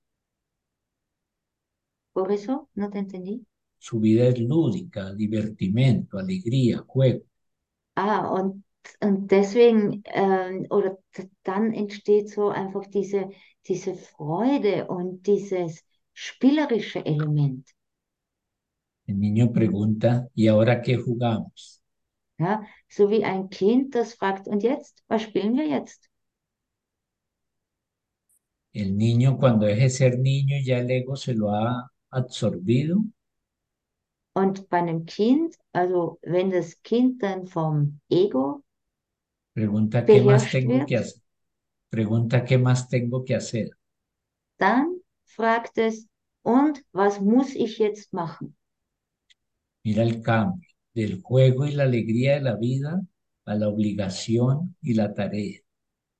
Por 2.12 2.30
eso, 2.30 2.68
no 2.74 2.90
te 2.90 2.98
entendí. 2.98 3.46
Su 3.78 4.00
vida 4.00 4.26
es 4.26 4.38
lúdica, 4.38 5.14
divertimento, 5.14 6.18
alegría, 6.18 6.84
juego. 6.86 7.24
Ah, 7.94 8.26
und, 8.28 8.64
und 9.00 9.30
deswegen, 9.30 10.02
ähm, 10.06 10.66
oder 10.70 10.98
dann 11.44 11.72
entsteht 11.72 12.30
so 12.30 12.48
einfach 12.50 12.86
diese, 12.86 13.30
diese 13.66 13.94
Freude 13.94 14.86
und 14.88 15.26
dieses 15.26 15.84
spielerische 16.14 17.04
Element. 17.04 17.68
El 19.06 19.20
niño 19.20 19.52
pregunta, 19.52 20.26
¿y 20.34 20.48
ahora 20.48 20.82
qué 20.82 20.96
jugamos? 20.96 21.82
Ja, 22.38 22.62
so 22.88 23.08
wie 23.10 23.24
ein 23.24 23.48
Kind, 23.48 23.94
das 23.94 24.12
fragt, 24.14 24.46
und 24.46 24.62
jetzt, 24.62 25.02
was 25.08 25.22
spielen 25.22 25.56
wir 25.56 25.66
jetzt? 25.66 26.10
El 28.74 28.96
niño 28.98 29.38
cuando 29.38 29.64
deje 29.66 29.84
de 29.84 29.90
ser 29.90 30.18
niño 30.18 30.56
ya 30.62 30.78
el 30.78 30.90
ego 30.90 31.16
se 31.16 31.34
lo 31.34 31.50
ha 31.52 31.90
absorbido, 32.10 32.98
Und 34.34 34.68
bei 34.68 34.78
einem 34.78 35.04
Kind, 35.04 35.56
also 35.72 36.18
wenn 36.22 36.50
das 36.50 36.82
Kind 36.82 37.22
dann 37.22 37.46
vom 37.46 38.00
Ego 38.08 38.62
pregunta, 39.54 40.04
¿qué 40.04 40.22
más 40.22 40.50
tengo 40.50 40.84
que 40.86 40.94
wird, 40.94 41.00
hacer? 41.00 41.20
Pregunta, 41.90 42.44
¿qué 42.44 42.58
más 42.58 42.88
tengo 42.88 43.24
que 43.24 43.34
hacer? 43.34 43.70
dann 44.58 45.00
fragt 45.24 45.78
es, 45.78 46.08
und 46.42 46.82
was 46.92 47.20
muss 47.20 47.54
ich 47.54 47.78
jetzt 47.78 48.12
machen? 48.12 48.56
Mira 49.84 50.02
el 50.02 50.22
cambio 50.22 50.68
del 50.94 51.20
juego 51.22 51.66
y 51.66 51.72
la 51.72 51.84
alegría 51.84 52.34
de 52.34 52.42
la 52.42 52.56
vida 52.56 53.02
a 53.44 53.54
la 53.54 53.68
obligación 53.68 54.76
y 54.80 54.94
la 54.94 55.12
tarea. 55.14 55.60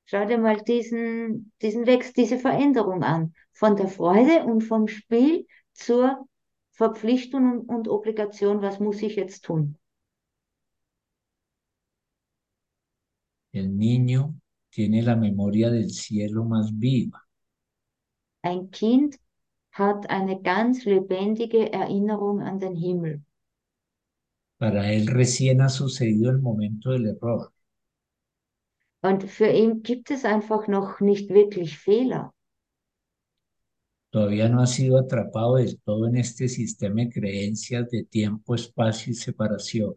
Schau 0.04 0.26
dir 0.26 0.38
mal 0.38 0.60
diesen, 0.66 1.52
diesen 1.62 1.86
Wechsel, 1.86 2.12
diese 2.16 2.38
Veränderung 2.38 3.02
an. 3.02 3.34
Von 3.52 3.76
der 3.76 3.88
Freude 3.88 4.44
und 4.44 4.62
vom 4.62 4.88
Spiel 4.88 5.46
zur 5.72 6.26
Verpflichtung 6.72 7.60
und, 7.66 7.88
Obligation. 7.88 8.62
Was 8.62 8.80
muss 8.80 9.02
ich 9.02 9.16
jetzt 9.16 9.44
tun? 9.44 9.78
El 13.52 13.76
niño 13.76 14.34
tiene 14.70 15.02
la 15.02 15.14
memoria 15.14 15.70
del 15.70 15.90
cielo 15.90 16.44
más 16.44 16.72
viva. 16.78 17.22
Ein 18.42 18.70
Kind 18.70 19.18
hat 19.72 20.08
eine 20.08 20.40
ganz 20.40 20.84
lebendige 20.84 21.70
Erinnerung 21.72 22.40
an 22.40 22.58
den 22.58 22.74
Himmel. 22.74 23.22
Para 24.58 24.90
él 24.92 25.08
recién 25.08 25.60
ha 25.60 25.68
sucedido 25.68 26.30
el 26.30 26.38
momento 26.38 26.90
del 26.90 27.06
error. 27.06 27.52
Und 29.02 29.24
für 29.24 29.48
ihn 29.48 29.82
gibt 29.82 30.10
es 30.10 30.24
einfach 30.24 30.68
noch 30.68 31.00
nicht 31.00 31.28
wirklich 31.30 31.78
Fehler. 31.78 32.32
Todavía 34.12 34.46
no 34.46 34.60
ha 34.60 34.66
sido 34.66 34.98
atrapado 34.98 35.56
del 35.56 35.80
todo 35.80 36.06
en 36.06 36.18
este 36.18 36.46
sistema 36.46 37.00
de 37.00 37.08
creencias 37.08 37.88
de 37.88 38.04
tiempo, 38.04 38.54
espacio 38.54 39.10
y 39.10 39.14
separación. 39.14 39.94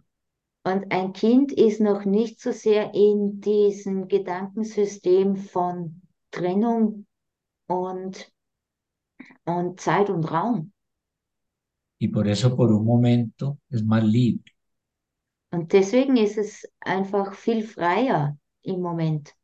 Und 0.63 0.85
ein 0.89 1.11
Kind 1.11 1.51
ist 1.51 1.81
noch 1.81 2.05
nicht 2.05 2.39
so 2.39 2.53
sehr 2.53 2.91
in 2.93 3.41
diesem 3.41 4.07
Gedankensystem 4.07 5.35
von 5.35 6.01
Trennung 6.31 7.05
und, 7.67 8.31
und 9.43 9.79
Zeit 9.81 10.09
und 10.09 10.23
Raum. 10.31 10.71
Y 11.99 12.07
por 12.07 12.25
eso 12.29 12.55
por 12.55 12.71
un 12.71 12.85
momento 12.85 13.59
es 13.69 13.83
más 13.83 14.03
libre. 14.03 14.49
Und 15.51 15.73
deswegen 15.73 16.15
ist 16.15 16.37
es 16.37 16.65
einfach 16.79 17.33
viel 17.33 17.63
freier 17.63 18.37
im 18.61 18.81
Moment. 18.81 19.35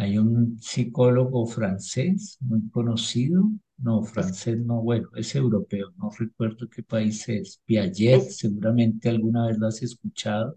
Hay 0.00 0.18
un 0.18 0.58
psicólogo 0.60 1.46
francés 1.46 2.36
muy 2.40 2.68
conocido, 2.70 3.44
no, 3.78 4.02
francés 4.02 4.58
no, 4.58 4.82
bueno, 4.82 5.08
es 5.14 5.34
europeo, 5.36 5.92
no 5.96 6.10
recuerdo 6.18 6.68
qué 6.68 6.82
país 6.82 7.28
es, 7.28 7.60
Piaget, 7.66 8.22
Es- 8.22 8.38
seguramente 8.38 9.08
alguna 9.10 9.46
vez 9.46 9.58
lo 9.58 9.68
has 9.68 9.80
escuchado, 9.82 10.56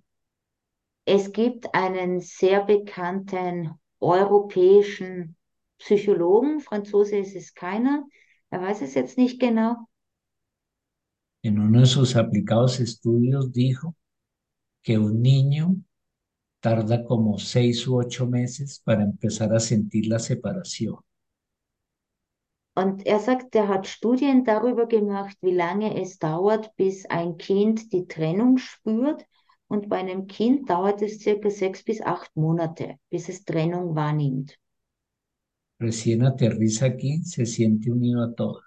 Es 1.06 1.32
gibt 1.32 1.74
einen 1.74 2.20
sehr 2.20 2.66
bekannten 2.66 3.72
europäischen 4.02 5.38
Psychologen, 5.78 6.60
Franzose 6.60 7.18
ist 7.20 7.36
es 7.38 7.54
keiner, 7.56 8.04
er 8.50 8.62
weiß 8.62 8.82
es 8.82 8.94
jetzt 8.94 9.18
nicht 9.18 9.40
genau, 9.40 9.88
en 11.44 11.60
uno 11.60 11.80
de 11.82 11.86
sus 11.86 12.16
aplicados 12.16 12.80
estudios 12.80 13.52
dijo 13.54 13.96
que 14.84 14.98
un 15.00 15.22
niño 15.22 15.78
tarda 16.64 16.98
como 17.10 17.38
seis 17.38 17.86
u 17.88 17.98
ocho 18.04 18.26
meses 18.26 18.80
para 18.86 19.04
empezar 19.04 19.50
a 19.54 19.60
sentir 19.60 20.08
la 20.08 20.20
separación. 20.20 20.98
Und 22.76 23.06
er 23.06 23.20
sagt, 23.20 23.54
er 23.56 23.68
hat 23.68 23.86
Studien 23.86 24.46
darüber 24.46 24.88
gemacht, 24.88 25.38
wie 25.42 25.54
lange 25.54 26.02
es 26.02 26.18
dauert, 26.18 26.76
bis 26.76 27.06
ein 27.06 27.38
Kind 27.38 27.92
die 27.92 28.08
Trennung 28.08 28.58
spürt. 28.58 29.26
Und 29.68 29.90
bei 29.90 29.98
einem 29.98 30.28
Kind 30.28 30.70
dauert 30.70 31.02
es 31.02 31.20
circa 31.20 31.50
sechs 31.50 31.84
bis 31.84 32.02
acht 32.02 32.36
Monate, 32.36 32.96
bis 33.10 33.30
es 33.30 33.44
Trennung 33.46 33.96
wahrnimmt. 33.96 34.58
Recién 35.80 36.24
aterriza 36.24 36.86
aquí, 36.86 37.24
se 37.24 37.46
siente 37.46 37.92
unido 37.92 38.24
a 38.24 38.34
todo. 38.34 38.62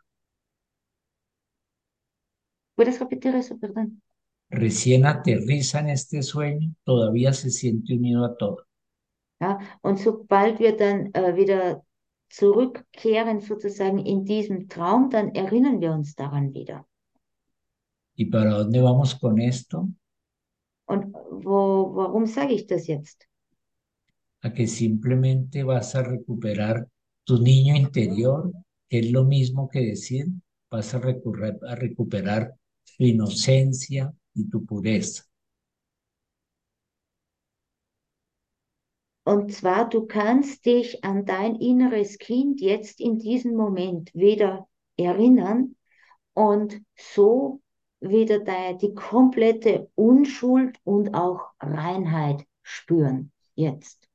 ¿Puedes 2.77 3.01
repetir 3.01 3.35
eso, 3.35 3.59
perdón? 3.59 4.03
Recién 4.49 5.07
aterriza 5.07 5.81
en 5.81 5.91
este 5.91 6.23
sueño, 6.23 6.73
todavía 6.85 7.33
se 7.33 7.51
siente 7.51 7.95
unido 7.95 8.25
a 8.25 8.37
todo. 8.37 8.67
Ja, 9.41 9.59
und 9.83 9.99
sobald 9.99 10.59
wir 10.61 10.77
dann 10.77 11.11
äh, 11.13 11.37
wieder 11.37 11.83
zurückkehren, 12.31 13.41
sozusagen 13.41 13.99
in 13.99 14.25
diesem 14.25 14.69
Traum, 14.69 15.11
dann 15.11 15.35
erinnern 15.35 15.81
wir 15.81 15.93
uns 15.93 16.15
daran 16.15 16.55
wieder. 16.55 16.87
¿Y 18.15 18.27
para 18.27 18.59
dónde 18.59 18.81
vamos 18.81 19.15
con 19.15 19.39
esto? 19.39 19.89
Und 20.87 21.15
wo, 21.15 21.95
warum 21.95 22.27
sage 22.27 22.55
ich 22.55 22.67
das 22.67 22.87
jetzt? 22.87 23.29
A 24.41 24.53
que 24.53 24.67
simplemente 24.67 25.65
vas 25.65 25.95
a 25.95 26.03
recuperar 26.03 26.89
tu 27.25 27.39
niño 27.39 27.75
interior, 27.75 28.53
que 28.89 29.01
es 29.01 29.11
lo 29.11 29.25
mismo 29.25 29.69
que 29.69 29.81
decir, 29.81 30.27
vas 30.71 30.95
a, 30.95 30.99
a 30.99 31.75
recuperar 31.75 32.55
tu 32.97 33.05
inocencia 33.05 34.15
y 34.37 34.49
tu 34.51 34.65
pureza. 34.65 35.25
Und 39.25 39.53
zwar, 39.53 39.89
du 39.89 40.07
kannst 40.07 40.65
dich 40.67 41.05
an 41.05 41.27
dein 41.27 41.57
inneres 41.57 42.19
Kind 42.19 42.61
jetzt 42.61 43.01
in 43.01 43.19
diesem 43.19 43.55
Moment 43.55 44.15
wieder 44.15 44.69
erinnern 44.97 45.77
und 46.35 46.81
so 46.97 47.61
wieder 48.01 48.39
de- 48.41 48.79
die 48.79 48.95
komplette 48.95 49.91
Unschuld 49.97 50.79
und 50.85 51.15
auch 51.15 51.51
Reinheit 51.61 52.45
spüren 52.63 53.33
jetzt. 53.55 54.09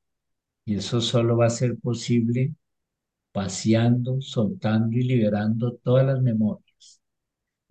Y 0.65 0.75
eso 0.75 0.99
solo 1.01 1.35
va 1.37 1.45
a 1.47 1.49
ser 1.49 1.77
posible 1.79 2.53
paseando, 3.33 4.21
soltando 4.21 4.97
y 4.97 5.03
liberando 5.03 5.75
todas 5.83 6.05
las 6.05 6.21
memorias. 6.21 6.70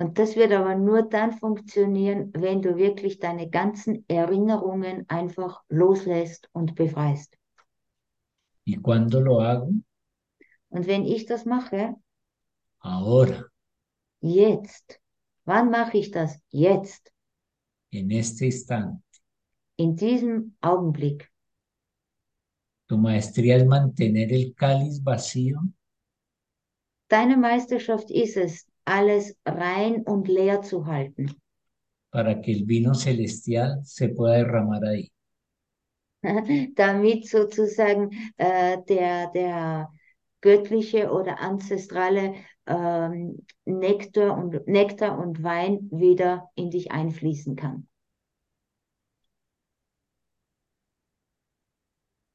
Und 0.01 0.18
das 0.18 0.34
wird 0.34 0.51
aber 0.53 0.76
nur 0.76 1.03
dann 1.03 1.32
funktionieren, 1.32 2.32
wenn 2.32 2.62
du 2.62 2.76
wirklich 2.76 3.18
deine 3.18 3.51
ganzen 3.51 4.03
Erinnerungen 4.09 5.05
einfach 5.11 5.62
loslässt 5.68 6.48
und 6.53 6.74
befreist. 6.74 7.36
¿Y 8.64 8.76
cuándo 8.80 9.20
lo 9.20 9.42
hago? 9.42 9.72
Und 10.70 10.86
wenn 10.86 11.05
ich 11.05 11.26
das 11.26 11.44
mache, 11.44 11.96
Ahora, 12.78 13.44
jetzt. 14.22 14.98
Wann 15.44 15.70
mache 15.70 15.98
ich 15.98 16.11
das? 16.11 16.40
Jetzt. 16.48 17.12
en 17.90 18.11
este 18.11 18.46
instante. 18.46 19.03
In 19.76 19.96
diesem 19.96 20.57
Augenblick. 20.62 21.30
Tu 22.88 22.96
maestría 22.96 23.57
es 23.57 23.66
mantener 23.66 24.32
el 24.32 24.55
cáliz 24.55 25.03
vacío 25.05 25.61
Deine 27.09 27.36
Meisterschaft 27.36 28.11
ist 28.11 28.36
es, 28.36 28.69
alles 28.85 29.37
rein 29.45 30.03
und 30.03 30.28
leer 30.28 30.62
zu 30.62 30.87
halten, 30.87 31.35
para 32.11 32.41
que 32.41 32.53
el 32.53 32.64
vino 32.64 32.95
celestial 32.95 33.81
se 33.85 34.09
pueda 34.09 34.37
derramar 34.37 34.83
ahí. 34.85 35.11
damit 36.76 37.28
sozusagen 37.28 38.11
äh, 38.37 38.78
der, 38.89 39.31
der 39.33 39.91
göttliche 40.41 41.11
oder 41.11 41.41
ancestrale 41.41 42.35
ähm, 42.66 43.47
Nektar, 43.64 44.37
und, 44.37 44.66
Nektar 44.66 45.18
und 45.18 45.43
Wein 45.43 45.89
wieder 45.91 46.51
in 46.55 46.70
dich 46.70 46.91
einfließen 46.91 47.57
kann. 47.57 47.87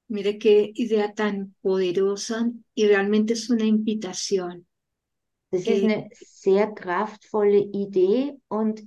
Mire 0.08 0.38
qué 0.38 0.72
idea 0.76 1.14
tan 1.14 1.56
poderosa 1.64 2.52
y 2.76 2.86
realmente 2.86 3.34
es 3.34 3.50
una 3.50 3.66
invitación. 3.66 4.68
Das 5.56 5.68
ist 5.68 5.84
eine 5.84 6.10
sehr 6.12 6.74
kraftvolle 6.74 7.60
Idee 7.60 8.38
und 8.50 8.86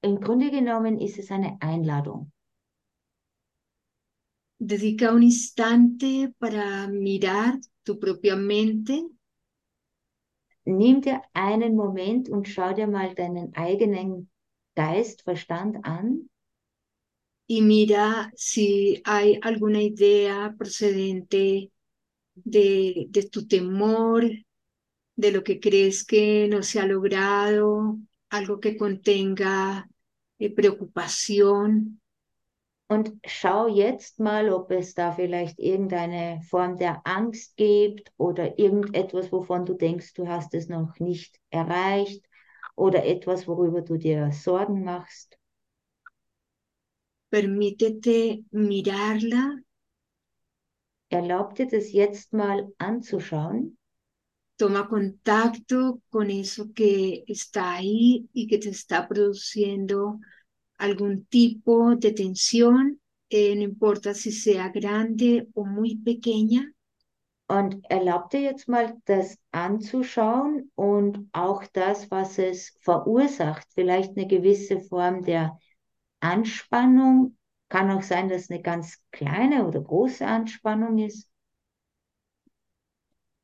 im 0.00 0.20
Grunde 0.20 0.50
genommen 0.50 0.98
ist 0.98 1.18
es 1.18 1.30
eine 1.30 1.58
Einladung. 1.60 2.32
Dedica 4.58 5.12
un 5.12 5.22
instante 5.22 6.32
para 6.38 6.88
mirar 6.88 7.60
tu 7.84 7.98
propia 7.98 8.36
mente. 8.36 9.02
Nimm 10.64 11.02
dir 11.02 11.20
einen 11.34 11.76
Moment 11.76 12.30
und 12.30 12.48
schau 12.48 12.72
dir 12.72 12.86
mal 12.86 13.14
deinen 13.14 13.54
eigenen 13.54 14.30
Geist, 14.74 15.24
Verstand 15.24 15.84
an. 15.84 16.30
Y 17.46 17.60
mira 17.60 18.32
si 18.34 19.02
hay 19.04 19.38
alguna 19.42 19.82
idea 19.82 20.54
procedente 20.56 21.70
de, 22.34 23.06
de 23.10 23.28
tu 23.28 23.46
temor, 23.46 24.22
de 25.18 25.32
lo 25.32 25.42
que 25.42 25.58
crees 25.58 26.04
que 26.04 26.48
no 26.48 26.62
se 26.62 26.78
ha 26.80 26.86
logrado, 26.86 27.98
algo 28.30 28.60
que 28.60 28.76
contenga 28.76 29.88
eh, 30.38 30.50
preocupación. 30.54 32.00
und 32.90 33.10
schau 33.26 33.68
jetzt 33.68 34.18
mal, 34.18 34.48
ob 34.48 34.70
es 34.70 34.94
da 34.94 35.12
vielleicht 35.12 35.58
irgendeine 35.58 36.40
Form 36.48 36.78
der 36.78 37.02
Angst 37.04 37.56
gibt 37.56 38.10
oder 38.16 38.58
irgendetwas, 38.58 39.30
wovon 39.30 39.66
du 39.66 39.74
denkst, 39.74 40.14
du 40.14 40.26
hast 40.26 40.54
es 40.54 40.68
noch 40.68 40.98
nicht 40.98 41.38
erreicht 41.50 42.24
oder 42.76 43.04
etwas, 43.04 43.46
worüber 43.46 43.82
du 43.82 43.98
dir 43.98 44.32
Sorgen 44.32 44.84
machst. 44.84 45.36
Permítete 47.30 48.44
mirarla 48.52 49.56
Erlaub 51.10 51.56
dir 51.56 51.66
das 51.66 51.92
jetzt 51.92 52.32
mal 52.32 52.72
anzuschauen 52.78 53.78
toma 54.58 54.88
contacto 54.88 56.02
con 56.10 56.30
eso 56.30 56.72
que 56.74 57.24
está 57.28 57.74
ahí 57.76 58.28
y 58.32 58.48
que 58.48 58.58
te 58.58 58.70
está 58.70 59.08
produciendo 59.08 60.18
algún 60.76 61.24
tipo 61.26 61.94
de 61.96 62.12
tensión, 62.12 63.00
eh, 63.30 63.54
no 63.54 63.62
importa 63.62 64.14
si 64.14 64.32
sea 64.32 64.68
grande 64.70 65.48
o 65.54 65.64
muy 65.64 65.96
pequeña. 65.96 66.72
Und 67.46 67.86
erlaub 67.88 68.28
dir 68.30 68.42
jetzt 68.42 68.68
mal, 68.68 69.00
das 69.06 69.38
anzuschauen 69.52 70.70
und 70.74 71.30
auch 71.32 71.64
das, 71.72 72.10
was 72.10 72.38
es 72.38 72.76
verursacht. 72.82 73.66
Vielleicht 73.74 74.16
eine 74.16 74.26
gewisse 74.26 74.80
Form 74.80 75.22
der 75.22 75.58
Anspannung. 76.20 77.38
Kann 77.70 77.90
auch 77.90 78.02
sein, 78.02 78.28
dass 78.28 78.50
eine 78.50 78.60
ganz 78.60 78.98
kleine 79.12 79.66
oder 79.66 79.80
große 79.80 80.26
Anspannung 80.26 80.98
ist. 80.98 81.27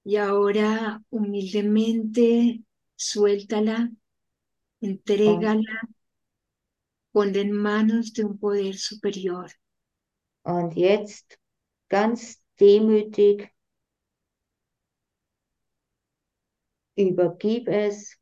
Y 0.05 0.17
ahora 0.17 1.03
humildemente 1.11 2.63
suéltala, 2.95 3.91
entrégala, 4.81 5.89
ponla 7.13 7.41
en 7.41 7.53
manos 7.53 8.13
de 8.13 8.25
un 8.25 8.39
poder 8.39 8.77
superior. 8.77 9.51
Und 10.45 10.75
jetzt 10.75 11.39
ganz 11.89 12.43
demütig 12.61 13.51
übergib 16.97 17.69
es 17.69 18.19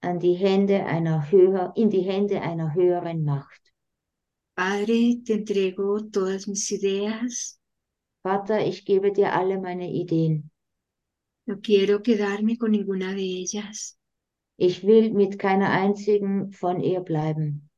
an 0.00 0.20
die 0.20 0.34
Hände 0.34 0.86
einer 0.86 1.30
höher, 1.30 1.72
in 1.74 1.90
die 1.90 2.02
Hände 2.02 2.40
einer 2.40 2.74
höheren 2.74 3.24
Macht. 3.24 3.60
Padre, 4.54 5.20
te 5.24 5.34
entrego 5.34 6.00
todas 6.10 6.46
mis 6.46 6.70
ideas. 6.70 7.58
Vater, 8.26 8.66
ich 8.66 8.84
gebe 8.84 9.12
dir 9.12 9.34
alle 9.34 9.60
meine 9.60 9.88
Ideen. 9.88 10.50
No 11.46 11.60
quiero 11.60 12.02
quedarme 12.02 12.58
con 12.58 12.72
ninguna 12.72 13.14
de 13.14 13.22
ellas. 13.22 13.96
Ich 14.56 14.82
will 14.82 15.12
mit 15.12 15.38
keiner 15.38 15.70
einzigen 15.70 16.50
von 16.50 16.80
ihr 16.80 17.02
bleiben. 17.02 17.70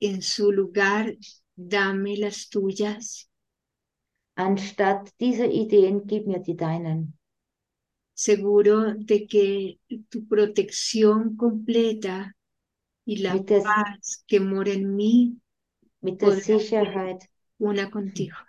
En 0.00 0.22
su 0.22 0.50
lugar, 0.50 1.14
dame 1.54 2.16
las 2.16 2.48
tuyas. 2.48 3.28
Anstatt 4.34 5.12
dieser 5.20 5.50
Ideen, 5.50 6.06
gib 6.06 6.26
mir 6.26 6.38
die 6.38 6.56
deinen. 6.56 7.18
Seguro 8.14 8.94
de 8.94 9.26
que 9.26 9.78
tu 10.08 10.26
protección 10.26 11.36
completa 11.36 12.34
y 13.04 13.18
la 13.18 13.34
Mit 13.34 13.50
der, 13.50 13.62
paz 13.62 14.24
que 14.26 14.40
mora 14.40 14.72
en 14.72 14.96
mí 14.96 15.36
mit 16.00 16.18
der 16.18 16.40
Sicherheit, 16.40 17.28
una 17.58 17.90
contigo. 17.90 18.47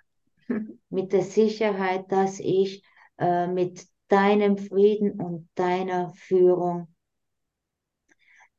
mit 0.90 1.14
der 1.14 1.24
Sicherheit, 1.24 2.12
dass 2.12 2.40
ich 2.40 2.84
äh, 3.18 3.48
mit 3.48 3.86
deinem 4.08 4.58
Frieden 4.58 5.20
und 5.22 5.50
deiner 5.56 6.10
Führung 6.16 6.94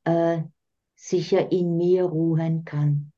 äh, 0.05 0.43
sicher 0.95 1.51
in 1.53 1.77
mir 1.77 2.05
ruhen 2.05 2.65
kann. 2.65 3.13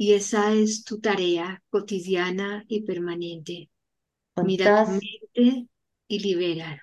Y 0.00 0.12
esa 0.14 0.52
es 0.54 0.84
tu 0.84 1.00
tarea 1.00 1.60
cotidiana 1.70 2.64
y 2.68 2.84
permanente. 2.84 3.68
Und 4.36 4.46
Mira 4.46 4.66
tu 4.70 4.70
das, 4.70 4.88
mente 4.92 5.66
y 6.08 6.18
libera. 6.20 6.80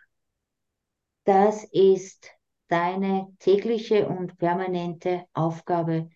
das 1.25 1.63
ist 1.71 2.29
deine 2.67 3.27
tägliche 3.39 4.07
und 4.07 4.37
permanente 4.37 5.25
Aufgabe, 5.33 6.09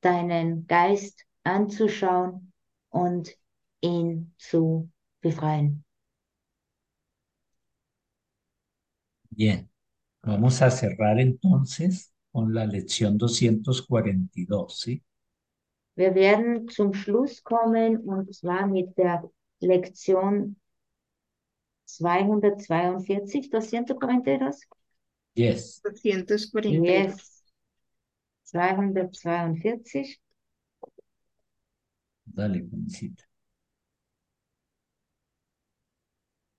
deinen 0.00 0.66
Geist 0.66 1.24
anzuschauen 1.44 2.52
und 2.90 3.36
ihn 3.84 4.32
zu 4.38 4.90
befreien. 5.20 5.84
Bien, 9.30 9.68
vamos 10.22 10.62
a 10.62 10.70
cerrar 10.70 11.20
entonces 11.20 12.12
con 12.32 12.54
la 12.54 12.66
lección 12.66 13.18
242, 13.18 14.80
¿sí? 14.80 15.02
Wir 15.96 16.14
werden 16.14 16.68
zum 16.68 16.92
Schluss 16.92 17.42
kommen 17.42 17.98
und 17.98 18.34
zwar 18.34 18.66
mit 18.66 18.96
der 18.96 19.30
Lektion 19.60 20.56
242, 21.84 23.50
242. 23.50 24.66
Yes. 25.36 25.80
242. 25.82 26.82
Yes. 26.82 27.44
242. 28.44 30.20
Dale, 32.26 32.58
Juancita. 32.60 33.24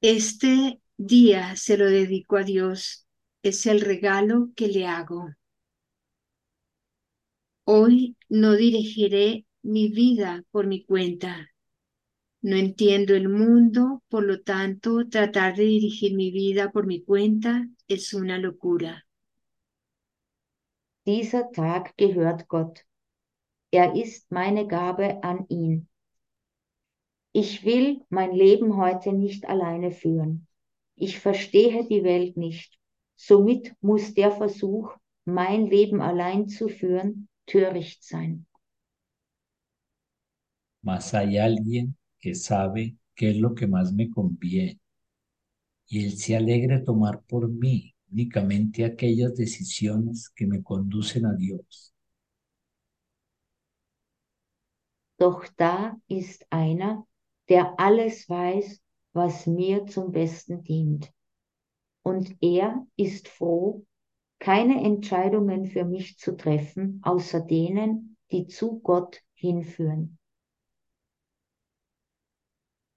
Este 0.02 0.82
día 0.98 1.56
se 1.56 1.78
lo 1.78 1.90
dedico 1.90 2.38
a 2.38 2.44
Dios. 2.44 3.08
Es 3.44 3.66
el 3.66 3.82
regalo 3.82 4.50
que 4.56 4.68
le 4.68 4.88
hago. 4.88 5.30
Hoy 7.64 8.16
no 8.30 8.54
dirigiré 8.54 9.46
mi 9.64 9.90
vida 9.90 10.44
por 10.52 10.68
mi 10.68 10.86
cuenta. 10.86 11.50
No 12.42 12.56
entiendo 12.56 13.16
el 13.16 13.28
mundo, 13.30 14.04
por 14.08 14.24
lo 14.24 14.42
tanto, 14.42 15.08
tratar 15.10 15.56
de 15.56 15.64
dirigir 15.64 16.16
mi 16.16 16.30
vida 16.30 16.72
por 16.72 16.86
mi 16.86 17.04
cuenta 17.04 17.68
es 17.88 18.14
una 18.14 18.38
locura. 18.38 19.08
Dieser 21.08 21.52
Tag 21.52 21.96
gehört 21.98 22.48
Gott. 22.48 22.86
Er 23.72 23.96
ist 23.96 24.32
meine 24.32 24.68
Gabe 24.68 25.24
an 25.24 25.46
ihn. 25.50 25.88
Ich 27.38 27.66
will 27.66 28.02
mein 28.08 28.32
Leben 28.32 28.78
heute 28.78 29.12
nicht 29.12 29.46
alleine 29.46 29.92
führen. 29.92 30.48
Ich 30.96 31.20
verstehe 31.20 31.86
die 31.86 32.02
Welt 32.06 32.38
nicht. 32.38 32.80
Somit 33.18 33.76
muss 33.82 34.14
der 34.14 34.32
Versuch, 34.32 34.96
mein 35.26 35.66
Leben 35.66 36.00
allein 36.00 36.48
zu 36.48 36.70
führen, 36.70 37.28
töricht 37.46 38.06
sein. 38.06 38.46
Mas 40.82 41.14
hay 41.14 41.38
alguien 41.38 41.98
que 42.22 42.34
sabe 42.36 42.96
qué 43.16 43.32
es 43.32 43.38
lo 43.38 43.54
que 43.54 43.68
más 43.68 43.92
me 43.92 44.10
conviene. 44.10 44.80
Y 45.90 46.06
él 46.06 46.18
se 46.18 46.38
alegra 46.38 46.86
tomar 46.86 47.22
por 47.24 47.50
mí 47.50 47.94
únicamente 48.10 48.86
aquellas 48.86 49.36
decisiones 49.36 50.30
que 50.30 50.48
me 50.48 50.64
conducen 50.64 51.26
a 51.26 51.34
Dios. 51.36 51.94
Doch 55.18 55.50
da 55.58 55.98
ist 56.08 56.46
einer, 56.50 57.06
der 57.50 57.80
alles 57.80 58.30
weiß, 58.30 58.82
was 59.14 59.48
mir 59.48 59.86
zum 59.86 60.12
Besten 60.12 60.62
dient. 60.64 61.12
Und 62.04 62.36
er 62.42 62.86
ist 62.96 63.28
froh, 63.28 63.86
keine 64.40 64.84
Entscheidungen 64.84 65.66
für 65.66 65.86
mich 65.86 66.18
zu 66.18 66.36
treffen, 66.36 67.02
außer 67.04 67.42
denen, 67.42 68.18
die 68.32 68.48
zu 68.48 68.80
Gott 68.80 69.22
hinführen. 69.34 70.20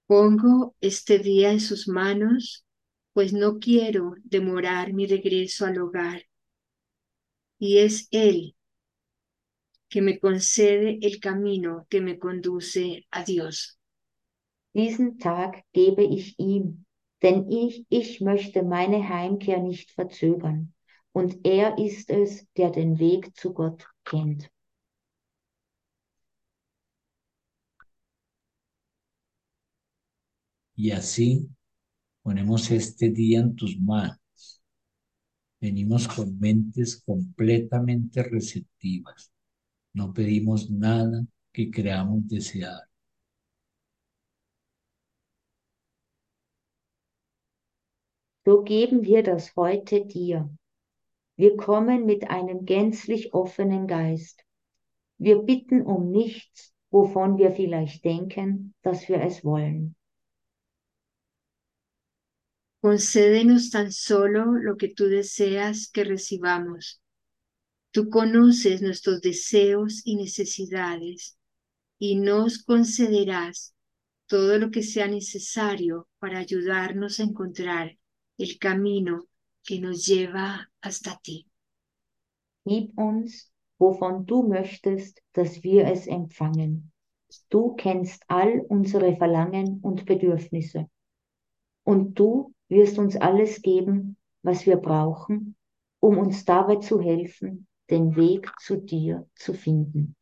Pongo 0.07 0.75
este 0.81 1.19
día 1.19 1.51
en 1.51 1.59
sus 1.59 1.87
manos, 1.87 2.65
pues 3.13 3.31
no 3.31 3.59
quiero 3.59 4.15
demorar 4.23 4.91
mi 4.91 5.05
regreso 5.05 5.65
al 5.65 5.79
hogar. 5.79 6.21
Y 7.59 7.77
es 7.77 8.07
Él 8.11 8.55
que 9.89 10.01
me 10.01 10.19
concede 10.19 10.99
el 11.01 11.19
camino 11.19 11.87
que 11.89 12.01
me 12.01 12.19
conduce 12.19 13.07
a 13.11 13.23
Dios. 13.23 13.78
Diesen 14.73 15.17
Tag 15.17 15.63
gebe 15.73 16.03
ich 16.03 16.39
ihm, 16.39 16.85
denn 17.21 17.49
ich, 17.49 17.85
ich 17.89 18.21
möchte 18.21 18.63
meine 18.63 19.09
Heimkehr 19.09 19.59
nicht 19.59 19.91
verzögern. 19.91 20.73
Und 21.11 21.45
er 21.45 21.77
ist 21.77 22.09
es, 22.09 22.47
der 22.55 22.69
den 22.69 22.99
Weg 22.99 23.35
zu 23.35 23.53
Gott 23.53 23.85
kennt. 24.03 24.49
Y 30.75 30.91
así 30.91 31.49
ponemos 32.21 32.71
este 32.71 33.09
día 33.09 33.41
en 33.41 33.55
tus 33.55 33.77
manos. 33.77 34.61
Venimos 35.59 36.07
con 36.07 36.39
mentes 36.39 37.01
completamente 37.03 38.23
receptivas. 38.23 39.29
No 39.93 40.13
pedimos 40.13 40.69
nada 40.69 41.25
que 41.51 41.69
creamos 41.69 42.25
desear. 42.29 42.88
So 48.49 48.63
geben 48.63 49.03
wir 49.03 49.21
das 49.21 49.55
heute 49.55 50.07
dir. 50.07 50.49
Wir 51.35 51.55
kommen 51.55 52.07
mit 52.07 52.31
einem 52.31 52.65
gänzlich 52.65 53.31
offenen 53.31 53.85
Geist. 53.85 54.43
Wir 55.19 55.37
bitten 55.43 55.83
um 55.83 56.09
nichts, 56.09 56.73
wovon 56.89 57.37
wir 57.37 57.51
vielleicht 57.51 58.03
denken, 58.03 58.73
dass 58.81 59.07
wir 59.07 59.21
es 59.21 59.45
wollen. 59.45 59.95
Concédenos 62.81 63.69
tan 63.69 63.91
solo 63.91 64.45
lo 64.45 64.77
que 64.77 64.95
tú 64.95 65.03
deseas 65.05 65.87
que 65.91 66.03
recibamos. 66.03 66.99
Tú 67.91 68.09
conoces 68.09 68.81
nuestros 68.81 69.21
deseos 69.21 70.01
y 70.05 70.15
necesidades 70.15 71.37
y 71.99 72.15
nos 72.15 72.63
concederás 72.63 73.75
todo 74.25 74.57
lo 74.57 74.71
que 74.71 74.81
sea 74.81 75.07
necesario 75.07 76.07
para 76.17 76.39
ayudarnos 76.39 77.19
a 77.19 77.23
encontrar 77.25 77.99
el 78.39 78.57
camino 78.57 79.25
que 79.63 79.79
nos 79.79 80.07
lleva 80.07 80.71
hasta 80.81 81.19
ti. 81.21 81.45
Gib 82.65 82.97
uns, 82.97 83.51
wovon 83.77 84.25
du 84.25 84.47
möchtest, 84.47 85.21
dass 85.33 85.61
wir 85.63 85.85
es 85.87 86.07
empfangen. 86.07 86.91
Du 87.49 87.75
kennst 87.75 88.23
all 88.27 88.61
unsere 88.69 89.15
Verlangen 89.17 89.79
und 89.81 90.05
Bedürfnisse. 90.05 90.89
Und 91.83 92.17
du 92.17 92.53
wirst 92.69 92.97
uns 92.97 93.15
alles 93.17 93.61
geben, 93.61 94.17
was 94.41 94.65
wir 94.65 94.77
brauchen, 94.77 95.55
um 95.99 96.17
uns 96.17 96.45
dabei 96.45 96.77
zu 96.77 97.01
helfen, 97.01 97.67
den 97.89 98.15
Weg 98.15 98.49
zu 98.59 98.77
dir 98.77 99.27
zu 99.35 99.53
finden. 99.53 100.15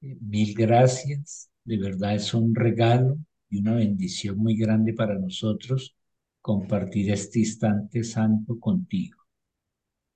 Mil 0.00 0.54
gracias. 0.54 1.48
De 1.64 1.78
verdad 1.78 2.16
es 2.16 2.34
un 2.34 2.54
regalo 2.54 3.16
y 3.54 3.58
una 3.58 3.74
bendición 3.74 4.38
muy 4.38 4.56
grande 4.56 4.92
para 4.94 5.16
nosotros 5.16 5.94
compartir 6.40 7.10
este 7.12 7.38
instante 7.38 8.02
santo 8.02 8.58
contigo. 8.58 9.22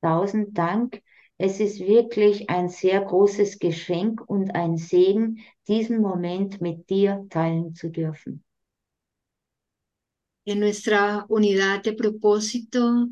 Tausend 0.03 0.49
Dank. 0.53 1.03
Es 1.39 1.61
ist 1.61 1.78
wirklich 1.78 2.51
ein 2.51 2.68
sehr 2.68 3.01
großes 3.03 3.61
Geschenk 3.61 4.28
und 4.28 4.57
ein 4.57 4.76
Segen, 4.76 5.39
diesen 5.68 6.01
Moment 6.01 6.61
mit 6.61 6.91
dir 6.91 7.24
teilen 7.30 7.74
zu 7.74 7.91
dürfen. 7.91 8.45
En 10.45 10.59
nuestra 10.59 11.24
unidad 11.28 11.84
de 11.84 11.93
propósito, 11.93 13.09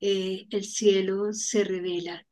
eh, 0.00 0.46
el 0.50 0.64
cielo 0.64 1.32
se 1.32 1.64
revela. 1.64 2.24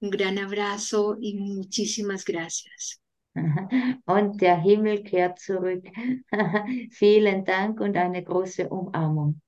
Un 0.00 0.10
gran 0.10 0.38
abrazo 0.38 1.16
y 1.20 1.34
muchísimas 1.34 2.24
gracias. 2.24 3.01
Und 3.34 4.40
der 4.40 4.60
Himmel 4.60 5.02
kehrt 5.02 5.38
zurück. 5.38 5.84
Vielen 6.90 7.44
Dank 7.44 7.80
und 7.80 7.96
eine 7.96 8.22
große 8.22 8.68
Umarmung. 8.68 9.40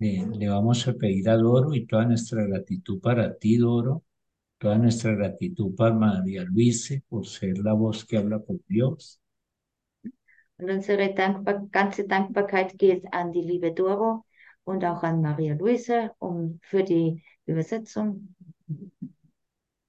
Le, 0.00 0.26
le 0.32 0.48
vamos 0.48 0.86
a 0.86 0.92
pedir 0.92 1.28
a 1.28 1.36
Doro 1.36 1.74
y 1.74 1.84
toda 1.86 2.04
nuestra 2.04 2.44
gratitud 2.44 3.00
para 3.00 3.36
ti, 3.36 3.56
Doro, 3.56 4.04
toda 4.58 4.78
nuestra 4.78 5.12
gratitud 5.12 5.74
para 5.74 5.94
María 5.94 6.44
Luise 6.44 7.02
por 7.08 7.26
ser 7.26 7.58
la 7.58 7.72
voz 7.72 8.04
que 8.04 8.16
habla 8.16 8.38
por 8.38 8.58
Dios. 8.68 9.20
Und 10.58 10.70
unsere 10.70 11.14
Dankbar 11.14 11.66
ganze 11.70 12.06
Dankbarkeit 12.06 12.78
geht 12.78 13.12
an 13.12 13.32
die 13.32 13.42
liebe 13.42 13.72
Doro 13.72 14.24
und 14.64 14.84
auch 14.84 15.02
an 15.02 15.20
Maria 15.20 15.54
Luise 15.54 16.12
um, 16.18 16.60
für 16.62 16.84
die 16.84 17.22
Übersetzung. 17.46 18.34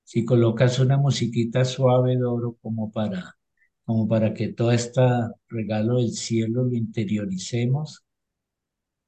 Si 0.10 0.26
colocas 0.26 0.80
una 0.80 0.98
musiquita 0.98 1.64
suave, 1.64 2.18
Doro, 2.18 2.58
como 2.62 2.92
para, 2.92 3.38
como 3.86 4.08
para 4.10 4.34
que 4.34 4.50
todo 4.54 4.72
este 4.72 5.02
regalo 5.48 5.98
del 5.98 6.12
cielo 6.12 6.64
lo 6.66 6.76
interioricemos. 6.76 8.04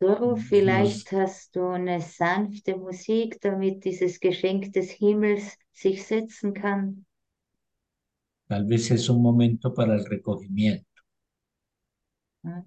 Doro, 0.01 0.35
Nos- 0.35 0.35
vielleicht 0.35 1.13
hast 1.13 1.55
du 1.55 1.69
eine 1.69 2.01
sanfte 2.01 2.75
Musik, 2.75 3.39
damit 3.39 3.85
dieses 3.85 4.19
Geschenk 4.19 4.73
des 4.73 4.91
Himmels 4.91 5.57
sich 5.71 6.05
setzen 6.05 6.53
kann. 6.53 7.05
Tal 8.47 8.65
vez 8.67 8.91
es 8.91 9.09
un 9.09 9.19
momento 9.23 9.73
para 9.73 9.95
el 9.95 10.05
recogimiento. 10.05 10.85
Ja, 12.43 12.63